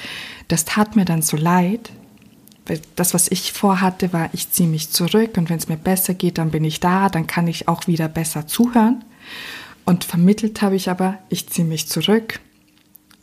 das 0.48 0.64
tat 0.64 0.96
mir 0.96 1.04
dann 1.04 1.22
so 1.22 1.36
leid, 1.36 1.90
weil 2.66 2.80
das, 2.96 3.12
was 3.12 3.30
ich 3.30 3.52
vorhatte, 3.52 4.12
war, 4.12 4.30
ich 4.32 4.50
ziehe 4.50 4.68
mich 4.68 4.90
zurück 4.90 5.36
und 5.36 5.50
wenn 5.50 5.58
es 5.58 5.68
mir 5.68 5.76
besser 5.76 6.14
geht, 6.14 6.38
dann 6.38 6.50
bin 6.50 6.64
ich 6.64 6.80
da, 6.80 7.08
dann 7.08 7.26
kann 7.26 7.48
ich 7.48 7.68
auch 7.68 7.86
wieder 7.86 8.08
besser 8.08 8.46
zuhören. 8.46 9.04
Und 9.84 10.04
vermittelt 10.04 10.62
habe 10.62 10.76
ich 10.76 10.88
aber, 10.88 11.18
ich 11.28 11.48
ziehe 11.48 11.66
mich 11.66 11.88
zurück, 11.88 12.40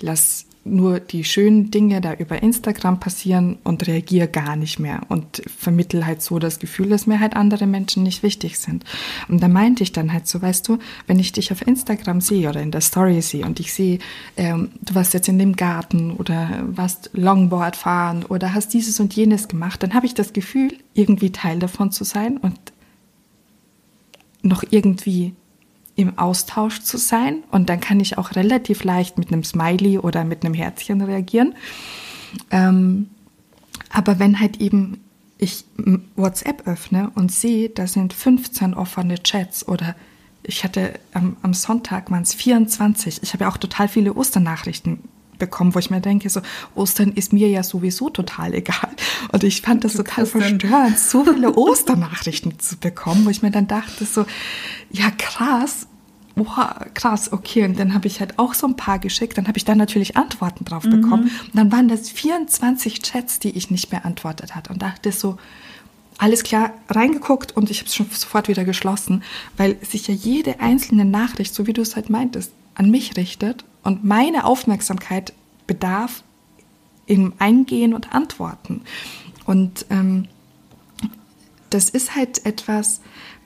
lass 0.02 0.46
nur 0.66 1.00
die 1.00 1.24
schönen 1.24 1.72
Dinge 1.72 2.02
da 2.02 2.14
über 2.14 2.44
Instagram 2.44 3.00
passieren 3.00 3.58
und 3.64 3.88
reagiere 3.88 4.28
gar 4.28 4.56
nicht 4.56 4.80
mehr 4.80 5.02
und 5.08 5.42
vermittel 5.48 6.06
halt 6.06 6.22
so 6.22 6.38
das 6.38 6.60
Gefühl, 6.60 6.90
dass 6.90 7.08
mir 7.08 7.20
halt 7.20 7.36
andere 7.36 7.66
Menschen 7.66 8.04
nicht 8.04 8.24
wichtig 8.24 8.60
sind. 8.60 8.84
Und 9.28 9.42
da 9.42 9.48
meinte 9.48 9.84
ich 9.84 9.92
dann 9.92 10.12
halt 10.12 10.28
so, 10.28 10.42
weißt 10.42 10.68
du, 10.68 10.78
wenn 11.08 11.20
ich 11.20 11.32
dich 11.32 11.52
auf 11.52 11.66
Instagram 11.66 12.22
sehe 12.22 12.50
oder 12.50 12.62
in 12.62 12.72
der 12.72 12.82
Story 12.82 13.22
sehe 13.22 13.46
und 13.46 13.60
ich 13.60 13.74
sehe, 13.74 14.00
ähm, 14.38 14.72
du 14.82 14.96
warst 14.96 15.14
jetzt 15.14 15.30
in 15.30 15.40
dem 15.40 15.56
Garten 15.56 16.12
oder 16.12 16.64
warst 16.68 17.10
Longboard 17.14 17.76
fahren 17.76 18.26
oder 18.26 18.54
hast 18.54 18.74
dieses 18.74 19.00
und 19.00 19.16
jenes 19.16 19.48
gemacht, 19.48 19.82
dann 19.82 19.94
habe 19.94 20.06
ich 20.06 20.14
das 20.14 20.34
Gefühl, 20.34 20.74
irgendwie 20.94 21.32
Teil 21.32 21.60
davon 21.60 21.92
zu 21.92 22.04
sein 22.04 22.38
und 22.38 22.58
noch 24.42 24.64
irgendwie 24.70 25.34
im 26.00 26.18
Austausch 26.18 26.80
zu 26.80 26.98
sein. 26.98 27.44
Und 27.52 27.70
dann 27.70 27.82
kann 27.82 28.00
ich 28.00 28.18
auch 28.18 28.36
relativ 28.36 28.86
leicht 28.86 29.18
mit 29.18 29.34
einem 29.34 29.44
Smiley 29.44 30.00
oder 30.00 30.24
mit 30.24 30.46
einem 30.46 30.54
Herzchen 30.54 31.02
reagieren. 31.02 31.56
Ähm, 32.52 33.10
aber 33.90 34.18
wenn 34.20 34.40
halt 34.40 34.62
eben 34.62 35.02
ich 35.38 35.66
WhatsApp 36.16 36.68
öffne 36.68 37.12
und 37.16 37.32
sehe, 37.32 37.70
da 37.70 37.88
sind 37.88 38.14
15 38.14 38.74
offene 38.74 39.24
Chats 39.24 39.68
oder 39.68 39.96
ich 40.44 40.64
hatte 40.64 40.94
am, 41.14 41.38
am 41.42 41.54
Sonntag 41.54 42.12
waren 42.12 42.24
es 42.24 42.34
24. 42.34 43.22
Ich 43.24 43.34
habe 43.34 43.46
ja 43.46 43.50
auch 43.50 43.58
total 43.58 43.88
viele 43.88 44.16
Osternachrichten 44.16 45.00
bekommen, 45.40 45.74
wo 45.74 45.80
ich 45.80 45.90
mir 45.90 46.02
denke, 46.02 46.30
so 46.30 46.42
Ostern 46.76 47.14
ist 47.14 47.34
mir 47.34 47.48
ja 47.48 47.64
sowieso 47.64 48.10
total 48.10 48.54
egal. 48.54 48.90
Und 49.32 49.44
ich 49.44 49.62
fand 49.62 49.84
das 49.84 49.94
total 49.94 50.26
verstörend, 50.26 51.00
so 51.00 51.26
viele 51.26 51.54
Osternachrichten 51.56 52.60
zu 52.60 52.78
bekommen, 52.78 53.26
wo 53.26 53.30
ich 53.30 53.42
mir 53.42 53.52
dann 53.52 53.68
dachte, 53.68 54.06
so, 54.06 54.26
ja 54.92 55.10
krass, 55.18 55.88
boah, 56.44 56.86
krass, 56.94 57.32
okay. 57.32 57.66
Und 57.66 57.80
dann 57.80 57.94
habe 57.94 58.08
ich 58.08 58.20
halt 58.20 58.40
auch 58.40 58.54
so 58.54 58.68
ein 58.68 58.76
paar 58.76 59.00
geschickt. 59.00 59.38
Dann 59.38 59.48
habe 59.48 59.58
ich 59.58 59.66
da 59.66 59.76
natürlich 59.76 60.18
Antworten 60.18 60.66
drauf 60.66 60.84
mhm. 60.84 61.02
bekommen. 61.02 61.24
Und 61.24 61.56
dann 61.56 61.72
waren 61.72 61.88
das 61.88 62.10
24 62.10 63.02
Chats, 63.02 63.40
die 63.40 63.52
ich 63.52 63.72
nicht 63.72 63.90
beantwortet 63.90 64.56
hat. 64.56 64.70
Und 64.70 64.82
dachte 64.82 65.12
so, 65.12 65.38
alles 66.20 66.44
klar, 66.44 66.74
reingeguckt 66.90 67.56
und 67.56 67.70
ich 67.72 67.80
habe 67.80 67.88
es 67.88 67.96
schon 67.96 68.10
sofort 68.12 68.50
wieder 68.50 68.66
geschlossen, 68.66 69.24
weil 69.56 69.78
sich 69.86 70.08
ja 70.08 70.14
jede 70.14 70.60
einzelne 70.60 71.06
Nachricht, 71.06 71.56
so 71.56 71.66
wie 71.66 71.74
du 71.74 71.82
es 71.82 71.96
halt 71.96 72.10
meintest, 72.10 72.52
an 72.76 72.92
mich 72.92 73.16
richtet 73.16 73.64
und 73.84 74.04
meine 74.04 74.44
Aufmerksamkeit 74.44 75.34
bedarf 75.66 76.24
im 77.06 77.34
Eingehen 77.40 77.94
und 77.94 78.14
Antworten. 78.14 78.82
Und 79.46 79.86
ähm, 79.90 80.28
das 81.70 81.90
ist 81.90 82.16
halt 82.16 82.46
etwas, 82.46 83.00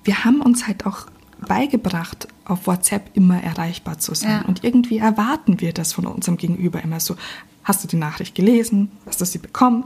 wir 0.04 0.26
haben 0.26 0.42
uns 0.42 0.66
halt 0.66 0.86
auch 0.86 1.06
beigebracht, 1.44 2.28
auf 2.46 2.68
WhatsApp 2.68 3.12
immer 3.14 3.42
erreichbar 3.42 4.00
zu 4.00 4.16
sein. 4.16 4.42
Ja. 4.42 4.46
Und 4.46 4.64
irgendwie 4.64 4.98
erwarten 4.98 5.62
wir 5.62 5.74
das 5.74 5.94
von 5.94 6.06
unserem 6.06 6.38
Gegenüber 6.38 6.82
immer 6.82 7.00
so. 7.00 7.16
Hast 7.64 7.84
du 7.84 7.88
die 7.88 7.96
Nachricht 7.96 8.36
gelesen? 8.36 8.92
Hast 9.06 9.22
du 9.22 9.26
sie 9.26 9.38
bekommen? 9.38 9.86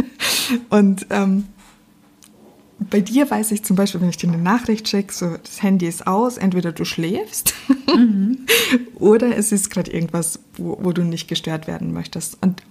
und 0.70 1.06
ähm, 1.10 1.44
bei 2.90 3.00
dir 3.00 3.30
weiß 3.30 3.52
ich 3.52 3.64
zum 3.64 3.76
Beispiel, 3.76 4.00
wenn 4.00 4.08
ich 4.08 4.16
dir 4.16 4.28
eine 4.28 4.42
Nachricht 4.42 4.88
schicke, 4.88 5.12
so 5.12 5.36
das 5.36 5.62
Handy 5.62 5.86
ist 5.86 6.06
aus, 6.06 6.36
entweder 6.36 6.72
du 6.72 6.84
schläfst 6.84 7.54
mhm. 7.86 8.46
oder 8.94 9.36
es 9.36 9.52
ist 9.52 9.70
gerade 9.70 9.90
irgendwas, 9.90 10.40
wo, 10.56 10.78
wo, 10.80 10.92
du 10.92 11.02
nicht 11.02 11.28
gestört 11.28 11.66
werden 11.66 11.92
möchtest. 11.92 12.38
Und 12.40 12.62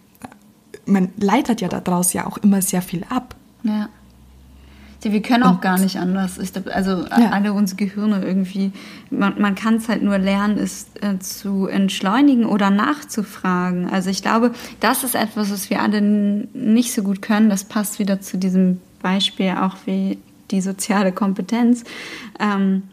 man 0.86 1.10
leitet 1.17 1.62
ja 1.62 1.67
daraus 1.67 2.13
ja 2.13 2.25
auch 2.25 2.38
immer 2.38 2.62
sehr 2.62 2.81
viel 2.81 3.03
ab. 3.10 3.36
Ja. 3.63 3.89
Ja, 5.03 5.11
wir 5.11 5.21
können 5.21 5.43
auch 5.43 5.53
und, 5.53 5.61
gar 5.61 5.79
nicht 5.79 5.97
anders. 5.97 6.37
Ich 6.37 6.53
glaub, 6.53 6.67
also 6.67 7.03
ja. 7.05 7.31
alle 7.31 7.53
unsere 7.53 7.77
Gehirne 7.77 8.23
irgendwie, 8.23 8.71
man, 9.09 9.39
man 9.41 9.55
kann 9.55 9.75
es 9.75 9.89
halt 9.89 10.03
nur 10.03 10.17
lernen, 10.17 10.57
es 10.57 10.87
äh, 11.01 11.17
zu 11.19 11.67
entschleunigen 11.67 12.45
oder 12.45 12.69
nachzufragen. 12.69 13.89
Also 13.89 14.09
ich 14.09 14.21
glaube, 14.21 14.51
das 14.79 15.03
ist 15.03 15.15
etwas, 15.15 15.51
was 15.51 15.69
wir 15.69 15.81
alle 15.81 16.01
nicht 16.01 16.93
so 16.93 17.01
gut 17.01 17.21
können. 17.21 17.49
Das 17.49 17.63
passt 17.63 17.99
wieder 17.99 18.21
zu 18.21 18.37
diesem 18.37 18.79
Beispiel 19.01 19.55
auch 19.59 19.75
wie 19.85 20.19
die 20.51 20.61
soziale 20.61 21.11
Kompetenz. 21.11 21.83
Ähm, 22.39 22.83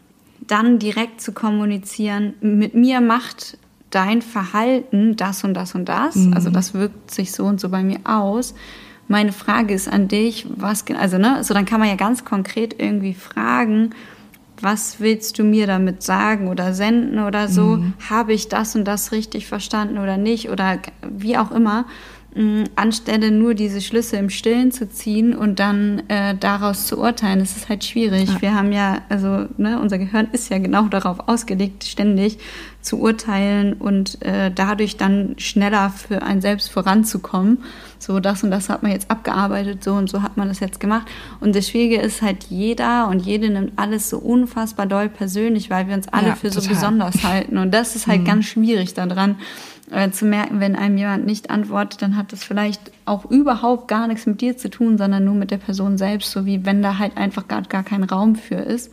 dann 0.47 0.79
direkt 0.79 1.21
zu 1.21 1.31
kommunizieren, 1.31 2.33
mit 2.41 2.73
mir 2.73 3.01
macht 3.01 3.57
dein 3.91 4.21
Verhalten 4.21 5.15
das 5.15 5.43
und 5.43 5.53
das 5.53 5.75
und 5.75 5.85
das. 5.85 6.15
Mhm. 6.15 6.33
Also 6.33 6.49
das 6.49 6.73
wirkt 6.73 7.11
sich 7.11 7.31
so 7.31 7.45
und 7.45 7.59
so 7.59 7.69
bei 7.69 7.83
mir 7.83 7.99
aus 8.03 8.55
meine 9.09 9.33
Frage 9.33 9.73
ist 9.73 9.91
an 9.91 10.07
dich, 10.07 10.45
was, 10.55 10.85
also, 10.97 11.17
ne, 11.17 11.43
so 11.43 11.53
dann 11.53 11.65
kann 11.65 11.79
man 11.79 11.89
ja 11.89 11.95
ganz 11.95 12.23
konkret 12.23 12.75
irgendwie 12.79 13.15
fragen, 13.15 13.89
was 14.61 14.99
willst 14.99 15.39
du 15.39 15.43
mir 15.43 15.67
damit 15.67 16.03
sagen 16.03 16.47
oder 16.47 16.73
senden 16.73 17.19
oder 17.19 17.47
so? 17.47 17.77
Mhm. 17.77 17.93
Habe 18.09 18.33
ich 18.33 18.49
das 18.49 18.75
und 18.75 18.85
das 18.85 19.11
richtig 19.11 19.47
verstanden 19.47 19.97
oder 19.97 20.17
nicht? 20.17 20.49
Oder 20.49 20.79
wie 21.01 21.37
auch 21.37 21.51
immer. 21.51 21.85
Mm, 22.35 22.65
anstelle 22.75 23.31
nur 23.31 23.55
diese 23.55 23.81
Schlüsse 23.81 24.17
im 24.17 24.29
Stillen 24.29 24.71
zu 24.71 24.87
ziehen 24.87 25.35
und 25.35 25.59
dann 25.59 26.03
äh, 26.09 26.35
daraus 26.35 26.85
zu 26.85 26.99
urteilen, 26.99 27.39
das 27.39 27.57
ist 27.57 27.69
halt 27.69 27.83
schwierig. 27.83 28.29
Ja. 28.29 28.41
Wir 28.41 28.53
haben 28.53 28.71
ja, 28.71 29.01
also 29.09 29.47
ne, 29.57 29.79
unser 29.81 29.97
Gehirn 29.97 30.27
ist 30.31 30.51
ja 30.51 30.59
genau 30.59 30.83
darauf 30.83 31.27
ausgelegt, 31.27 31.85
ständig 31.85 32.37
zu 32.81 32.99
urteilen 32.99 33.73
und 33.73 34.21
äh, 34.21 34.51
dadurch 34.53 34.97
dann 34.97 35.35
schneller 35.39 35.89
für 35.89 36.21
einen 36.21 36.41
selbst 36.41 36.69
voranzukommen. 36.69 37.63
So, 37.99 38.21
das 38.21 38.43
und 38.43 38.51
das 38.51 38.69
hat 38.69 38.81
man 38.81 38.93
jetzt 38.93 39.11
abgearbeitet, 39.11 39.83
so 39.83 39.93
und 39.93 40.09
so 40.09 40.23
hat 40.23 40.37
man 40.37 40.47
das 40.47 40.61
jetzt 40.61 40.79
gemacht. 40.79 41.07
Und 41.41 41.53
das 41.53 41.67
Schwierige 41.67 42.01
ist 42.01 42.21
halt, 42.21 42.45
jeder 42.45 43.09
und 43.09 43.19
jede 43.19 43.49
nimmt 43.49 43.73
alles 43.75 44.09
so 44.09 44.17
unfassbar 44.17 44.85
doll 44.85 45.09
persönlich, 45.09 45.69
weil 45.69 45.87
wir 45.87 45.95
uns 45.95 46.07
alle 46.07 46.29
ja, 46.29 46.35
für 46.35 46.47
total. 46.47 46.63
so 46.63 46.69
besonders 46.69 47.23
halten. 47.23 47.57
Und 47.57 47.73
das 47.73 47.97
ist 47.97 48.07
halt 48.07 48.21
mhm. 48.21 48.25
ganz 48.25 48.45
schwierig 48.45 48.93
daran 48.93 49.35
äh, 49.91 50.11
zu 50.11 50.25
merken, 50.25 50.59
wenn 50.59 50.75
einem 50.75 50.97
jemand 50.97 51.25
nicht 51.25 51.49
antwortet, 51.49 52.01
dann 52.01 52.15
hat 52.15 52.31
das 52.31 52.43
vielleicht 52.43 52.79
auch 53.05 53.25
überhaupt 53.25 53.87
gar 53.87 54.07
nichts 54.07 54.25
mit 54.25 54.41
dir 54.41 54.55
zu 54.55 54.69
tun, 54.69 54.97
sondern 54.97 55.25
nur 55.25 55.35
mit 55.35 55.51
der 55.51 55.57
Person 55.57 55.97
selbst, 55.97 56.31
so 56.31 56.45
wie 56.45 56.65
wenn 56.65 56.81
da 56.81 56.99
halt 56.99 57.17
einfach 57.17 57.47
gar, 57.47 57.63
gar 57.63 57.83
kein 57.83 58.03
Raum 58.03 58.35
für 58.35 58.55
ist. 58.55 58.91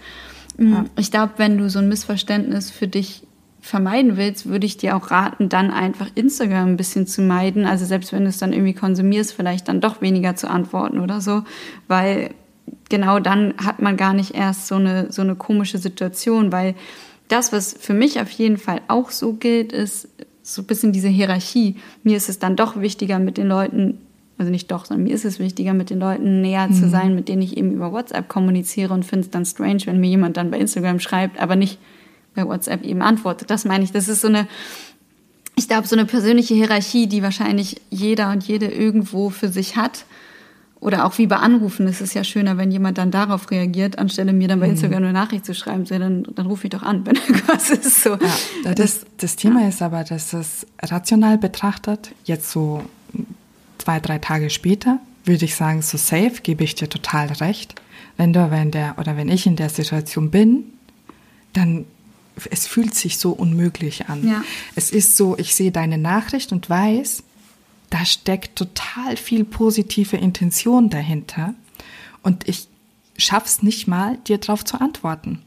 Mm, 0.57 0.73
ja. 0.73 0.85
Ich 0.97 1.11
glaube, 1.11 1.35
wenn 1.37 1.59
du 1.59 1.69
so 1.69 1.79
ein 1.79 1.88
Missverständnis 1.88 2.71
für 2.71 2.88
dich 2.88 3.26
vermeiden 3.66 4.16
willst, 4.16 4.46
würde 4.46 4.64
ich 4.64 4.76
dir 4.76 4.96
auch 4.96 5.11
raten, 5.11 5.48
dann 5.48 5.70
einfach 5.70 6.09
Instagram 6.14 6.68
ein 6.68 6.76
bisschen 6.76 7.07
zu 7.07 7.20
meiden. 7.20 7.66
Also 7.66 7.85
selbst 7.85 8.12
wenn 8.12 8.22
du 8.22 8.29
es 8.29 8.38
dann 8.38 8.52
irgendwie 8.52 8.74
konsumierst, 8.74 9.33
vielleicht 9.33 9.68
dann 9.68 9.81
doch 9.81 10.00
weniger 10.00 10.37
zu 10.37 10.48
antworten 10.48 11.00
oder 11.00 11.20
so, 11.20 11.42
weil 11.88 12.31
genau 12.88 13.18
dann 13.18 13.55
hat 13.59 13.83
man 13.83 13.96
gar 13.96 14.14
nicht 14.14 14.35
erst 14.35 14.68
so 14.68 14.76
eine, 14.76 15.11
so 15.11 15.22
eine 15.22 15.35
komische 15.35 15.79
Situation, 15.79 16.52
weil 16.52 16.74
das, 17.26 17.52
was 17.52 17.76
für 17.79 17.92
mich 17.92 18.20
auf 18.20 18.31
jeden 18.31 18.57
Fall 18.57 18.83
auch 18.87 19.11
so 19.11 19.33
gilt, 19.33 19.72
ist, 19.72 20.09
so 20.42 20.62
ein 20.62 20.66
bisschen 20.66 20.92
diese 20.92 21.09
Hierarchie. 21.09 21.74
Mir 22.05 22.16
ist 22.16 22.29
es 22.29 22.38
dann 22.38 22.55
doch 22.55 22.81
wichtiger, 22.81 23.18
mit 23.18 23.37
den 23.37 23.48
Leuten, 23.48 23.98
also 24.38 24.52
nicht 24.52 24.70
doch, 24.70 24.85
sondern 24.85 25.02
mir 25.02 25.14
ist 25.14 25.24
es 25.24 25.40
wichtiger, 25.40 25.74
mit 25.74 25.90
den 25.90 25.98
Leuten 25.98 26.40
näher 26.40 26.68
mhm. 26.68 26.74
zu 26.74 26.88
sein, 26.88 27.16
mit 27.16 27.29
denen 27.29 27.42
ich 27.42 27.57
eben 27.57 27.72
über 27.72 27.90
WhatsApp 27.90 28.29
kommuniziere 28.29 28.94
und 28.94 29.05
finde 29.05 29.24
es 29.24 29.31
dann 29.31 29.44
strange, 29.44 29.81
wenn 29.87 29.98
mir 29.98 30.09
jemand 30.09 30.37
dann 30.37 30.52
bei 30.52 30.61
Instagram 30.61 31.00
schreibt, 31.00 31.40
aber 31.40 31.57
nicht 31.57 31.81
bei 32.37 32.46
WhatsApp 32.46 32.85
eben 32.85 33.03
antwortet. 33.03 33.51
Das 33.51 33.64
meine 33.64 33.83
ich. 33.83 33.90
Das 33.90 34.09
ist 34.09 34.20
so 34.20 34.29
eine, 34.29 34.46
ich 35.57 35.66
glaube, 35.66 35.88
so 35.88 35.96
eine 35.96 36.05
persönliche 36.05 36.55
Hierarchie, 36.55 37.09
die 37.09 37.22
wahrscheinlich 37.22 37.81
jeder 37.90 38.31
und 38.31 38.44
jede 38.44 38.66
irgendwo 38.66 39.31
für 39.31 39.49
sich 39.49 39.77
hat. 39.77 40.05
Oder 40.79 41.07
auch 41.07 41.16
wie 41.18 41.27
bei 41.27 41.37
Anrufen, 41.37 41.88
es 41.88 42.03
ist 42.03 42.14
ja 42.14 42.22
schöner, 42.22 42.59
wenn 42.59 42.70
jemand 42.70 42.99
dann 42.99 43.11
darauf 43.11 43.51
reagiert, 43.51 43.99
anstelle 43.99 44.35
mir 44.35 44.46
dann 44.46 44.61
bei 44.61 44.66
mhm. 44.66 44.72
Instagram 44.72 45.03
eine 45.03 45.12
Nachricht 45.12 45.46
zu 45.46 45.55
schreiben, 45.55 45.87
so, 45.87 45.99
dann, 45.99 46.27
dann 46.35 46.46
rufe 46.46 46.66
ich 46.66 46.70
doch 46.70 46.83
an, 46.83 47.07
wenn 47.07 47.16
irgendwas 47.16 47.70
ist. 47.70 48.03
So. 48.03 48.18
Ja, 48.64 48.75
das, 48.75 49.07
das 49.16 49.37
Thema 49.37 49.66
ist 49.66 49.81
aber, 49.81 50.05
dass 50.05 50.33
es 50.35 50.66
rational 50.83 51.38
betrachtet, 51.38 52.12
jetzt 52.25 52.51
so 52.51 52.83
zwei, 53.79 54.01
drei 54.01 54.18
Tage 54.18 54.51
später, 54.51 55.01
würde 55.25 55.46
ich 55.46 55.57
sagen, 55.57 55.81
so 55.83 55.96
safe, 55.96 56.42
gebe 56.42 56.62
ich 56.62 56.75
dir 56.75 56.88
total 56.88 57.29
recht. 57.29 57.75
Wenn 58.16 58.33
du, 58.33 58.51
wenn 58.51 58.70
der, 58.70 58.96
oder 58.99 59.16
wenn 59.16 59.29
ich 59.29 59.46
in 59.46 59.57
der 59.57 59.70
Situation 59.70 60.31
bin, 60.31 60.64
dann 61.53 61.87
es 62.51 62.66
fühlt 62.66 62.94
sich 62.94 63.18
so 63.18 63.33
unmöglich 63.33 64.09
an. 64.09 64.27
Ja. 64.27 64.44
Es 64.75 64.90
ist 64.90 65.16
so, 65.16 65.37
ich 65.38 65.55
sehe 65.55 65.72
deine 65.72 65.99
Nachricht 65.99 66.53
und 66.53 66.68
weiß, 66.68 67.22
da 67.90 68.05
steckt 68.05 68.57
total 68.57 69.16
viel 69.16 69.44
positive 69.44 70.16
Intention 70.16 70.90
dahinter 70.90 71.55
und 72.22 72.49
ich 72.49 72.68
schaff's 73.16 73.62
nicht 73.62 73.87
mal, 73.87 74.18
dir 74.27 74.38
darauf 74.38 74.64
zu 74.64 74.81
antworten. 74.81 75.42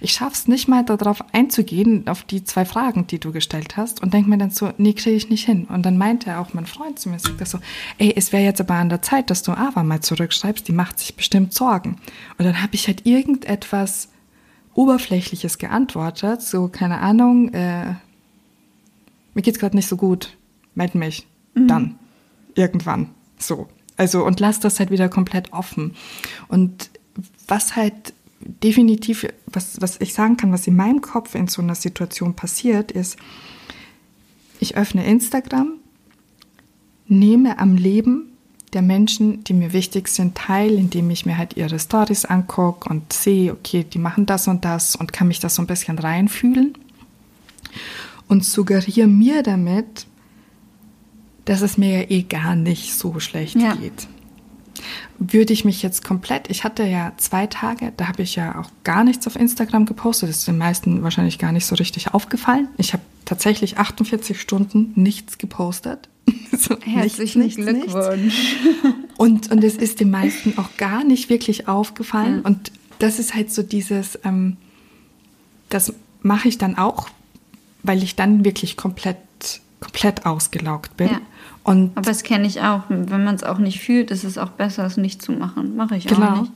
Ich 0.00 0.12
schaff's 0.12 0.46
nicht 0.46 0.68
mal 0.68 0.84
darauf 0.84 1.22
einzugehen, 1.34 2.06
auf 2.06 2.22
die 2.22 2.44
zwei 2.44 2.64
Fragen, 2.64 3.06
die 3.06 3.18
du 3.18 3.32
gestellt 3.32 3.76
hast 3.76 4.02
und 4.02 4.14
denk 4.14 4.26
mir 4.26 4.38
dann 4.38 4.50
so, 4.50 4.72
nee, 4.78 4.92
kriege 4.92 5.16
ich 5.16 5.30
nicht 5.30 5.44
hin. 5.44 5.64
Und 5.64 5.82
dann 5.82 5.98
meinte 5.98 6.38
auch 6.38 6.54
mein 6.54 6.66
Freund 6.66 6.98
zu 6.98 7.08
mir, 7.08 7.18
sagt 7.18 7.40
er 7.40 7.46
so, 7.46 7.58
ey, 7.98 8.12
es 8.16 8.32
wäre 8.32 8.44
jetzt 8.44 8.60
aber 8.60 8.74
an 8.74 8.88
der 8.88 9.02
Zeit, 9.02 9.30
dass 9.30 9.42
du 9.42 9.52
Ava 9.52 9.82
mal 9.82 10.00
zurückschreibst, 10.00 10.66
die 10.66 10.72
macht 10.72 11.00
sich 11.00 11.16
bestimmt 11.16 11.52
Sorgen. 11.52 11.96
Und 12.38 12.44
dann 12.44 12.62
habe 12.62 12.74
ich 12.74 12.86
halt 12.86 13.04
irgendetwas 13.04 14.08
Oberflächliches 14.74 15.58
geantwortet, 15.58 16.42
so, 16.42 16.68
keine 16.68 16.98
Ahnung, 16.98 17.52
äh, 17.54 17.94
mir 19.34 19.42
geht's 19.42 19.58
gerade 19.58 19.76
nicht 19.76 19.88
so 19.88 19.96
gut, 19.96 20.36
meld 20.74 20.94
mich 20.94 21.26
mhm. 21.54 21.68
dann, 21.68 21.98
irgendwann, 22.54 23.10
so. 23.38 23.68
Also, 23.96 24.24
und 24.24 24.40
lass 24.40 24.58
das 24.58 24.80
halt 24.80 24.90
wieder 24.90 25.08
komplett 25.08 25.52
offen. 25.52 25.94
Und 26.48 26.90
was 27.46 27.76
halt 27.76 28.12
definitiv, 28.40 29.26
was, 29.46 29.80
was 29.80 30.00
ich 30.00 30.14
sagen 30.14 30.36
kann, 30.36 30.52
was 30.52 30.66
in 30.66 30.76
meinem 30.76 31.00
Kopf 31.00 31.34
in 31.34 31.46
so 31.46 31.62
einer 31.62 31.76
Situation 31.76 32.34
passiert, 32.34 32.90
ist, 32.90 33.16
ich 34.58 34.76
öffne 34.76 35.06
Instagram, 35.06 35.74
nehme 37.06 37.58
am 37.58 37.76
Leben 37.76 38.33
der 38.74 38.82
Menschen, 38.82 39.44
die 39.44 39.54
mir 39.54 39.72
wichtig 39.72 40.08
sind, 40.08 40.34
teil, 40.34 40.72
indem 40.72 41.10
ich 41.10 41.24
mir 41.24 41.38
halt 41.38 41.56
ihre 41.56 41.78
Stories 41.78 42.24
angucke 42.24 42.88
und 42.88 43.12
sehe, 43.12 43.52
okay, 43.52 43.84
die 43.84 43.98
machen 43.98 44.26
das 44.26 44.48
und 44.48 44.64
das 44.64 44.96
und 44.96 45.12
kann 45.12 45.28
mich 45.28 45.40
das 45.40 45.54
so 45.54 45.62
ein 45.62 45.66
bisschen 45.66 45.98
reinfühlen 45.98 46.74
und 48.28 48.44
suggeriere 48.44 49.06
mir 49.06 49.42
damit, 49.42 50.06
dass 51.44 51.60
es 51.60 51.78
mir 51.78 52.00
ja 52.00 52.10
eh 52.10 52.22
gar 52.22 52.56
nicht 52.56 52.94
so 52.94 53.20
schlecht 53.20 53.56
ja. 53.56 53.74
geht. 53.74 54.08
Würde 55.18 55.52
ich 55.52 55.64
mich 55.64 55.82
jetzt 55.82 56.04
komplett, 56.04 56.50
ich 56.50 56.64
hatte 56.64 56.82
ja 56.84 57.12
zwei 57.16 57.46
Tage, 57.46 57.92
da 57.96 58.08
habe 58.08 58.22
ich 58.22 58.34
ja 58.34 58.58
auch 58.58 58.70
gar 58.82 59.04
nichts 59.04 59.26
auf 59.26 59.36
Instagram 59.36 59.86
gepostet, 59.86 60.28
das 60.28 60.38
ist 60.38 60.48
den 60.48 60.58
meisten 60.58 61.02
wahrscheinlich 61.02 61.38
gar 61.38 61.52
nicht 61.52 61.66
so 61.66 61.76
richtig 61.76 62.12
aufgefallen. 62.12 62.68
Ich 62.76 62.92
habe 62.92 63.02
tatsächlich 63.24 63.78
48 63.78 64.40
Stunden 64.40 64.92
nichts 64.96 65.38
gepostet. 65.38 66.08
so, 66.56 66.76
Herzlichen 66.80 67.42
nichts, 67.42 67.56
Glückwunsch. 67.56 68.22
Nichts. 68.22 68.86
Und, 69.16 69.52
und 69.52 69.62
es 69.62 69.76
ist 69.76 70.00
den 70.00 70.10
meisten 70.10 70.58
auch 70.58 70.76
gar 70.76 71.04
nicht 71.04 71.30
wirklich 71.30 71.68
aufgefallen. 71.68 72.40
Ja. 72.42 72.50
Und 72.50 72.72
das 72.98 73.20
ist 73.20 73.36
halt 73.36 73.52
so 73.52 73.62
dieses, 73.62 74.18
ähm, 74.24 74.56
das 75.68 75.94
mache 76.20 76.48
ich 76.48 76.58
dann 76.58 76.76
auch, 76.76 77.08
weil 77.84 78.02
ich 78.02 78.16
dann 78.16 78.44
wirklich 78.44 78.76
komplett, 78.76 79.18
komplett 79.78 80.26
ausgelaugt 80.26 80.96
bin. 80.96 81.10
Ja. 81.10 81.20
Und 81.62 81.92
Aber 81.94 82.04
das 82.04 82.24
kenne 82.24 82.46
ich 82.46 82.60
auch. 82.60 82.82
Wenn 82.88 83.24
man 83.24 83.36
es 83.36 83.44
auch 83.44 83.58
nicht 83.58 83.80
fühlt, 83.80 84.10
ist 84.10 84.24
es 84.24 84.36
auch 84.36 84.50
besser, 84.50 84.84
es 84.84 84.96
nicht 84.96 85.22
zu 85.22 85.30
machen. 85.30 85.76
Mache 85.76 85.96
ich 85.96 86.06
genau. 86.06 86.26
auch 86.26 86.40
nicht. 86.40 86.52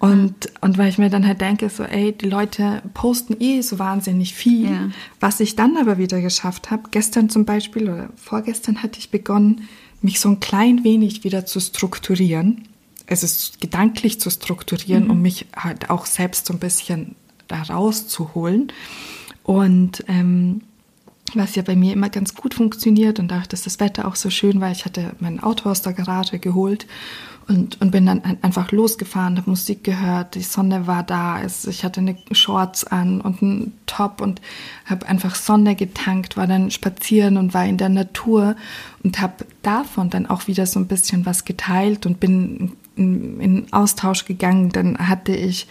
Und, 0.00 0.34
und 0.60 0.76
weil 0.76 0.88
ich 0.88 0.98
mir 0.98 1.08
dann 1.08 1.26
halt 1.26 1.40
denke, 1.40 1.70
so, 1.70 1.82
ey, 1.82 2.12
die 2.12 2.28
Leute 2.28 2.82
posten 2.92 3.36
eh 3.40 3.62
so 3.62 3.78
wahnsinnig 3.78 4.34
viel. 4.34 4.70
Ja. 4.70 4.90
Was 5.20 5.40
ich 5.40 5.56
dann 5.56 5.76
aber 5.76 5.98
wieder 5.98 6.20
geschafft 6.20 6.70
habe, 6.70 6.84
gestern 6.90 7.30
zum 7.30 7.44
Beispiel 7.44 7.88
oder 7.88 8.10
vorgestern 8.16 8.82
hatte 8.82 8.98
ich 8.98 9.10
begonnen, 9.10 9.68
mich 10.02 10.20
so 10.20 10.28
ein 10.28 10.40
klein 10.40 10.84
wenig 10.84 11.24
wieder 11.24 11.46
zu 11.46 11.60
strukturieren. 11.60 12.68
Also 13.06 13.26
gedanklich 13.60 14.20
zu 14.20 14.30
strukturieren, 14.30 15.04
mhm. 15.04 15.10
um 15.10 15.22
mich 15.22 15.46
halt 15.56 15.90
auch 15.90 16.06
selbst 16.06 16.46
so 16.46 16.52
ein 16.52 16.58
bisschen 16.58 17.14
da 17.48 17.62
rauszuholen. 17.62 18.72
Und 19.42 20.04
ähm, 20.08 20.62
was 21.34 21.54
ja 21.54 21.62
bei 21.62 21.76
mir 21.76 21.92
immer 21.92 22.10
ganz 22.10 22.34
gut 22.34 22.54
funktioniert 22.54 23.18
und 23.18 23.28
dadurch, 23.28 23.48
dass 23.48 23.62
das 23.62 23.80
Wetter 23.80 24.06
auch 24.06 24.16
so 24.16 24.30
schön 24.30 24.60
war, 24.60 24.70
ich 24.70 24.84
hatte 24.84 25.14
mein 25.20 25.42
Auto 25.42 25.70
aus 25.70 25.82
der 25.82 25.92
Garage 25.92 26.38
geholt 26.38 26.86
und, 27.46 27.80
und 27.80 27.90
bin 27.90 28.06
dann 28.06 28.22
einfach 28.42 28.72
losgefahren, 28.72 29.36
habe 29.36 29.50
Musik 29.50 29.84
gehört, 29.84 30.34
die 30.34 30.42
Sonne 30.42 30.86
war 30.86 31.02
da, 31.02 31.42
ich 31.44 31.84
hatte 31.84 32.00
eine 32.00 32.16
Shorts 32.32 32.84
an 32.84 33.20
und 33.20 33.42
einen 33.42 33.72
Top 33.86 34.20
und 34.20 34.40
habe 34.86 35.06
einfach 35.06 35.34
Sonne 35.34 35.74
getankt, 35.74 36.36
war 36.36 36.46
dann 36.46 36.70
spazieren 36.70 37.36
und 37.36 37.52
war 37.52 37.66
in 37.66 37.76
der 37.76 37.90
Natur 37.90 38.56
und 39.02 39.20
habe 39.20 39.44
davon 39.62 40.08
dann 40.10 40.26
auch 40.26 40.46
wieder 40.46 40.66
so 40.66 40.80
ein 40.80 40.86
bisschen 40.86 41.26
was 41.26 41.44
geteilt 41.44 42.06
und 42.06 42.18
bin 42.18 42.72
in, 42.96 43.40
in 43.40 43.72
Austausch 43.72 44.24
gegangen. 44.24 44.70
Dann 44.70 44.96
hatte 44.98 45.34
ich 45.34 45.66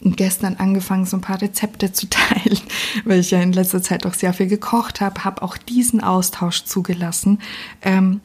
gestern 0.00 0.56
angefangen, 0.56 1.06
so 1.06 1.16
ein 1.16 1.22
paar 1.22 1.42
Rezepte 1.42 1.92
zu 1.92 2.06
teilen, 2.10 2.60
weil 3.04 3.20
ich 3.20 3.32
ja 3.32 3.40
in 3.40 3.52
letzter 3.52 3.82
Zeit 3.82 4.06
auch 4.06 4.14
sehr 4.14 4.32
viel 4.32 4.46
gekocht 4.46 5.00
habe, 5.00 5.24
habe 5.24 5.42
auch 5.42 5.56
diesen 5.56 6.00
Austausch 6.00 6.64
zugelassen, 6.64 7.40
ähm, 7.82 8.20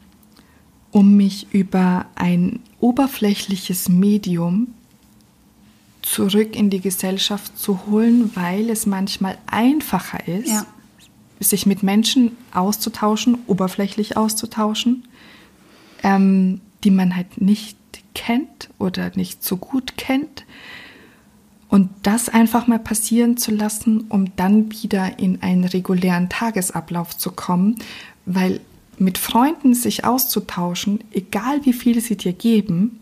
um 0.92 1.16
mich 1.16 1.52
über 1.52 2.06
ein 2.14 2.60
oberflächliches 2.82 3.88
Medium 3.88 4.74
zurück 6.02 6.56
in 6.56 6.68
die 6.68 6.80
Gesellschaft 6.80 7.58
zu 7.58 7.86
holen, 7.86 8.30
weil 8.34 8.68
es 8.68 8.86
manchmal 8.86 9.38
einfacher 9.46 10.26
ist, 10.26 10.48
ja. 10.48 10.66
sich 11.40 11.64
mit 11.64 11.82
Menschen 11.82 12.36
auszutauschen, 12.52 13.38
oberflächlich 13.46 14.16
auszutauschen, 14.16 15.04
ähm, 16.02 16.60
die 16.82 16.90
man 16.90 17.14
halt 17.14 17.40
nicht 17.40 17.78
kennt 18.14 18.68
oder 18.78 19.12
nicht 19.14 19.44
so 19.44 19.56
gut 19.56 19.96
kennt, 19.96 20.44
und 21.72 21.88
das 22.02 22.28
einfach 22.28 22.66
mal 22.66 22.78
passieren 22.78 23.38
zu 23.38 23.50
lassen, 23.50 24.02
um 24.10 24.36
dann 24.36 24.70
wieder 24.70 25.18
in 25.18 25.42
einen 25.42 25.64
regulären 25.64 26.28
Tagesablauf 26.28 27.16
zu 27.16 27.32
kommen, 27.32 27.76
weil 28.26 28.60
mit 29.02 29.18
Freunden 29.18 29.74
sich 29.74 30.04
auszutauschen, 30.04 31.00
egal 31.12 31.64
wie 31.64 31.72
viel 31.72 32.00
sie 32.00 32.16
dir 32.16 32.32
geben, 32.32 33.00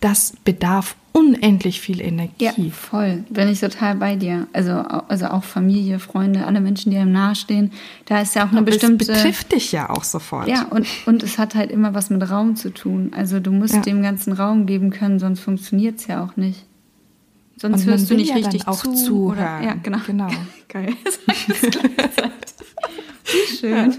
das 0.00 0.32
bedarf 0.44 0.96
unendlich 1.12 1.80
viel 1.80 2.00
Energie. 2.00 2.44
Ja, 2.44 2.52
voll. 2.72 3.24
Bin 3.30 3.48
ich 3.48 3.60
total 3.60 3.96
bei 3.96 4.16
dir. 4.16 4.46
Also, 4.52 4.72
also 4.72 5.26
auch 5.26 5.44
Familie, 5.44 5.98
Freunde, 5.98 6.46
alle 6.46 6.60
Menschen, 6.60 6.90
die 6.90 6.96
einem 6.96 7.12
nahestehen. 7.12 7.72
Da 8.06 8.20
ist 8.20 8.34
ja 8.34 8.44
auch 8.44 8.50
eine 8.50 8.58
Aber 8.58 8.70
bestimmte. 8.70 9.10
Es 9.10 9.18
betrifft 9.18 9.52
dich 9.52 9.72
ja 9.72 9.90
auch 9.90 10.04
sofort. 10.04 10.48
Ja, 10.48 10.66
und, 10.70 10.86
und 11.06 11.22
es 11.22 11.38
hat 11.38 11.54
halt 11.54 11.70
immer 11.70 11.94
was 11.94 12.10
mit 12.10 12.28
Raum 12.30 12.56
zu 12.56 12.70
tun. 12.70 13.12
Also 13.14 13.40
du 13.40 13.50
musst 13.50 13.74
ja. 13.74 13.80
dem 13.80 14.02
ganzen 14.02 14.32
Raum 14.32 14.66
geben 14.66 14.90
können, 14.90 15.18
sonst 15.18 15.40
funktioniert 15.40 15.98
es 15.98 16.06
ja 16.06 16.24
auch 16.24 16.36
nicht. 16.36 16.64
Sonst 17.56 17.84
hörst 17.84 18.08
du 18.08 18.14
nicht 18.14 18.30
ja 18.30 18.36
richtig 18.36 18.68
auch 18.68 18.78
zu. 18.80 18.94
zuhören. 18.94 19.38
Oder, 19.38 19.62
ja, 19.62 19.74
genau. 19.82 19.98
genau. 20.06 20.28
Geil. 20.68 20.94
Wie 23.24 23.56
schön. 23.56 23.94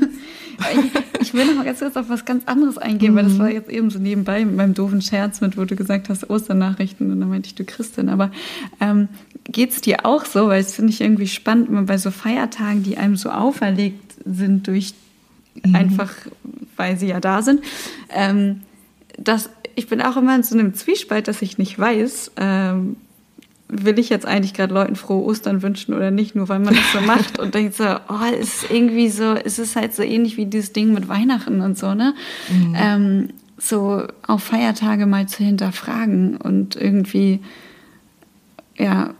Ich, 0.74 1.21
ich, 1.21 1.34
will 1.34 1.45
noch 1.45 1.56
mal 1.56 1.65
ganz 1.65 1.80
kurz 1.80 1.95
auf 1.95 2.10
was 2.10 2.26
ganz 2.26 2.45
anderes 2.45 2.78
eingehen, 2.78 3.13
mhm. 3.13 3.17
weil 3.17 3.24
das 3.26 3.39
war 3.39 3.50
jetzt 3.50 3.69
eben 3.69 3.89
so 3.89 4.00
nebenbei 4.00 4.43
mit 4.45 4.56
meinem 4.56 4.74
doofen 4.74 5.02
Scherz 5.02 5.41
mit, 5.41 5.58
wo 5.58 5.65
du 5.65 5.76
gesagt 5.76 6.10
hast, 6.10 6.30
Osternachrichten 6.30 7.12
und 7.12 7.19
dann 7.19 7.30
meinte 7.30 7.47
ich, 7.47 7.56
du 7.56 7.63
Christin. 7.63 8.10
Aber 8.10 8.32
ähm, 8.80 9.08
geht 9.45 9.71
es 9.71 9.82
dir 9.82 10.06
auch 10.06 10.26
so? 10.26 10.47
Weil 10.47 10.62
es 10.62 10.76
finde 10.76 10.91
ich 10.91 11.02
irgendwie 11.02 11.28
spannend, 11.28 11.69
immer 11.69 11.84
bei 11.84 11.97
so 11.97 12.12
Feiertagen, 12.12 12.84
die 12.84 12.97
einem 12.97 13.15
so 13.15 13.30
auferlegt 13.30 14.15
sind 14.26 14.67
durch 14.67 14.93
mhm. 15.63 15.76
einfach, 15.76 16.13
weil 16.78 16.97
sie 16.97 17.08
ja 17.08 17.19
da 17.19 17.41
sind, 17.41 17.62
ähm, 18.10 18.62
dass 19.17 19.50
ich 19.76 19.88
bin 19.88 20.02
auch 20.02 20.17
immer 20.17 20.36
in 20.36 20.43
so 20.43 20.58
einem 20.58 20.74
Zwiespalt, 20.74 21.28
dass 21.28 21.41
ich 21.41 21.58
nicht 21.58 21.78
weiß, 21.78 22.32
ähm, 22.38 22.97
will 23.71 23.97
ich 23.99 24.10
jetzt 24.10 24.25
eigentlich 24.25 24.53
gerade 24.53 24.73
Leuten 24.73 24.95
frohe 24.95 25.23
Ostern 25.23 25.62
wünschen 25.62 25.93
oder 25.93 26.12
nicht, 26.12 26.36
nur 26.36 26.49
weil 26.49 26.60
man 26.60 26.75
das 26.75 26.91
so 26.91 27.01
macht 27.05 27.39
und 27.39 27.55
denkt 27.55 27.75
so, 27.75 27.86
oh, 27.86 28.25
es 28.39 28.63
ist 28.63 28.71
irgendwie 28.71 29.10
so, 29.10 29.34
es 29.34 29.60
ist 29.60 29.75
halt 29.75 29.95
so 29.95 30.03
ähnlich 30.03 30.38
wie 30.38 30.45
dieses 30.45 30.73
Ding 30.73 30.93
mit 30.93 31.07
Weihnachten 31.07 31.62
und 31.62 31.77
so, 31.77 31.93
ne? 31.93 32.13
Mhm. 32.49 32.75
Ähm, 32.77 33.29
so 33.57 34.03
auf 34.27 34.43
Feiertage 34.43 35.05
mal 35.05 35.27
zu 35.27 35.43
hinterfragen 35.43 36.36
und 36.38 36.75
irgendwie, 36.75 37.39
ja, 38.77 39.13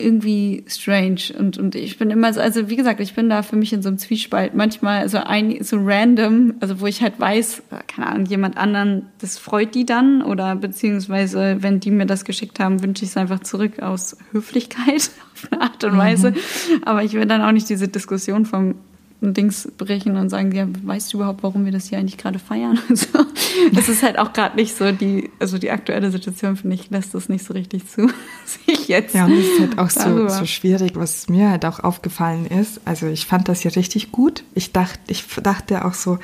irgendwie 0.00 0.64
strange 0.66 1.20
und, 1.38 1.58
und 1.58 1.74
ich 1.74 1.98
bin 1.98 2.10
immer 2.10 2.32
so, 2.32 2.40
also 2.40 2.68
wie 2.68 2.76
gesagt, 2.76 3.00
ich 3.00 3.14
bin 3.14 3.28
da 3.28 3.42
für 3.42 3.56
mich 3.56 3.72
in 3.72 3.82
so 3.82 3.88
einem 3.88 3.98
Zwiespalt. 3.98 4.54
Manchmal 4.54 5.08
so 5.08 5.18
ein, 5.18 5.62
so 5.62 5.76
random, 5.80 6.54
also 6.60 6.80
wo 6.80 6.86
ich 6.86 7.02
halt 7.02 7.18
weiß, 7.18 7.62
keine 7.86 8.08
Ahnung, 8.08 8.26
jemand 8.26 8.56
anderen, 8.56 9.06
das 9.20 9.38
freut 9.38 9.74
die 9.74 9.86
dann 9.86 10.22
oder 10.22 10.56
beziehungsweise, 10.56 11.58
wenn 11.60 11.80
die 11.80 11.90
mir 11.90 12.06
das 12.06 12.24
geschickt 12.24 12.60
haben, 12.60 12.82
wünsche 12.82 13.04
ich 13.04 13.10
es 13.10 13.16
einfach 13.16 13.40
zurück 13.40 13.80
aus 13.80 14.16
Höflichkeit 14.32 15.10
auf 15.34 15.48
eine 15.50 15.62
Art 15.62 15.84
und 15.84 15.96
Weise. 15.96 16.30
Mhm. 16.30 16.82
Aber 16.84 17.04
ich 17.04 17.12
will 17.12 17.26
dann 17.26 17.42
auch 17.42 17.52
nicht 17.52 17.68
diese 17.68 17.88
Diskussion 17.88 18.46
vom 18.46 18.74
ein 19.22 19.34
Dings 19.34 19.68
brechen 19.76 20.16
und 20.16 20.30
sagen, 20.30 20.52
ja, 20.52 20.66
weißt 20.82 21.12
du 21.12 21.18
überhaupt, 21.18 21.42
warum 21.42 21.64
wir 21.64 21.72
das 21.72 21.88
hier 21.88 21.98
eigentlich 21.98 22.18
gerade 22.18 22.38
feiern? 22.38 22.78
Also, 22.88 23.26
das 23.72 23.88
ist 23.88 24.02
halt 24.02 24.18
auch 24.18 24.32
gerade 24.32 24.56
nicht 24.56 24.76
so 24.76 24.92
die, 24.92 25.30
also 25.38 25.58
die 25.58 25.70
aktuelle 25.70 26.10
Situation, 26.10 26.56
finde 26.56 26.76
ich, 26.76 26.90
lässt 26.90 27.14
das 27.14 27.28
nicht 27.28 27.44
so 27.44 27.52
richtig 27.52 27.88
zu, 27.88 28.08
sich 28.66 28.88
jetzt. 28.88 29.14
Ja, 29.14 29.26
und 29.26 29.36
das 29.36 29.44
ist 29.44 29.60
halt 29.60 29.78
auch 29.78 29.90
so, 29.90 30.28
so 30.28 30.46
schwierig, 30.46 30.92
was 30.94 31.28
mir 31.28 31.50
halt 31.50 31.64
auch 31.64 31.80
aufgefallen 31.80 32.46
ist. 32.46 32.80
Also 32.84 33.06
ich 33.06 33.26
fand 33.26 33.48
das 33.48 33.60
hier 33.60 33.74
richtig 33.74 34.12
gut. 34.12 34.44
Ich 34.54 34.72
dachte, 34.72 34.98
ich 35.08 35.24
dachte 35.42 35.84
auch 35.84 35.94
so, 35.94 36.18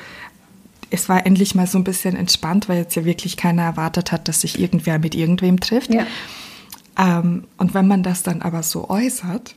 es 0.89 1.09
war 1.09 1.25
endlich 1.25 1.55
mal 1.55 1.67
so 1.67 1.77
ein 1.77 1.83
bisschen 1.83 2.15
entspannt, 2.15 2.69
weil 2.69 2.77
jetzt 2.77 2.95
ja 2.95 3.05
wirklich 3.05 3.37
keiner 3.37 3.63
erwartet 3.63 4.11
hat, 4.11 4.27
dass 4.27 4.41
sich 4.41 4.59
irgendwer 4.59 4.99
mit 4.99 5.15
irgendwem 5.15 5.59
trifft. 5.59 5.93
Ja. 5.93 6.05
Ähm, 6.97 7.43
und 7.57 7.73
wenn 7.73 7.87
man 7.87 8.03
das 8.03 8.23
dann 8.23 8.41
aber 8.41 8.63
so 8.63 8.89
äußert, 8.89 9.55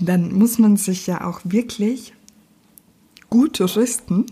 dann 0.00 0.32
muss 0.32 0.58
man 0.58 0.76
sich 0.76 1.06
ja 1.06 1.24
auch 1.24 1.40
wirklich 1.44 2.14
gut 3.32 3.58
rüsten, 3.62 4.26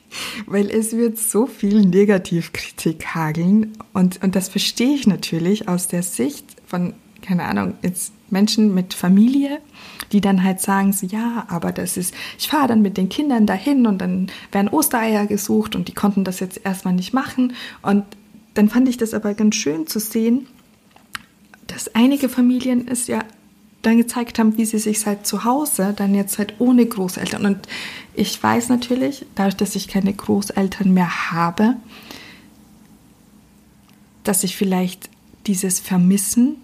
weil 0.46 0.70
es 0.70 0.96
wird 0.96 1.18
so 1.18 1.46
viel 1.46 1.86
Negativkritik 1.86 3.06
hageln. 3.14 3.74
Und, 3.92 4.24
und 4.24 4.34
das 4.34 4.48
verstehe 4.48 4.92
ich 4.92 5.06
natürlich 5.06 5.68
aus 5.68 5.86
der 5.86 6.02
Sicht 6.02 6.44
von, 6.66 6.94
keine 7.22 7.44
Ahnung, 7.44 7.74
jetzt 7.82 8.12
Menschen 8.28 8.74
mit 8.74 8.92
Familie, 8.92 9.60
die 10.10 10.20
dann 10.20 10.42
halt 10.42 10.60
sagen, 10.60 10.92
so, 10.92 11.06
ja, 11.06 11.46
aber 11.48 11.70
das 11.70 11.96
ist, 11.96 12.12
ich 12.40 12.48
fahre 12.48 12.66
dann 12.66 12.82
mit 12.82 12.96
den 12.96 13.08
Kindern 13.08 13.46
dahin 13.46 13.86
und 13.86 13.98
dann 13.98 14.32
werden 14.50 14.66
Ostereier 14.66 15.26
gesucht 15.26 15.76
und 15.76 15.86
die 15.86 15.94
konnten 15.94 16.24
das 16.24 16.40
jetzt 16.40 16.60
erstmal 16.64 16.94
nicht 16.94 17.12
machen. 17.12 17.52
Und 17.82 18.02
dann 18.54 18.68
fand 18.68 18.88
ich 18.88 18.96
das 18.96 19.14
aber 19.14 19.34
ganz 19.34 19.54
schön 19.54 19.86
zu 19.86 20.00
sehen, 20.00 20.48
dass 21.68 21.94
einige 21.94 22.28
Familien 22.28 22.88
es 22.88 23.06
ja 23.06 23.20
dann 23.82 23.96
gezeigt 23.96 24.38
haben, 24.38 24.56
wie 24.58 24.66
sie 24.66 24.78
sich 24.78 25.06
halt 25.06 25.26
zu 25.26 25.44
Hause 25.44 25.94
dann 25.96 26.14
jetzt 26.14 26.38
halt 26.38 26.54
ohne 26.58 26.84
Großeltern. 26.84 27.46
Und 27.46 27.68
ich 28.14 28.42
weiß 28.42 28.68
natürlich, 28.68 29.24
dadurch, 29.34 29.56
dass 29.56 29.76
ich 29.76 29.88
keine 29.88 30.12
Großeltern 30.12 30.92
mehr 30.92 31.30
habe, 31.30 31.76
dass 34.24 34.44
ich 34.44 34.56
vielleicht 34.56 35.08
dieses 35.46 35.80
Vermissen 35.80 36.56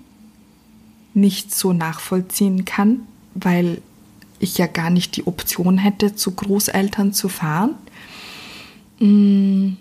nicht 1.14 1.54
so 1.54 1.72
nachvollziehen 1.72 2.66
kann, 2.66 3.00
weil 3.34 3.80
ich 4.38 4.58
ja 4.58 4.66
gar 4.66 4.90
nicht 4.90 5.16
die 5.16 5.26
Option 5.26 5.78
hätte, 5.78 6.14
zu 6.14 6.32
Großeltern 6.32 7.14
zu 7.14 7.28
fahren. 7.28 7.74
Mm. 8.98 9.76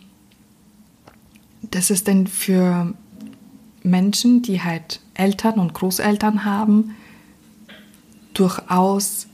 Das 1.72 1.90
ist 1.90 2.08
denn 2.08 2.28
für 2.28 2.94
Menschen, 3.84 4.42
die 4.42 4.62
halt 4.62 5.02
Eltern 5.14 5.60
und 5.60 5.74
Großeltern 5.74 6.46
haben, 6.46 6.96
durchaus, 8.36 9.28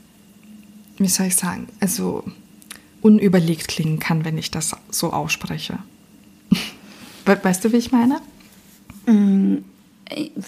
wie 0.96 1.08
soll 1.08 1.26
ich 1.26 1.36
sagen, 1.36 1.68
also 1.80 2.24
unüberlegt 3.02 3.68
klingen 3.68 3.98
kann, 3.98 4.24
wenn 4.24 4.38
ich 4.38 4.50
das 4.50 4.74
so 4.90 5.12
ausspreche. 5.12 5.78
weißt 7.26 7.64
du, 7.64 7.72
wie 7.72 7.76
ich 7.76 7.92
meine? 7.92 8.20
Mm, 9.06 9.58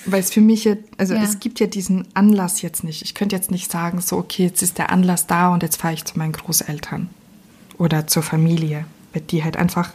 Weil 0.06 0.20
es 0.20 0.30
für 0.30 0.40
mich, 0.40 0.68
also 0.96 1.14
ja. 1.14 1.22
es 1.22 1.40
gibt 1.40 1.60
ja 1.60 1.66
diesen 1.66 2.06
Anlass 2.14 2.62
jetzt 2.62 2.84
nicht. 2.84 3.02
Ich 3.02 3.14
könnte 3.14 3.34
jetzt 3.36 3.50
nicht 3.50 3.70
sagen, 3.70 4.00
so, 4.00 4.16
okay, 4.16 4.44
jetzt 4.44 4.62
ist 4.62 4.78
der 4.78 4.90
Anlass 4.90 5.26
da 5.26 5.52
und 5.52 5.62
jetzt 5.62 5.80
fahre 5.80 5.94
ich 5.94 6.04
zu 6.04 6.18
meinen 6.18 6.32
Großeltern 6.32 7.10
oder 7.76 8.06
zur 8.06 8.22
Familie, 8.22 8.86
weil 9.12 9.22
die 9.22 9.42
halt 9.42 9.56
einfach 9.56 9.90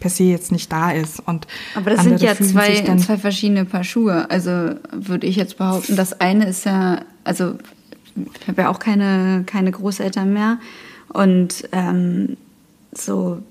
per 0.00 0.10
se 0.10 0.24
jetzt 0.24 0.50
nicht 0.50 0.72
da 0.72 0.90
ist. 0.90 1.20
Und 1.20 1.46
Aber 1.74 1.90
das 1.90 2.02
sind 2.02 2.20
ja 2.20 2.34
zwei, 2.34 2.82
zwei 2.96 3.18
verschiedene 3.18 3.66
Paar 3.66 3.84
Schuhe. 3.84 4.28
Also 4.30 4.74
würde 4.90 5.26
ich 5.26 5.36
jetzt 5.36 5.58
behaupten, 5.58 5.94
das 5.94 6.20
eine 6.20 6.48
ist 6.48 6.64
ja, 6.64 7.02
also 7.22 7.56
ich 8.40 8.48
habe 8.48 8.62
ja 8.62 8.68
auch 8.70 8.78
keine, 8.78 9.44
keine 9.46 9.70
Großeltern 9.70 10.32
mehr 10.32 10.58
und 11.08 11.68
ähm, 11.72 12.36
so 12.92 13.42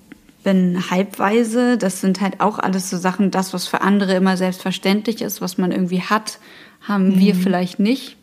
bin 0.43 0.89
halbweise. 0.89 1.77
Das 1.77 2.01
sind 2.01 2.21
halt 2.21 2.41
auch 2.41 2.59
alles 2.59 2.89
so 2.89 2.97
Sachen, 2.97 3.31
das, 3.31 3.53
was 3.53 3.67
für 3.67 3.81
andere 3.81 4.13
immer 4.13 4.37
selbstverständlich 4.37 5.21
ist, 5.21 5.41
was 5.41 5.57
man 5.57 5.71
irgendwie 5.71 6.01
hat, 6.01 6.39
haben 6.81 7.09
mhm. 7.09 7.19
wir 7.19 7.35
vielleicht 7.35 7.79
nicht. 7.79 8.15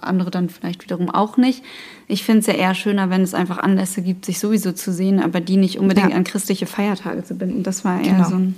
Andere 0.00 0.32
dann 0.32 0.48
vielleicht 0.48 0.82
wiederum 0.82 1.10
auch 1.10 1.36
nicht. 1.36 1.62
Ich 2.08 2.24
finde 2.24 2.40
es 2.40 2.46
ja 2.48 2.54
eher 2.54 2.74
schöner, 2.74 3.08
wenn 3.08 3.22
es 3.22 3.34
einfach 3.34 3.58
Anlässe 3.58 4.02
gibt, 4.02 4.24
sich 4.24 4.40
sowieso 4.40 4.72
zu 4.72 4.92
sehen, 4.92 5.20
aber 5.20 5.40
die 5.40 5.56
nicht 5.56 5.78
unbedingt 5.78 6.10
ja. 6.10 6.16
an 6.16 6.24
christliche 6.24 6.66
Feiertage 6.66 7.22
zu 7.22 7.36
binden. 7.36 7.62
Das 7.62 7.84
war 7.84 8.00
eher 8.00 8.14
genau. 8.14 8.28
so 8.28 8.34
ein 8.34 8.56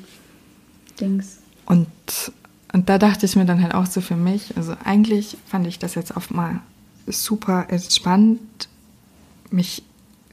Dings. 0.98 1.40
Und, 1.66 1.86
und 2.72 2.88
da 2.88 2.96
dachte 2.96 3.26
ich 3.26 3.36
mir 3.36 3.44
dann 3.44 3.62
halt 3.62 3.74
auch 3.74 3.84
so 3.84 4.00
für 4.00 4.16
mich, 4.16 4.56
also 4.56 4.74
eigentlich 4.84 5.36
fand 5.46 5.66
ich 5.66 5.78
das 5.78 5.94
jetzt 5.96 6.16
oft 6.16 6.30
mal 6.30 6.60
super 7.06 7.66
entspannt, 7.68 8.68
mich 9.50 9.82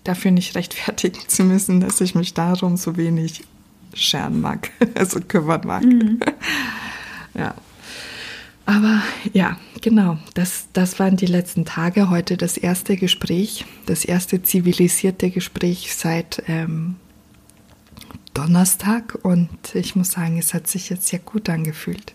dafür 0.04 0.32
nicht 0.32 0.56
rechtfertigen 0.56 1.20
zu 1.28 1.44
müssen, 1.44 1.80
dass 1.80 2.02
ich 2.02 2.16
mich 2.16 2.34
darum 2.34 2.78
so 2.78 2.98
wenig 2.98 3.44
scheren 3.94 4.42
mag, 4.42 4.72
also 4.96 5.20
kümmern 5.20 5.62
mag. 5.66 5.84
Mhm. 5.84 6.20
ja. 7.34 7.54
Aber 8.66 9.02
ja, 9.34 9.58
genau, 9.82 10.20
das, 10.36 10.68
das 10.74 11.00
waren 11.00 11.18
die 11.18 11.26
letzten 11.26 11.66
Tage. 11.66 12.12
Heute 12.12 12.38
das 12.38 12.56
erste 12.56 12.98
Gespräch, 12.98 13.66
das 13.88 14.06
erste 14.06 14.44
zivilisierte 14.44 15.32
Gespräch 15.32 15.96
seit 15.96 16.44
ähm, 16.48 16.98
Donnerstag. 18.36 19.18
Und 19.24 19.50
ich 19.74 19.96
muss 19.96 20.12
sagen, 20.12 20.38
es 20.38 20.54
hat 20.54 20.68
sich 20.68 20.92
jetzt 20.92 21.08
sehr 21.08 21.18
gut 21.18 21.50
angefühlt. 21.50 22.14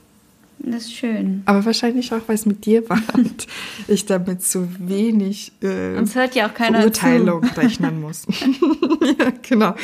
Das 0.59 0.85
ist 0.85 0.95
schön. 0.95 1.43
Aber 1.45 1.65
wahrscheinlich 1.65 2.13
auch, 2.13 2.23
weil 2.27 2.37
es 2.37 2.47
mit 2.47 2.65
dir 2.65 2.89
war 2.89 3.01
und 3.15 3.47
ich 3.89 4.07
damit 4.07 4.43
so 4.43 4.67
wenig 4.79 5.53
äh, 5.63 5.97
Uns 5.97 6.15
hört 6.15 6.35
ja 6.35 6.49
auch 6.49 6.55
keiner 6.55 6.81
Beurteilung 6.81 7.43
zu. 7.43 7.61
rechnen 7.61 8.01
muss. 8.01 8.27
ja, 9.19 9.33
genau. 9.43 9.75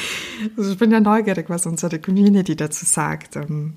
Also 0.57 0.73
ich 0.73 0.79
bin 0.79 0.91
ja 0.91 1.01
neugierig, 1.01 1.51
was 1.51 1.67
unsere 1.67 1.99
Community 1.99 2.57
dazu 2.57 2.87
sagt. 2.87 3.37
Ähm, 3.37 3.75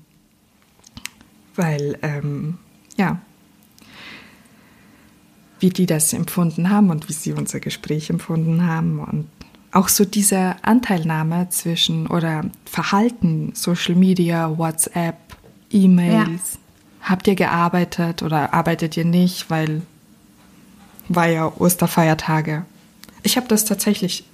weil, 1.56 1.98
ähm, 2.02 2.58
ja, 2.96 3.20
wie 5.60 5.68
die 5.68 5.86
das 5.86 6.12
empfunden 6.12 6.70
haben 6.70 6.90
und 6.90 7.08
wie 7.08 7.12
sie 7.12 7.32
unser 7.32 7.60
Gespräch 7.60 8.10
empfunden 8.10 8.66
haben 8.66 8.98
und 8.98 9.28
auch 9.72 9.88
so 9.88 10.04
diese 10.04 10.56
Anteilnahme 10.62 11.48
zwischen 11.50 12.06
oder 12.06 12.50
Verhalten, 12.64 13.52
Social 13.54 13.94
Media, 13.94 14.56
WhatsApp, 14.56 15.16
E-Mails. 15.70 16.54
Ja 16.54 16.63
habt 17.04 17.28
ihr 17.28 17.34
gearbeitet 17.34 18.22
oder 18.22 18.54
arbeitet 18.54 18.96
ihr 18.96 19.04
nicht, 19.04 19.50
weil 19.50 19.82
war 21.08 21.28
ja 21.28 21.52
Osterfeiertage. 21.58 22.64
Ich 23.22 23.36
habe 23.36 23.46
das 23.46 23.66
tatsächlich, 23.66 24.24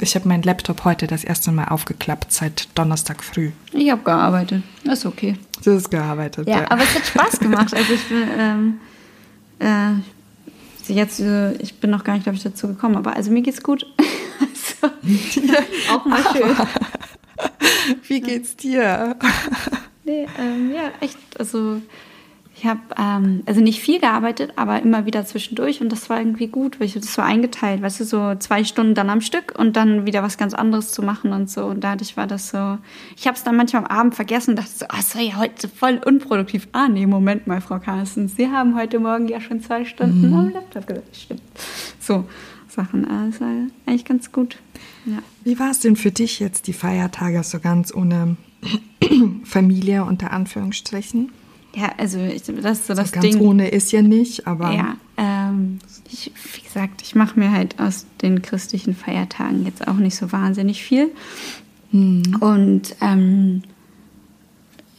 ich 0.00 0.14
habe 0.14 0.26
meinen 0.26 0.42
Laptop 0.42 0.84
heute 0.84 1.06
das 1.06 1.24
erste 1.24 1.52
Mal 1.52 1.66
aufgeklappt 1.68 2.32
seit 2.32 2.68
Donnerstag 2.74 3.22
früh. 3.22 3.50
Ich 3.72 3.90
habe 3.90 4.02
gearbeitet, 4.02 4.62
das 4.84 5.00
ist 5.00 5.06
okay. 5.06 5.36
Du 5.62 5.74
hast 5.74 5.90
gearbeitet. 5.90 6.48
Ja, 6.48 6.62
ja, 6.62 6.70
aber 6.70 6.82
es 6.82 6.94
hat 6.94 7.06
Spaß 7.06 7.38
gemacht. 7.40 7.74
Also 7.74 7.92
ich 7.92 8.08
bin, 8.08 8.28
ähm, 8.38 8.80
äh, 9.58 10.92
jetzt, 10.92 11.20
äh, 11.20 11.52
ich 11.56 11.74
bin 11.80 11.90
noch 11.90 12.02
gar 12.02 12.14
nicht, 12.14 12.22
glaube 12.22 12.36
ich, 12.36 12.42
dazu 12.42 12.66
gekommen, 12.66 12.96
aber 12.96 13.14
also 13.14 13.30
mir 13.30 13.42
geht's 13.42 13.62
gut. 13.62 13.86
also, 14.40 14.94
auch 15.92 16.04
mal 16.06 16.22
schön. 16.32 16.56
Wie 18.08 18.20
geht's 18.20 18.56
dir? 18.56 19.16
Nee, 20.04 20.26
ähm, 20.38 20.72
ja, 20.74 20.92
echt, 21.00 21.18
also 21.38 21.82
habe 22.66 22.80
ähm, 22.98 23.42
also 23.46 23.60
nicht 23.60 23.80
viel 23.80 24.00
gearbeitet, 24.00 24.52
aber 24.56 24.80
immer 24.82 25.06
wieder 25.06 25.24
zwischendurch 25.24 25.80
und 25.80 25.90
das 25.90 26.08
war 26.08 26.18
irgendwie 26.18 26.46
gut, 26.46 26.78
weil 26.78 26.86
ich 26.86 26.94
das 26.94 27.12
so 27.12 27.22
eingeteilt, 27.22 27.82
weißt 27.82 28.00
du, 28.00 28.04
so 28.04 28.34
zwei 28.36 28.64
Stunden 28.64 28.94
dann 28.94 29.10
am 29.10 29.20
Stück 29.20 29.54
und 29.58 29.76
dann 29.76 30.06
wieder 30.06 30.22
was 30.22 30.38
ganz 30.38 30.54
anderes 30.54 30.92
zu 30.92 31.02
machen 31.02 31.32
und 31.32 31.50
so. 31.50 31.66
Und 31.66 31.82
dadurch 31.82 32.16
war 32.16 32.26
das 32.26 32.48
so. 32.48 32.78
Ich 33.16 33.26
habe 33.26 33.36
es 33.36 33.44
dann 33.44 33.56
manchmal 33.56 33.84
am 33.84 33.90
Abend 33.90 34.14
vergessen 34.14 34.50
und 34.50 34.56
dachte 34.56 34.70
so, 34.70 34.86
oh, 34.86 34.96
es 34.98 35.14
war 35.14 35.22
ja 35.22 35.36
heute 35.36 35.68
voll 35.68 36.00
unproduktiv. 36.04 36.68
Ah, 36.72 36.88
nee, 36.88 37.06
Moment 37.06 37.46
mal, 37.46 37.60
Frau 37.60 37.78
Carsten, 37.78 38.28
Sie 38.28 38.48
haben 38.48 38.76
heute 38.76 38.98
Morgen 38.98 39.28
ja 39.28 39.40
schon 39.40 39.60
zwei 39.60 39.84
Stunden 39.84 40.28
mhm. 40.28 40.34
am 40.34 40.50
Laptop 40.50 40.86
gesessen. 40.86 41.08
Stimmt. 41.12 41.42
So 42.00 42.24
Sachen, 42.68 43.04
also 43.06 43.44
eigentlich 43.86 44.04
ganz 44.04 44.30
gut. 44.32 44.58
Ja. 45.06 45.18
Wie 45.44 45.58
war 45.58 45.70
es 45.70 45.80
denn 45.80 45.96
für 45.96 46.10
dich 46.10 46.40
jetzt 46.40 46.66
die 46.66 46.72
Feiertage 46.72 47.42
so 47.42 47.58
ganz 47.58 47.94
ohne 47.94 48.36
Familie 49.44 50.04
unter 50.04 50.32
Anführungsstrichen? 50.32 51.32
Ja, 51.76 51.92
also 51.98 52.18
ich, 52.18 52.42
das 52.42 52.78
ist 52.78 52.86
so 52.86 52.94
das 52.94 53.10
so 53.10 53.20
ganz 53.20 53.26
Ding. 53.26 53.40
ohne 53.40 53.68
ist 53.68 53.92
ja 53.92 54.00
nicht, 54.00 54.46
aber. 54.46 54.72
Ja, 54.72 54.96
ähm, 55.18 55.78
ich, 56.10 56.32
wie 56.54 56.62
gesagt, 56.62 57.02
ich 57.02 57.14
mache 57.14 57.38
mir 57.38 57.52
halt 57.52 57.78
aus 57.78 58.06
den 58.22 58.40
christlichen 58.40 58.94
Feiertagen 58.94 59.66
jetzt 59.66 59.86
auch 59.86 59.96
nicht 59.96 60.16
so 60.16 60.32
wahnsinnig 60.32 60.82
viel. 60.82 61.10
Hm. 61.90 62.38
Und 62.40 62.96
ähm, 63.02 63.62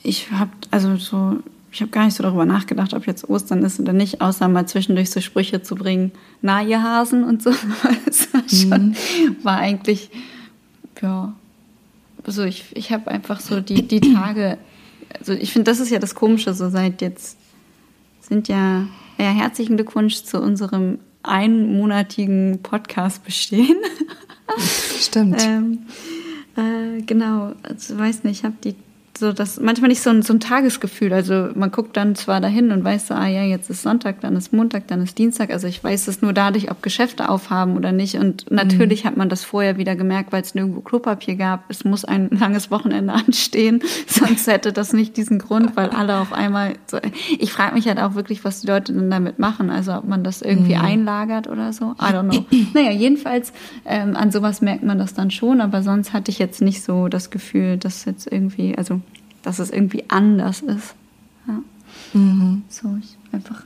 ich 0.03 0.29
habe 0.31 0.51
also 0.69 0.97
so, 0.97 1.37
ich 1.71 1.81
habe 1.81 1.89
gar 1.89 2.05
nicht 2.05 2.15
so 2.15 2.21
darüber 2.21 2.45
nachgedacht, 2.45 2.93
ob 2.93 3.07
jetzt 3.07 3.27
Ostern 3.27 3.63
ist 3.63 3.79
oder 3.79 3.93
nicht, 3.93 4.21
außer 4.21 4.47
mal 4.47 4.67
zwischendurch 4.67 5.09
so 5.09 5.19
Sprüche 5.19 5.63
zu 5.63 5.73
bringen, 5.73 6.11
na 6.43 6.61
ihr 6.61 6.83
Hasen 6.83 7.23
und 7.23 7.41
so. 7.41 7.49
das 8.05 8.31
war, 8.31 8.43
schon, 8.47 8.93
hm. 8.93 9.35
war 9.41 9.57
eigentlich, 9.57 10.11
ja, 11.01 11.33
also 12.23 12.43
ich, 12.43 12.65
ich 12.75 12.91
habe 12.91 13.09
einfach 13.09 13.39
so 13.39 13.61
die, 13.61 13.87
die 13.87 14.01
Tage 14.13 14.59
also 15.19 15.33
ich 15.33 15.51
finde, 15.51 15.71
das 15.71 15.79
ist 15.79 15.89
ja 15.89 15.99
das 15.99 16.15
Komische, 16.15 16.53
so 16.53 16.69
seit 16.69 17.01
jetzt 17.01 17.37
sind 18.21 18.47
ja, 18.47 18.87
ja 19.17 19.29
herzlichen 19.31 19.77
Glückwunsch 19.77 20.23
zu 20.23 20.41
unserem 20.41 20.99
einmonatigen 21.23 22.59
Podcast 22.63 23.23
bestehen. 23.23 23.77
Stimmt. 24.99 25.41
ähm, 25.45 25.79
äh, 26.55 27.01
genau, 27.01 27.53
also 27.63 27.97
weiß 27.97 28.23
nicht, 28.23 28.39
ich 28.39 28.43
habe 28.45 28.55
die 28.63 28.75
so 29.19 29.33
das 29.33 29.59
manchmal 29.59 29.89
nicht 29.89 30.01
so 30.01 30.09
ein, 30.09 30.21
so 30.21 30.33
ein 30.33 30.39
Tagesgefühl. 30.39 31.13
Also 31.13 31.49
man 31.55 31.71
guckt 31.71 31.97
dann 31.97 32.15
zwar 32.15 32.41
dahin 32.41 32.71
und 32.71 32.83
weiß 32.83 33.07
so, 33.07 33.13
ah 33.13 33.27
ja, 33.27 33.43
jetzt 33.43 33.69
ist 33.69 33.81
Sonntag, 33.81 34.21
dann 34.21 34.35
ist 34.35 34.53
Montag, 34.53 34.87
dann 34.87 35.01
ist 35.01 35.17
Dienstag. 35.17 35.51
Also 35.51 35.67
ich 35.67 35.83
weiß 35.83 36.07
es 36.07 36.21
nur 36.21 36.33
dadurch, 36.33 36.71
ob 36.71 36.81
Geschäfte 36.81 37.29
aufhaben 37.29 37.75
oder 37.75 37.91
nicht. 37.91 38.15
Und 38.15 38.49
natürlich 38.51 39.03
mhm. 39.03 39.07
hat 39.07 39.17
man 39.17 39.29
das 39.29 39.43
vorher 39.43 39.77
wieder 39.77 39.95
gemerkt, 39.95 40.31
weil 40.31 40.41
es 40.41 40.55
nirgendwo 40.55 40.81
Klopapier 40.81 41.35
gab. 41.35 41.65
Es 41.69 41.83
muss 41.83 42.05
ein 42.05 42.29
langes 42.31 42.71
Wochenende 42.71 43.13
anstehen, 43.13 43.81
sonst 44.07 44.47
hätte 44.47 44.73
das 44.73 44.93
nicht 44.93 45.17
diesen 45.17 45.39
Grund, 45.39 45.75
weil 45.75 45.89
alle 45.89 46.17
auf 46.17 46.33
einmal. 46.33 46.73
So, 46.87 46.99
ich 47.37 47.51
frage 47.51 47.75
mich 47.75 47.87
halt 47.87 47.99
auch 47.99 48.15
wirklich, 48.15 48.43
was 48.43 48.61
die 48.61 48.67
Leute 48.67 48.93
dann 48.93 49.09
damit 49.09 49.39
machen. 49.39 49.69
Also 49.69 49.93
ob 49.93 50.07
man 50.07 50.23
das 50.23 50.41
irgendwie 50.41 50.75
mhm. 50.75 50.81
einlagert 50.81 51.47
oder 51.47 51.73
so. 51.73 51.95
I 51.99 52.13
don't 52.13 52.29
know. 52.29 52.45
naja, 52.73 52.91
jedenfalls 52.91 53.53
ähm, 53.85 54.15
an 54.15 54.31
sowas 54.31 54.61
merkt 54.61 54.83
man 54.83 54.97
das 54.97 55.13
dann 55.13 55.31
schon, 55.31 55.61
aber 55.61 55.83
sonst 55.83 56.13
hatte 56.13 56.31
ich 56.31 56.39
jetzt 56.39 56.61
nicht 56.61 56.83
so 56.83 57.07
das 57.07 57.29
Gefühl, 57.29 57.77
dass 57.77 58.05
jetzt 58.05 58.31
irgendwie, 58.31 58.77
also 58.77 59.01
dass 59.43 59.59
es 59.59 59.69
irgendwie 59.69 60.03
anders 60.09 60.61
ist. 60.61 60.95
Ja. 61.47 61.61
Mhm. 62.13 62.63
So, 62.69 62.97
ich 62.99 63.17
einfach 63.31 63.63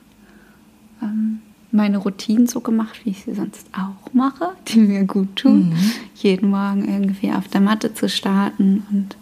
ähm, 1.01 1.41
meine 1.72 1.97
Routinen 1.97 2.47
so 2.47 2.59
gemacht, 2.59 3.01
wie 3.03 3.11
ich 3.11 3.24
sie 3.24 3.34
sonst 3.34 3.67
auch 3.74 4.13
mache, 4.13 4.51
die 4.67 4.80
mir 4.80 5.05
gut 5.05 5.36
tun. 5.38 5.69
Mhm. 5.69 5.91
Jeden 6.15 6.49
Morgen 6.49 6.88
irgendwie 6.88 7.32
auf 7.32 7.47
der 7.47 7.61
Matte 7.61 7.93
zu 7.93 8.09
starten 8.09 8.84
und 8.91 9.17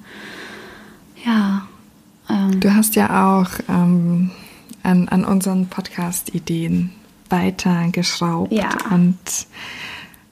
ja. 1.25 1.67
Ähm, 2.29 2.59
du 2.59 2.73
hast 2.73 2.95
ja 2.95 3.37
auch 3.39 3.49
ähm, 3.67 4.31
an, 4.83 5.09
an 5.09 5.25
unseren 5.25 5.67
Podcast-Ideen 5.67 6.91
weiter 7.29 7.89
geschraubt 7.91 8.51
ja. 8.51 8.69
und 8.91 9.17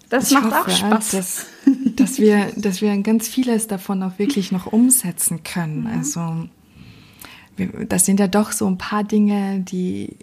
das 0.09 0.31
macht 0.31 0.45
hoffe, 0.45 0.59
auch 0.59 0.69
Spaß. 0.69 1.11
Dass, 1.11 1.45
dass, 1.97 2.19
wir, 2.19 2.51
dass 2.55 2.81
wir 2.81 2.95
ganz 3.01 3.27
vieles 3.27 3.67
davon 3.67 4.01
auch 4.03 4.17
wirklich 4.17 4.51
noch 4.51 4.67
umsetzen 4.67 5.43
können. 5.43 5.81
Mhm. 5.81 5.87
Also 5.87 6.47
das 7.89 8.05
sind 8.05 8.19
ja 8.19 8.27
doch 8.27 8.51
so 8.51 8.67
ein 8.67 8.77
paar 8.77 9.03
Dinge, 9.03 9.59
die, 9.61 10.15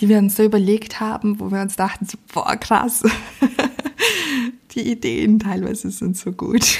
die 0.00 0.08
wir 0.08 0.18
uns 0.18 0.36
so 0.36 0.44
überlegt 0.44 1.00
haben, 1.00 1.40
wo 1.40 1.50
wir 1.50 1.62
uns 1.62 1.76
dachten, 1.76 2.06
so, 2.06 2.18
boah, 2.32 2.56
krass. 2.56 3.02
die 4.74 4.90
Ideen 4.90 5.38
teilweise 5.38 5.90
sind 5.90 6.16
so 6.16 6.32
gut. 6.32 6.78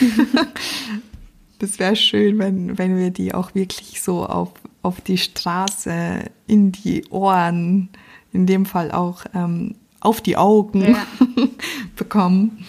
das 1.59 1.79
wäre 1.79 1.97
schön, 1.97 2.39
wenn, 2.39 2.79
wenn 2.79 2.97
wir 2.97 3.11
die 3.11 3.35
auch 3.35 3.55
wirklich 3.55 4.03
so 4.03 4.27
auf, 4.27 4.53
auf 4.83 5.01
die 5.01 5.19
Straße, 5.19 6.25
in 6.47 6.73
die 6.73 7.07
Ohren, 7.09 7.89
in 8.33 8.47
dem 8.47 8.67
Fall 8.67 8.93
auch 8.93 9.25
ähm, 9.35 9.75
auf 10.01 10.21
die 10.21 10.37
Augen 10.37 10.83
ja. 10.83 11.07
bekommen. 11.97 12.65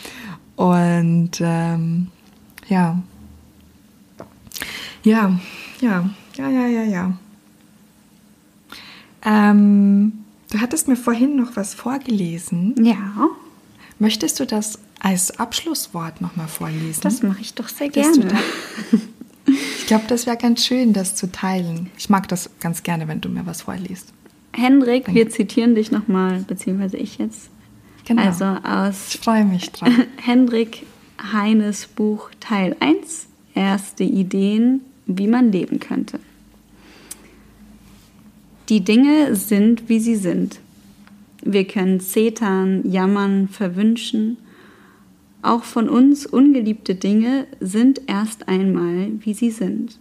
Und 0.59 1.39
ähm, 1.39 2.07
ja. 2.67 3.01
Ja, 5.03 5.39
ja, 5.79 6.09
ja, 6.35 6.49
ja, 6.49 6.67
ja, 6.67 6.83
ja. 6.83 7.13
Ähm, 9.23 10.11
du 10.51 10.59
hattest 10.59 10.89
mir 10.89 10.97
vorhin 10.97 11.37
noch 11.37 11.55
was 11.55 11.73
vorgelesen. 11.73 12.75
Ja. 12.83 13.29
Möchtest 13.99 14.41
du 14.41 14.45
das 14.45 14.79
als 14.99 15.39
Abschlusswort 15.39 16.19
nochmal 16.19 16.49
vorlesen? 16.49 16.99
Das 17.03 17.23
mache 17.23 17.39
ich 17.39 17.53
doch 17.53 17.69
sehr 17.69 17.87
gerne. 17.87 18.29
ich 19.47 19.87
glaube, 19.87 20.07
das 20.09 20.25
wäre 20.25 20.35
ganz 20.35 20.65
schön, 20.65 20.91
das 20.91 21.15
zu 21.15 21.31
teilen. 21.31 21.89
Ich 21.97 22.09
mag 22.09 22.27
das 22.27 22.49
ganz 22.59 22.83
gerne, 22.83 23.07
wenn 23.07 23.21
du 23.21 23.29
mir 23.29 23.45
was 23.45 23.61
vorliest. 23.61 24.11
Hendrik, 24.51 25.05
Danke. 25.05 25.19
wir 25.21 25.29
zitieren 25.29 25.73
dich 25.75 25.89
nochmal, 25.89 26.43
beziehungsweise 26.45 26.97
ich 26.97 27.17
jetzt. 27.17 27.49
Genau. 28.09 28.23
Also 28.23 28.45
aus 28.45 29.13
ich 29.13 29.21
freue 29.21 29.45
mich 29.45 29.69
dran. 29.71 30.05
Hendrik 30.17 30.87
Heines 31.31 31.85
Buch 31.85 32.31
Teil 32.39 32.75
1, 32.79 33.27
erste 33.53 34.03
Ideen, 34.03 34.81
wie 35.05 35.27
man 35.27 35.51
leben 35.51 35.79
könnte. 35.79 36.19
Die 38.67 38.83
Dinge 38.83 39.35
sind, 39.35 39.89
wie 39.89 39.99
sie 39.99 40.15
sind. 40.15 40.59
Wir 41.43 41.67
können 41.67 41.99
zetern, 41.99 42.81
jammern, 42.89 43.47
verwünschen. 43.47 44.37
Auch 45.43 45.63
von 45.63 45.87
uns 45.87 46.25
ungeliebte 46.25 46.95
Dinge 46.95 47.45
sind 47.59 48.01
erst 48.07 48.47
einmal, 48.47 49.11
wie 49.19 49.35
sie 49.35 49.51
sind. 49.51 49.99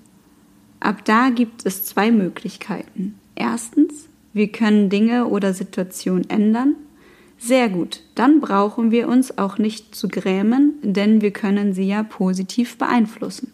Ab 0.81 1.05
da 1.05 1.29
gibt 1.29 1.67
es 1.67 1.85
zwei 1.85 2.11
Möglichkeiten. 2.11 3.17
Erstens, 3.35 4.09
wir 4.33 4.49
können 4.49 4.89
Dinge 4.89 5.27
oder 5.27 5.53
Situationen 5.53 6.31
ändern. 6.31 6.75
Sehr 7.39 7.69
gut, 7.69 8.03
dann 8.17 8.41
brauchen 8.41 8.91
wir 8.91 9.09
uns 9.09 9.39
auch 9.39 9.59
nicht 9.59 9.95
zu 9.95 10.09
grämen, 10.09 10.75
denn 10.83 11.23
wir 11.23 11.31
können 11.31 11.73
sie 11.73 11.85
ja 11.85 12.03
positiv 12.03 12.77
beeinflussen. 12.79 13.53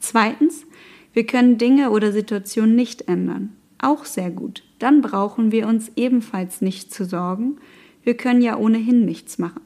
Zweitens, 0.00 0.66
wir 1.12 1.24
können 1.24 1.56
Dinge 1.56 1.90
oder 1.90 2.10
Situationen 2.10 2.74
nicht 2.74 3.08
ändern. 3.08 3.50
Auch 3.78 4.04
sehr 4.04 4.30
gut, 4.30 4.64
dann 4.80 5.02
brauchen 5.02 5.52
wir 5.52 5.68
uns 5.68 5.92
ebenfalls 5.94 6.60
nicht 6.60 6.92
zu 6.92 7.04
sorgen, 7.04 7.58
wir 8.02 8.16
können 8.16 8.42
ja 8.42 8.56
ohnehin 8.56 9.04
nichts 9.04 9.38
machen. 9.38 9.62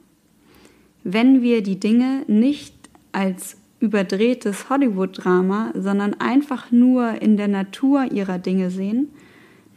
Wenn 1.03 1.41
wir 1.41 1.63
die 1.63 1.81
Dinge 1.81 2.25
nicht 2.27 2.75
als 3.13 3.57
überdrehtes 3.81 4.69
Hollywood-Drama, 4.69 5.73
sondern 5.75 6.15
einfach 6.15 6.71
nur 6.71 7.23
in 7.23 7.37
der 7.37 7.49
Natur 7.49 8.11
ihrer 8.13 8.39
Dinge 8.39 8.71
sehen, 8.71 9.09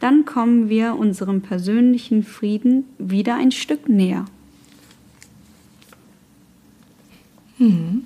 dann 0.00 0.24
kommen 0.24 0.68
wir 0.68 0.96
unserem 0.96 1.42
persönlichen 1.42 2.22
Frieden 2.22 2.84
wieder 2.98 3.36
ein 3.36 3.52
Stück 3.52 3.88
näher. 3.88 4.24
Hm. 7.58 8.04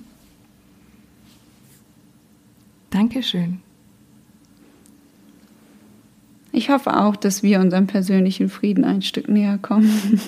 Dankeschön. 2.89 3.61
Ich 6.51 6.69
hoffe 6.69 6.97
auch, 6.97 7.15
dass 7.15 7.43
wir 7.43 7.59
unserem 7.59 7.87
persönlichen 7.87 8.49
Frieden 8.49 8.83
ein 8.83 9.01
Stück 9.01 9.27
näher 9.27 9.57
kommen. 9.57 10.21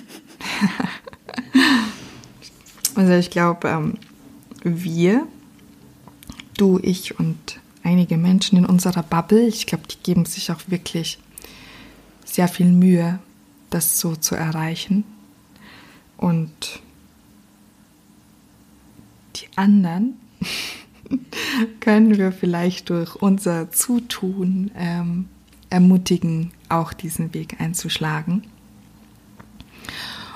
also 2.95 3.13
ich 3.13 3.29
glaube, 3.29 3.67
ähm, 3.67 3.93
wir, 4.63 5.25
du, 6.57 6.79
ich 6.81 7.19
und 7.19 7.59
einige 7.83 8.17
Menschen 8.17 8.57
in 8.57 8.65
unserer 8.65 9.03
Bubble, 9.03 9.47
ich 9.47 9.67
glaube, 9.67 9.85
die 9.87 10.03
geben 10.03 10.25
sich 10.25 10.51
auch 10.51 10.59
wirklich 10.67 11.19
sehr 12.37 12.47
viel 12.47 12.67
Mühe, 12.67 13.17
das 13.71 13.99
so 13.99 14.15
zu 14.15 14.35
erreichen. 14.35 15.05
Und 16.17 16.83
die 19.37 19.47
anderen 19.55 20.19
können 21.79 22.15
wir 22.15 22.31
vielleicht 22.31 22.91
durch 22.91 23.15
unser 23.15 23.71
Zutun 23.71 24.69
ähm, 24.75 25.29
ermutigen, 25.71 26.51
auch 26.69 26.93
diesen 26.93 27.33
Weg 27.33 27.59
einzuschlagen. 27.59 28.43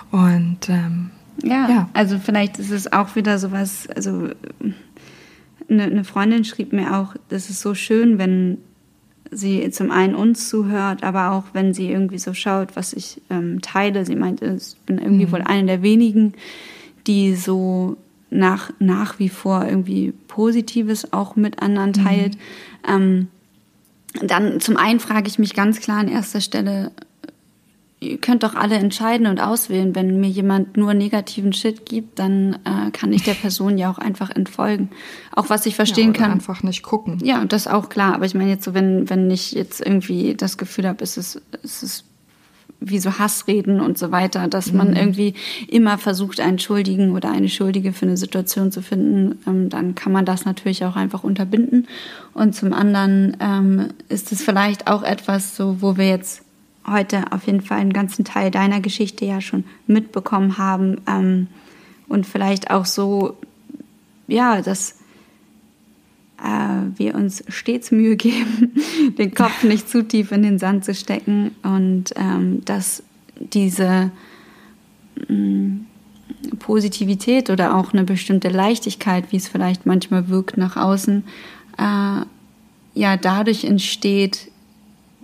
Und 0.10 0.70
ähm, 0.70 1.12
ja, 1.44 1.70
ja, 1.70 1.90
also 1.94 2.18
vielleicht 2.18 2.58
ist 2.58 2.72
es 2.72 2.92
auch 2.92 3.16
wieder 3.16 3.38
sowas, 3.38 3.88
also 3.96 4.30
eine, 5.70 5.84
eine 5.84 6.04
Freundin 6.04 6.46
schrieb 6.46 6.74
mir 6.74 6.98
auch, 6.98 7.14
das 7.30 7.52
ist 7.52 7.62
so 7.62 7.76
schön, 7.76 8.18
wenn 8.18 8.58
sie 9.32 9.70
zum 9.72 9.92
einen 9.92 10.14
uns 10.14 10.50
zuhört, 10.50 11.04
aber 11.04 11.32
auch 11.32 11.46
wenn 11.54 11.74
sie 11.74 11.90
irgendwie 11.90 12.20
so 12.20 12.34
schaut, 12.34 12.76
was 12.76 12.94
ich 12.94 13.22
ähm, 13.30 13.62
teile. 13.62 14.06
Sie 14.06 14.16
meinte, 14.16 14.58
ich 14.58 14.76
bin 14.86 14.98
irgendwie 14.98 15.26
mhm. 15.26 15.32
wohl 15.32 15.42
eine 15.42 15.66
der 15.66 15.82
wenigen, 15.82 16.34
die 17.08 17.36
so 17.36 17.98
nach, 18.30 18.72
nach 18.80 19.20
wie 19.20 19.30
vor 19.30 19.66
irgendwie 19.66 20.14
Positives 20.28 21.14
auch 21.14 21.36
mit 21.36 21.62
anderen 21.62 21.94
teilt. 21.94 22.36
Mhm. 22.36 22.90
Ähm, 22.94 23.28
dann 24.22 24.60
zum 24.60 24.76
einen 24.76 25.00
frage 25.00 25.28
ich 25.28 25.40
mich 25.40 25.54
ganz 25.54 25.80
klar 25.80 26.00
an 26.00 26.10
erster 26.10 26.42
Stelle, 26.42 26.92
ihr 28.02 28.18
könnt 28.18 28.44
doch 28.44 28.56
alle 28.56 28.76
entscheiden 28.76 29.28
und 29.28 29.40
auswählen. 29.40 29.96
Wenn 29.96 30.20
mir 30.20 30.30
jemand 30.30 30.76
nur 30.76 30.94
negativen 30.94 31.54
Shit 31.54 31.86
gibt, 31.86 32.18
dann 32.18 32.58
äh, 32.66 32.90
kann 32.92 33.14
ich 33.14 33.24
der 33.24 33.36
Person 33.36 33.78
ja 33.78 33.92
auch 33.92 34.00
einfach 34.00 34.32
entfolgen. 34.32 34.90
Auch 35.34 35.50
was 35.50 35.68
ich 35.68 35.76
verstehen 35.76 36.14
ja, 36.14 36.20
kann. 36.20 36.32
Einfach 36.32 36.64
nicht 36.64 36.82
gucken. 36.82 37.20
Ja, 37.24 37.46
das 37.46 37.68
ist 37.68 37.72
auch 37.72 37.90
klar. 37.90 38.16
Aber 38.16 38.26
ich 38.26 38.34
meine 38.34 38.50
jetzt 38.50 38.66
so, 38.66 38.74
wenn, 38.74 39.10
wenn 39.10 39.30
ich 39.30 39.52
jetzt 39.52 39.86
irgendwie 39.86 40.34
das 40.34 40.58
Gefühl 40.58 40.88
habe, 40.88 41.04
es 41.04 41.16
ist, 41.16 41.42
es 41.64 41.84
ist 41.84 42.06
wie 42.80 42.98
so 42.98 43.20
Hassreden 43.20 43.80
und 43.80 44.00
so 44.00 44.12
weiter, 44.12 44.48
dass 44.48 44.74
man 44.74 44.90
mhm. 44.90 44.96
irgendwie 44.96 45.34
immer 45.68 46.00
versucht, 46.00 46.40
einen 46.40 46.58
Schuldigen 46.58 47.12
oder 47.12 47.30
eine 47.30 47.50
Schuldige 47.50 47.94
für 47.94 48.08
eine 48.08 48.18
Situation 48.18 48.72
zu 48.72 48.82
finden, 48.82 49.38
ähm, 49.46 49.70
dann 49.70 49.94
kann 49.94 50.12
man 50.12 50.26
das 50.26 50.46
natürlich 50.46 50.84
auch 50.86 50.96
einfach 50.96 51.24
unterbinden. 51.24 51.88
Und 52.34 52.56
zum 52.56 52.74
anderen 52.74 53.38
ähm, 53.40 53.90
ist 54.10 54.32
es 54.32 54.42
vielleicht 54.42 54.88
auch 54.88 55.04
etwas, 55.04 55.56
so 55.56 55.78
wo 55.82 55.98
wir 55.98 56.08
jetzt 56.08 56.44
heute 56.88 57.32
auf 57.32 57.46
jeden 57.46 57.62
Fall 57.62 57.80
einen 57.80 57.94
ganzen 57.94 58.26
Teil 58.26 58.52
deiner 58.52 58.82
Geschichte 58.82 59.26
ja 59.26 59.42
schon 59.42 59.64
mitbekommen 59.88 60.58
haben 60.58 61.02
ähm, 61.08 61.48
und 62.08 62.26
vielleicht 62.26 62.72
auch 62.72 62.86
so, 62.86 63.38
ja, 64.28 64.62
dass 64.62 65.00
äh, 66.42 66.98
wir 66.98 67.16
uns 67.16 67.44
stets 67.48 67.92
Mühe 67.92 68.16
geben, 68.18 68.74
den 69.18 69.34
Kopf 69.34 69.64
nicht 69.64 69.90
zu 69.90 70.08
tief 70.08 70.32
in 70.32 70.44
den 70.44 70.60
Sand 70.60 70.86
zu 70.86 70.94
stecken 70.94 71.52
und 71.64 72.14
ähm, 72.16 72.64
dass 72.66 73.04
diese 73.36 74.12
mh, 75.28 75.36
mm, 75.36 75.86
Positivität 76.60 77.50
oder 77.50 77.76
auch 77.76 77.94
eine 77.94 78.04
bestimmte 78.04 78.50
Leichtigkeit, 78.50 79.32
wie 79.32 79.38
es 79.38 79.48
vielleicht 79.48 79.86
manchmal 79.86 80.30
wirkt 80.30 80.58
nach 80.58 80.76
außen, 80.76 81.24
äh, 81.78 82.26
ja 82.94 83.18
dadurch 83.18 83.64
entsteht, 83.64 84.51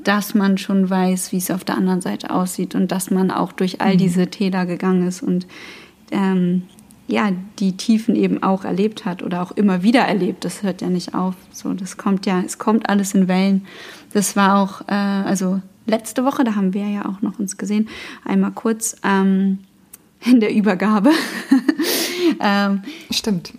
dass 0.07 0.33
man 0.33 0.57
schon 0.57 0.89
weiß, 0.89 1.33
wie 1.33 1.37
es 1.37 1.51
auf 1.51 1.65
der 1.65 1.75
anderen 1.75 1.99
Seite 1.99 2.29
aussieht 2.29 2.75
und 2.75 2.91
dass 2.91 3.11
man 3.11 3.29
auch 3.29 3.51
durch 3.51 3.81
all 3.81 3.95
mhm. 3.95 3.97
diese 3.97 4.27
Täler 4.27 4.65
gegangen 4.65 5.05
ist 5.05 5.21
und 5.21 5.45
ähm, 6.11 6.63
ja, 7.07 7.31
die 7.59 7.75
Tiefen 7.75 8.15
eben 8.15 8.41
auch 8.43 8.63
erlebt 8.63 9.05
hat 9.05 9.21
oder 9.21 9.41
auch 9.41 9.51
immer 9.51 9.83
wieder 9.83 10.01
erlebt. 10.01 10.45
Das 10.45 10.63
hört 10.63 10.81
ja 10.81 10.89
nicht 10.89 11.13
auf. 11.13 11.35
So, 11.51 11.73
das 11.73 11.97
kommt 11.97 12.25
ja, 12.25 12.41
es 12.41 12.57
kommt 12.57 12.89
alles 12.89 13.13
in 13.13 13.27
Wellen. 13.27 13.65
Das 14.13 14.35
war 14.35 14.61
auch, 14.61 14.81
äh, 14.87 14.93
also 14.93 15.61
letzte 15.85 16.23
Woche, 16.25 16.43
da 16.43 16.55
haben 16.55 16.73
wir 16.73 16.87
ja 16.87 17.05
auch 17.05 17.21
noch 17.21 17.39
uns 17.39 17.57
gesehen, 17.57 17.89
einmal 18.25 18.51
kurz 18.51 18.95
ähm, 19.03 19.59
in 20.23 20.39
der 20.39 20.53
Übergabe. 20.53 21.11
ähm, 22.39 22.81
Stimmt. 23.11 23.53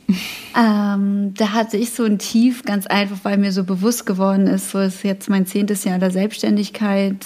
Ähm, 0.56 1.34
da 1.34 1.52
hatte 1.52 1.76
ich 1.76 1.90
so 1.90 2.04
ein 2.04 2.18
Tief, 2.18 2.64
ganz 2.64 2.86
einfach, 2.86 3.18
weil 3.22 3.38
mir 3.38 3.52
so 3.52 3.64
bewusst 3.64 4.06
geworden 4.06 4.46
ist, 4.46 4.70
so 4.70 4.78
ist 4.78 5.04
jetzt 5.04 5.28
mein 5.28 5.46
zehntes 5.46 5.84
Jahr 5.84 5.98
der 5.98 6.10
Selbstständigkeit 6.10 7.24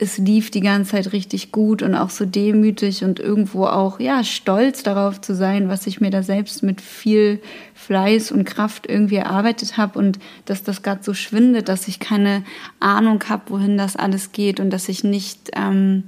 es 0.00 0.16
lief 0.16 0.50
die 0.50 0.62
ganze 0.62 0.92
Zeit 0.92 1.12
richtig 1.12 1.52
gut 1.52 1.82
und 1.82 1.94
auch 1.94 2.08
so 2.08 2.24
demütig 2.24 3.04
und 3.04 3.20
irgendwo 3.20 3.66
auch, 3.66 4.00
ja, 4.00 4.24
stolz 4.24 4.82
darauf 4.82 5.20
zu 5.20 5.34
sein, 5.34 5.68
was 5.68 5.86
ich 5.86 6.00
mir 6.00 6.10
da 6.10 6.22
selbst 6.22 6.62
mit 6.62 6.80
viel 6.80 7.40
Fleiß 7.74 8.32
und 8.32 8.46
Kraft 8.46 8.88
irgendwie 8.88 9.16
erarbeitet 9.16 9.76
habe 9.76 9.98
und 9.98 10.18
dass 10.46 10.62
das 10.62 10.82
gerade 10.82 11.04
so 11.04 11.12
schwindet, 11.12 11.68
dass 11.68 11.86
ich 11.86 12.00
keine 12.00 12.44
Ahnung 12.80 13.22
habe, 13.28 13.42
wohin 13.48 13.76
das 13.76 13.94
alles 13.94 14.32
geht 14.32 14.58
und 14.58 14.70
dass 14.70 14.88
ich 14.88 15.04
nicht, 15.04 15.50
ähm, 15.54 16.04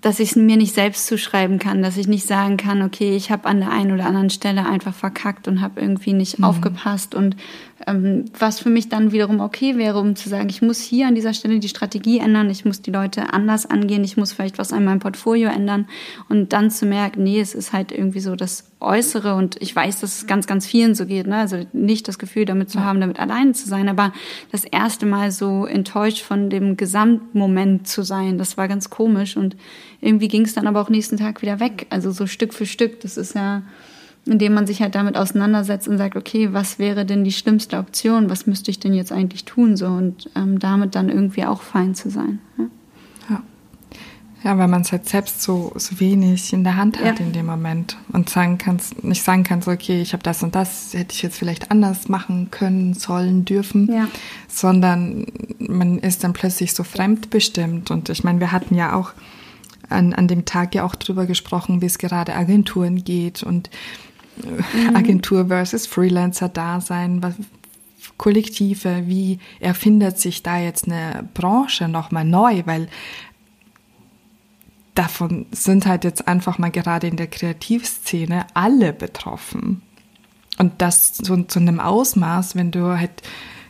dass 0.00 0.20
ich 0.20 0.30
es 0.30 0.36
mir 0.36 0.56
nicht 0.56 0.74
selbst 0.74 1.06
zuschreiben 1.06 1.58
kann, 1.58 1.82
dass 1.82 1.96
ich 1.96 2.06
nicht 2.06 2.26
sagen 2.26 2.56
kann, 2.56 2.82
okay, 2.82 3.16
ich 3.16 3.30
habe 3.30 3.48
an 3.48 3.60
der 3.60 3.70
einen 3.70 3.92
oder 3.92 4.06
anderen 4.06 4.30
Stelle 4.30 4.66
einfach 4.66 4.94
verkackt 4.94 5.48
und 5.48 5.60
habe 5.60 5.80
irgendwie 5.80 6.12
nicht 6.12 6.38
mhm. 6.38 6.44
aufgepasst 6.44 7.14
und 7.14 7.36
was 7.84 8.60
für 8.60 8.70
mich 8.70 8.88
dann 8.88 9.12
wiederum 9.12 9.40
okay 9.40 9.76
wäre, 9.76 9.98
um 9.98 10.16
zu 10.16 10.30
sagen, 10.30 10.48
ich 10.48 10.62
muss 10.62 10.80
hier 10.80 11.08
an 11.08 11.14
dieser 11.14 11.34
Stelle 11.34 11.58
die 11.58 11.68
Strategie 11.68 12.18
ändern, 12.18 12.48
ich 12.48 12.64
muss 12.64 12.80
die 12.80 12.90
Leute 12.90 13.34
anders 13.34 13.66
angehen, 13.66 14.02
ich 14.02 14.16
muss 14.16 14.32
vielleicht 14.32 14.56
was 14.56 14.72
an 14.72 14.86
meinem 14.86 14.98
Portfolio 14.98 15.50
ändern 15.50 15.86
und 16.30 16.54
dann 16.54 16.70
zu 16.70 16.86
merken, 16.86 17.22
nee, 17.22 17.38
es 17.38 17.54
ist 17.54 17.74
halt 17.74 17.92
irgendwie 17.92 18.20
so 18.20 18.34
das 18.34 18.72
Äußere 18.80 19.34
und 19.34 19.60
ich 19.60 19.76
weiß, 19.76 20.00
dass 20.00 20.18
es 20.18 20.26
ganz, 20.26 20.46
ganz 20.46 20.66
vielen 20.66 20.94
so 20.94 21.04
geht, 21.04 21.26
ne? 21.26 21.36
also 21.36 21.66
nicht 21.74 22.08
das 22.08 22.18
Gefühl 22.18 22.46
damit 22.46 22.70
zu 22.70 22.82
haben, 22.82 23.00
damit 23.00 23.20
alleine 23.20 23.52
zu 23.52 23.68
sein, 23.68 23.90
aber 23.90 24.12
das 24.52 24.64
erste 24.64 25.04
Mal 25.04 25.30
so 25.30 25.66
enttäuscht 25.66 26.22
von 26.22 26.48
dem 26.48 26.78
Gesamtmoment 26.78 27.86
zu 27.86 28.02
sein, 28.02 28.38
das 28.38 28.56
war 28.56 28.68
ganz 28.68 28.88
komisch 28.88 29.36
und 29.36 29.54
irgendwie 30.00 30.28
ging 30.28 30.46
es 30.46 30.54
dann 30.54 30.66
aber 30.66 30.80
auch 30.80 30.88
nächsten 30.88 31.18
Tag 31.18 31.42
wieder 31.42 31.60
weg, 31.60 31.86
also 31.90 32.10
so 32.10 32.26
Stück 32.26 32.54
für 32.54 32.64
Stück, 32.66 33.00
das 33.00 33.18
ist 33.18 33.34
ja 33.34 33.62
indem 34.26 34.54
man 34.54 34.66
sich 34.66 34.82
halt 34.82 34.94
damit 34.94 35.16
auseinandersetzt 35.16 35.86
und 35.86 35.98
sagt, 35.98 36.16
okay, 36.16 36.52
was 36.52 36.78
wäre 36.78 37.06
denn 37.06 37.24
die 37.24 37.32
schlimmste 37.32 37.78
Option? 37.78 38.28
Was 38.28 38.46
müsste 38.46 38.70
ich 38.70 38.80
denn 38.80 38.92
jetzt 38.92 39.12
eigentlich 39.12 39.44
tun? 39.44 39.76
So 39.76 39.86
und 39.86 40.28
ähm, 40.34 40.58
damit 40.58 40.94
dann 40.94 41.08
irgendwie 41.08 41.44
auch 41.44 41.62
fein 41.62 41.94
zu 41.94 42.10
sein. 42.10 42.40
Ja, 42.58 42.64
ja. 43.30 43.42
ja 44.42 44.58
weil 44.58 44.66
man 44.66 44.82
es 44.82 44.90
halt 44.90 45.08
selbst 45.08 45.42
so, 45.42 45.72
so 45.76 46.00
wenig 46.00 46.52
in 46.52 46.64
der 46.64 46.76
Hand 46.76 46.98
hat 46.98 47.20
ja. 47.20 47.24
in 47.24 47.32
dem 47.32 47.46
Moment 47.46 47.96
und 48.12 48.28
sagen 48.28 48.58
kannst, 48.58 49.04
nicht 49.04 49.22
sagen 49.22 49.44
kannst, 49.44 49.68
okay, 49.68 50.02
ich 50.02 50.12
habe 50.12 50.24
das 50.24 50.42
und 50.42 50.56
das, 50.56 50.92
hätte 50.92 51.14
ich 51.14 51.22
jetzt 51.22 51.38
vielleicht 51.38 51.70
anders 51.70 52.08
machen 52.08 52.50
können, 52.50 52.94
sollen, 52.94 53.44
dürfen, 53.44 53.88
ja. 53.92 54.08
sondern 54.48 55.26
man 55.58 56.00
ist 56.00 56.24
dann 56.24 56.32
plötzlich 56.32 56.74
so 56.74 56.82
fremdbestimmt. 56.82 57.92
Und 57.92 58.08
ich 58.08 58.24
meine, 58.24 58.40
wir 58.40 58.50
hatten 58.50 58.74
ja 58.74 58.96
auch 58.96 59.12
an, 59.88 60.14
an 60.14 60.26
dem 60.26 60.44
Tag 60.44 60.74
ja 60.74 60.82
auch 60.82 60.96
drüber 60.96 61.26
gesprochen, 61.26 61.80
wie 61.80 61.86
es 61.86 61.98
gerade 61.98 62.34
Agenturen 62.34 63.04
geht 63.04 63.44
und 63.44 63.70
mhm. 64.36 64.96
Agentur 64.96 65.46
versus 65.48 65.86
Freelancer-Dasein, 65.86 67.22
Kollektive, 68.16 69.06
wie 69.06 69.38
erfindet 69.60 70.18
sich 70.18 70.42
da 70.42 70.58
jetzt 70.58 70.86
eine 70.86 71.28
Branche 71.34 71.88
nochmal 71.88 72.24
neu, 72.24 72.62
weil 72.64 72.88
davon 74.94 75.46
sind 75.50 75.86
halt 75.86 76.04
jetzt 76.04 76.26
einfach 76.26 76.58
mal 76.58 76.70
gerade 76.70 77.06
in 77.06 77.16
der 77.16 77.26
Kreativszene 77.26 78.46
alle 78.54 78.92
betroffen. 78.92 79.82
Und 80.58 80.80
das 80.80 81.12
zu, 81.12 81.44
zu 81.44 81.58
einem 81.58 81.80
Ausmaß, 81.80 82.56
wenn 82.56 82.70
du 82.70 82.98
halt, 82.98 83.22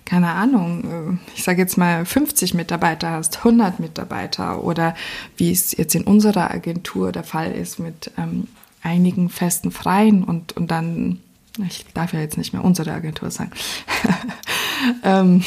keine 0.05 0.31
Ahnung, 0.31 1.19
ich 1.35 1.43
sage 1.43 1.61
jetzt 1.61 1.77
mal 1.77 2.07
50 2.07 2.55
Mitarbeiter 2.55 3.11
hast, 3.11 3.39
100 3.39 3.81
Mitarbeiter 3.81 4.63
oder 4.63 4.95
wie 5.37 5.51
es 5.51 5.77
jetzt 5.77 5.97
in 5.97 6.05
unserer 6.05 6.53
Agentur 6.53 7.11
der 7.11 7.25
Fall 7.25 7.51
ist 7.51 7.81
mit 7.81 8.13
ähm, 8.17 8.47
einigen 8.87 9.29
festen 9.29 9.73
Freien 9.73 10.23
und, 10.23 10.57
und 10.57 10.71
dann, 10.71 11.19
ich 11.67 11.85
darf 11.93 12.13
ja 12.13 12.21
jetzt 12.21 12.39
nicht 12.39 12.53
mehr 12.53 12.65
unsere 12.65 12.93
Agentur 12.93 13.31
sagen, 13.31 13.51
ähm, 15.03 15.43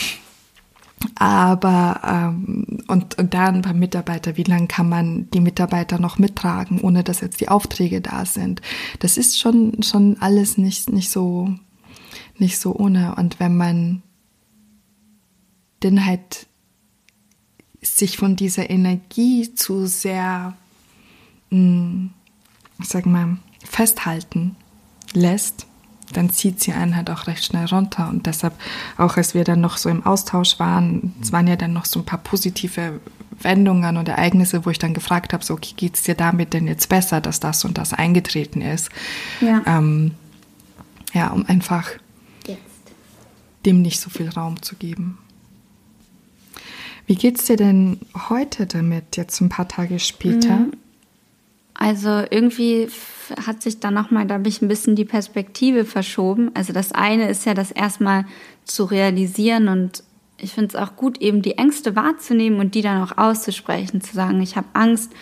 aber 1.16 2.02
ähm, 2.04 2.84
und, 2.88 3.18
und 3.18 3.34
dann 3.34 3.62
paar 3.62 3.74
Mitarbeiter, 3.74 4.36
wie 4.36 4.44
lange 4.44 4.68
kann 4.68 4.90
man 4.90 5.30
die 5.32 5.40
Mitarbeiter 5.40 5.98
noch 5.98 6.18
mittragen, 6.18 6.82
ohne 6.82 7.04
dass 7.04 7.22
jetzt 7.22 7.40
die 7.40 7.48
Aufträge 7.48 8.02
da 8.02 8.26
sind? 8.26 8.62
Das 9.00 9.16
ist 9.16 9.40
schon, 9.40 9.82
schon 9.82 10.18
alles 10.20 10.58
nicht, 10.58 10.92
nicht 10.92 11.10
so, 11.10 11.56
nicht 12.38 12.60
so 12.60 12.76
ohne. 12.76 13.16
Und 13.16 13.40
wenn 13.40 13.56
man 13.56 14.04
denn 15.84 16.06
halt 16.06 16.48
sich 17.82 18.18
von 18.18 18.36
dieser 18.36 18.70
Energie 18.70 19.56
zu 19.56 19.86
sehr 19.86 20.58
mh, 21.50 21.58
hm, 21.58 22.10
ich 22.80 22.88
sag 22.88 23.06
mal, 23.06 23.38
festhalten 23.64 24.56
lässt, 25.14 25.68
dann 26.14 26.30
zieht 26.30 26.60
sie 26.60 26.74
einen 26.74 26.96
halt 26.96 27.10
auch 27.10 27.28
recht 27.28 27.44
schnell 27.44 27.66
runter. 27.66 28.10
Und 28.10 28.26
deshalb, 28.26 28.54
auch 28.98 29.18
als 29.18 29.34
wir 29.34 29.44
dann 29.44 29.62
noch 29.62 29.78
so 29.78 29.90
im 29.90 30.06
Austausch 30.06 30.60
waren, 30.60 31.14
es 31.22 31.32
waren 31.32 31.48
ja 31.48 31.56
dann 31.56 31.74
noch 31.74 31.86
so 31.86 32.00
ein 32.00 32.06
paar 32.06 32.20
positive 32.20 33.00
Wendungen 33.42 33.98
und 33.98 34.08
Ereignisse, 34.08 34.66
wo 34.66 34.70
ich 34.70 34.80
dann 34.80 34.94
gefragt 34.94 35.34
habe, 35.34 35.44
so, 35.44 35.54
okay, 35.54 35.74
geht 35.76 35.96
es 35.96 36.04
dir 36.04 36.16
damit 36.16 36.54
denn 36.54 36.68
jetzt 36.68 36.90
besser, 36.90 37.22
dass 37.22 37.40
das 37.40 37.64
und 37.64 37.78
das 37.78 37.94
eingetreten 37.94 38.62
ist? 38.62 38.90
Ja, 39.40 39.62
ähm, 39.66 40.12
ja 41.14 41.30
um 41.30 41.46
einfach 41.46 41.92
jetzt. 42.48 42.60
dem 43.66 43.82
nicht 43.82 44.00
so 44.00 44.10
viel 44.10 44.30
Raum 44.30 44.62
zu 44.62 44.76
geben. 44.76 45.20
Wie 47.06 47.16
geht's 47.16 47.46
dir 47.46 47.58
denn 47.58 48.00
heute 48.30 48.68
damit, 48.68 49.18
jetzt 49.18 49.42
ein 49.42 49.50
paar 49.50 49.68
Tage 49.68 50.00
später? 50.00 50.58
Mhm. 50.58 50.74
Also 51.82 52.24
irgendwie 52.30 52.90
hat 53.48 53.62
sich 53.62 53.80
dann 53.80 53.94
nochmal, 53.94 54.28
da 54.28 54.34
habe 54.34 54.50
ich 54.50 54.62
ein 54.62 54.68
bisschen 54.68 54.98
die 54.98 55.06
Perspektive 55.06 55.86
verschoben. 55.86 56.52
Also 56.54 56.74
das 56.74 56.92
eine 56.92 57.30
ist 57.30 57.46
ja 57.46 57.54
das 57.54 57.72
erstmal 57.72 58.26
zu 58.66 58.84
realisieren 58.84 59.70
und 59.70 60.04
ich 60.38 60.54
finde 60.54 60.68
es 60.70 60.76
auch 60.76 60.98
gut, 60.98 61.20
eben 61.22 61.42
die 61.42 61.58
Ängste 61.58 61.96
wahrzunehmen 61.96 62.60
und 62.60 62.76
die 62.76 62.82
dann 62.82 63.02
auch 63.02 63.18
auszusprechen, 63.18 64.02
zu 64.02 64.14
sagen, 64.14 64.42
ich 64.42 64.58
habe 64.58 64.68
Angst, 64.74 65.14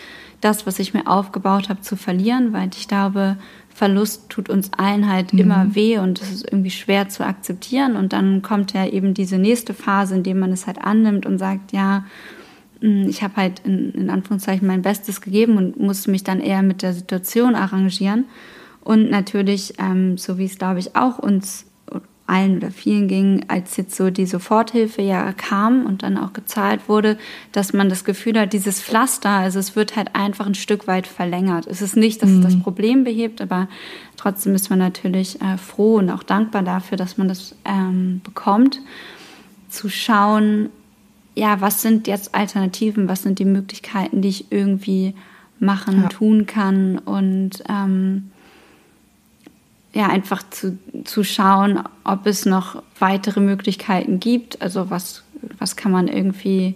das, 0.42 0.66
was 0.66 0.80
ich 0.80 0.96
mir 0.96 1.08
aufgebaut 1.08 1.70
habe, 1.70 1.82
zu 1.82 1.96
verlieren, 1.96 2.54
weil 2.54 2.70
ich 2.76 2.88
glaube, 2.88 3.38
Verlust 3.70 4.30
tut 4.30 4.50
uns 4.50 4.72
allen 4.74 5.08
halt 5.08 5.34
mhm. 5.34 5.40
immer 5.40 5.76
weh 5.76 6.00
und 6.00 6.20
es 6.20 6.32
ist 6.32 6.46
irgendwie 6.46 6.72
schwer 6.72 7.10
zu 7.10 7.24
akzeptieren. 7.24 7.96
Und 7.96 8.14
dann 8.14 8.42
kommt 8.42 8.74
ja 8.74 8.88
eben 8.88 9.14
diese 9.14 9.38
nächste 9.38 9.76
Phase, 9.76 10.16
in 10.16 10.24
der 10.24 10.34
man 10.34 10.52
es 10.52 10.66
halt 10.66 10.80
annimmt 10.80 11.28
und 11.28 11.38
sagt, 11.38 11.72
ja, 11.72 12.06
ich 12.82 13.24
habe 13.24 13.36
halt 13.38 13.62
in, 13.66 13.92
in 13.92 14.10
Anführungszeichen 14.10 14.68
mein 14.68 14.82
Bestes 14.82 15.22
gegeben 15.22 15.58
und 15.58 15.80
muss 15.80 16.08
mich 16.08 16.24
dann 16.24 16.40
eher 16.40 16.62
mit 16.62 16.82
der 16.82 16.94
Situation 16.94 17.56
arrangieren. 17.56 18.26
Und 18.82 19.10
natürlich, 19.10 19.74
ähm, 19.80 20.18
so 20.18 20.38
wie 20.38 20.46
es 20.46 20.58
glaube 20.58 20.80
ich 20.80 20.96
auch 20.96 21.20
uns 21.20 21.66
allen 22.28 22.58
oder 22.58 22.72
vielen 22.72 23.08
ging, 23.08 23.46
als 23.48 23.78
jetzt 23.78 23.96
so 23.96 24.10
die 24.10 24.26
Soforthilfe 24.26 25.02
ja 25.02 25.32
kam 25.32 25.86
und 25.86 26.04
dann 26.04 26.18
auch 26.18 26.34
gezahlt 26.34 26.90
wurde, 26.90 27.18
dass 27.54 27.72
man 27.72 27.90
das 27.90 28.04
Gefühl 28.04 28.38
hat, 28.38 28.52
dieses 28.52 28.82
Pflaster, 28.82 29.30
also 29.30 29.60
es 29.60 29.78
wird 29.78 29.96
halt 29.96 30.14
einfach 30.14 30.46
ein 30.46 30.56
Stück 30.56 30.88
weit 30.88 31.08
verlängert. 31.08 31.68
Es 31.68 31.82
ist 31.82 31.96
nicht, 31.96 32.22
dass 32.22 32.30
mhm. 32.30 32.40
es 32.40 32.44
das 32.44 32.56
mhm. 32.56 32.64
Problem 32.64 33.04
behebt, 33.06 33.42
aber 33.42 33.70
trotzdem 34.18 34.54
ist 34.56 34.70
man 34.70 34.80
natürlich 34.80 35.42
äh, 35.42 35.58
froh 35.58 35.96
und 35.96 36.10
auch 36.10 36.24
dankbar 36.24 36.64
dafür, 36.64 36.98
dass 36.98 37.18
man 37.18 37.30
das 37.30 37.56
ähm, 37.64 38.20
bekommt, 38.24 38.82
zu 39.70 39.90
schauen, 39.90 40.70
ja, 41.38 41.62
was 41.62 41.84
sind 41.84 42.08
jetzt 42.08 42.34
Alternativen, 42.34 43.08
was 43.08 43.22
sind 43.22 43.38
die 43.38 43.46
Möglichkeiten, 43.46 44.24
die 44.24 44.30
ich 44.30 44.52
irgendwie 44.52 45.14
machen, 45.60 46.02
ja. 46.02 46.10
tun 46.10 46.48
kann 46.48 46.98
und 46.98 47.64
ähm, 47.70 48.32
ja, 49.94 50.08
einfach 50.08 50.44
zu, 50.50 50.80
zu 51.04 51.24
schauen, 51.24 51.84
ob 52.04 52.26
es 52.26 52.46
noch 52.46 52.82
weitere 53.00 53.40
Möglichkeiten 53.40 54.20
gibt. 54.20 54.62
Also 54.64 54.90
was, 54.90 55.24
was 55.60 55.76
kann 55.76 55.92
man 55.92 56.08
irgendwie 56.08 56.76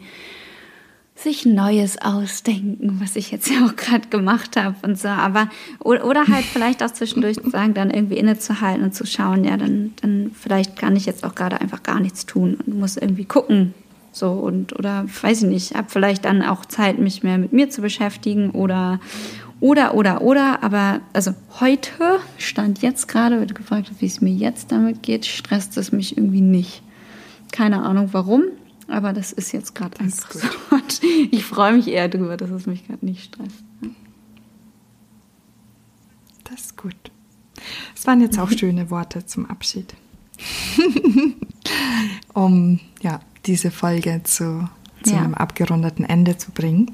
sich 1.16 1.46
Neues 1.46 2.00
ausdenken, 2.00 3.00
was 3.02 3.16
ich 3.16 3.32
jetzt 3.32 3.50
ja 3.52 3.66
auch 3.66 3.76
gerade 3.76 4.10
gemacht 4.10 4.58
habe 4.58 4.76
und 4.84 4.98
so. 4.98 5.08
Aber 5.08 5.50
oder 5.80 6.28
halt 6.28 6.46
vielleicht 6.46 6.84
auch 6.84 6.92
zwischendurch 6.92 7.38
sagen, 7.46 7.74
dann 7.74 7.90
irgendwie 7.90 8.18
innezuhalten 8.18 8.84
und 8.84 8.94
zu 8.94 9.08
schauen, 9.08 9.44
ja, 9.44 9.58
dann, 9.58 9.94
dann 10.02 10.32
vielleicht 10.40 10.76
kann 10.76 10.96
ich 10.96 11.08
jetzt 11.08 11.24
auch 11.24 11.34
gerade 11.34 11.60
einfach 11.62 11.82
gar 11.82 12.00
nichts 12.00 12.28
tun 12.28 12.60
und 12.64 12.80
muss 12.80 12.96
irgendwie 12.96 13.26
gucken. 13.26 13.74
So 14.12 14.32
und 14.32 14.78
oder 14.78 15.06
weiß 15.22 15.44
ich 15.44 15.50
nicht, 15.50 15.76
habe 15.76 15.90
vielleicht 15.90 16.26
dann 16.26 16.42
auch 16.42 16.66
Zeit, 16.66 17.00
mich 17.00 17.24
mehr 17.24 17.38
mit 17.38 17.54
mir 17.54 17.70
zu 17.70 17.82
beschäftigen 17.82 18.52
oder 18.52 19.00
oder, 19.62 19.94
oder, 19.94 20.22
oder, 20.22 20.64
aber 20.64 21.02
also 21.14 21.36
heute, 21.60 22.20
stand 22.40 22.82
jetzt 22.82 23.08
gerade, 23.08 23.40
wird 23.40 23.54
gefragt, 23.54 23.92
wie 24.00 24.08
es 24.08 24.20
mir 24.20 24.34
jetzt 24.34 24.72
damit 24.72 25.04
geht, 25.04 25.28
stresst 25.28 25.78
es 25.78 25.92
mich 25.92 26.18
irgendwie 26.18 26.42
nicht. 26.42 26.82
Keine 27.52 27.84
Ahnung 27.84 28.10
warum, 28.12 28.46
aber 28.88 29.14
das 29.14 29.32
ist 29.32 29.52
jetzt 29.52 29.76
gerade 29.76 30.00
einfach 30.00 30.32
so. 30.32 30.48
Ich 31.30 31.46
freue 31.46 31.74
mich 31.74 31.88
eher 31.88 32.10
darüber, 32.10 32.38
dass 32.38 32.50
es 32.50 32.66
mich 32.66 32.88
gerade 32.88 33.06
nicht 33.06 33.24
stresst. 33.24 33.64
Das 36.44 36.62
ist 36.62 36.78
gut. 36.78 36.96
Es 37.96 38.08
waren 38.08 38.20
jetzt 38.20 38.40
auch 38.40 38.50
schöne 38.58 38.90
Worte 38.90 39.26
zum 39.28 39.46
Abschied. 39.46 39.94
um 42.34 42.80
ja, 43.02 43.20
diese 43.46 43.72
Folge 43.72 44.22
zu, 44.24 44.70
zu 45.04 45.14
ja. 45.14 45.20
einem 45.20 45.34
abgerundeten 45.34 46.06
Ende 46.06 46.38
zu 46.38 46.52
bringen. 46.52 46.92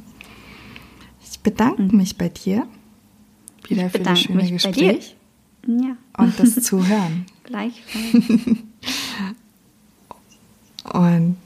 Ich 1.30 1.40
bedanke 1.40 1.84
mhm. 1.84 1.98
mich 1.98 2.18
bei 2.18 2.30
dir 2.30 2.68
wieder 3.68 3.90
für 3.90 4.00
das 4.00 4.22
schöne 4.22 4.50
Gespräch 4.50 5.16
ja. 5.66 5.98
und 6.18 6.40
das 6.40 6.56
Zuhören. 6.64 7.26
Gleichfalls. 7.44 8.26
und 10.94 11.38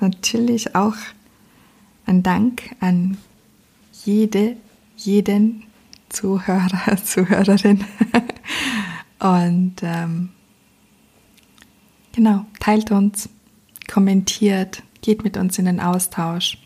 natürlich 0.00 0.74
auch 0.74 0.96
ein 2.06 2.22
Dank 2.22 2.74
an 2.80 3.16
jede, 4.04 4.56
jeden 4.96 5.64
Zuhörer, 6.08 6.96
Zuhörerin. 7.04 7.84
Und 9.20 9.76
ähm, 9.82 10.30
genau, 12.12 12.44
teilt 12.60 12.90
uns, 12.90 13.28
kommentiert, 13.88 14.82
geht 15.02 15.24
mit 15.24 15.36
uns 15.36 15.58
in 15.58 15.66
den 15.66 15.80
Austausch. 15.80 16.58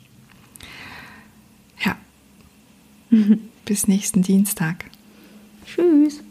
Bis 3.64 3.89
nächsten 3.89 4.23
Dienstag. 4.23 4.85
Tschüss. 5.66 6.23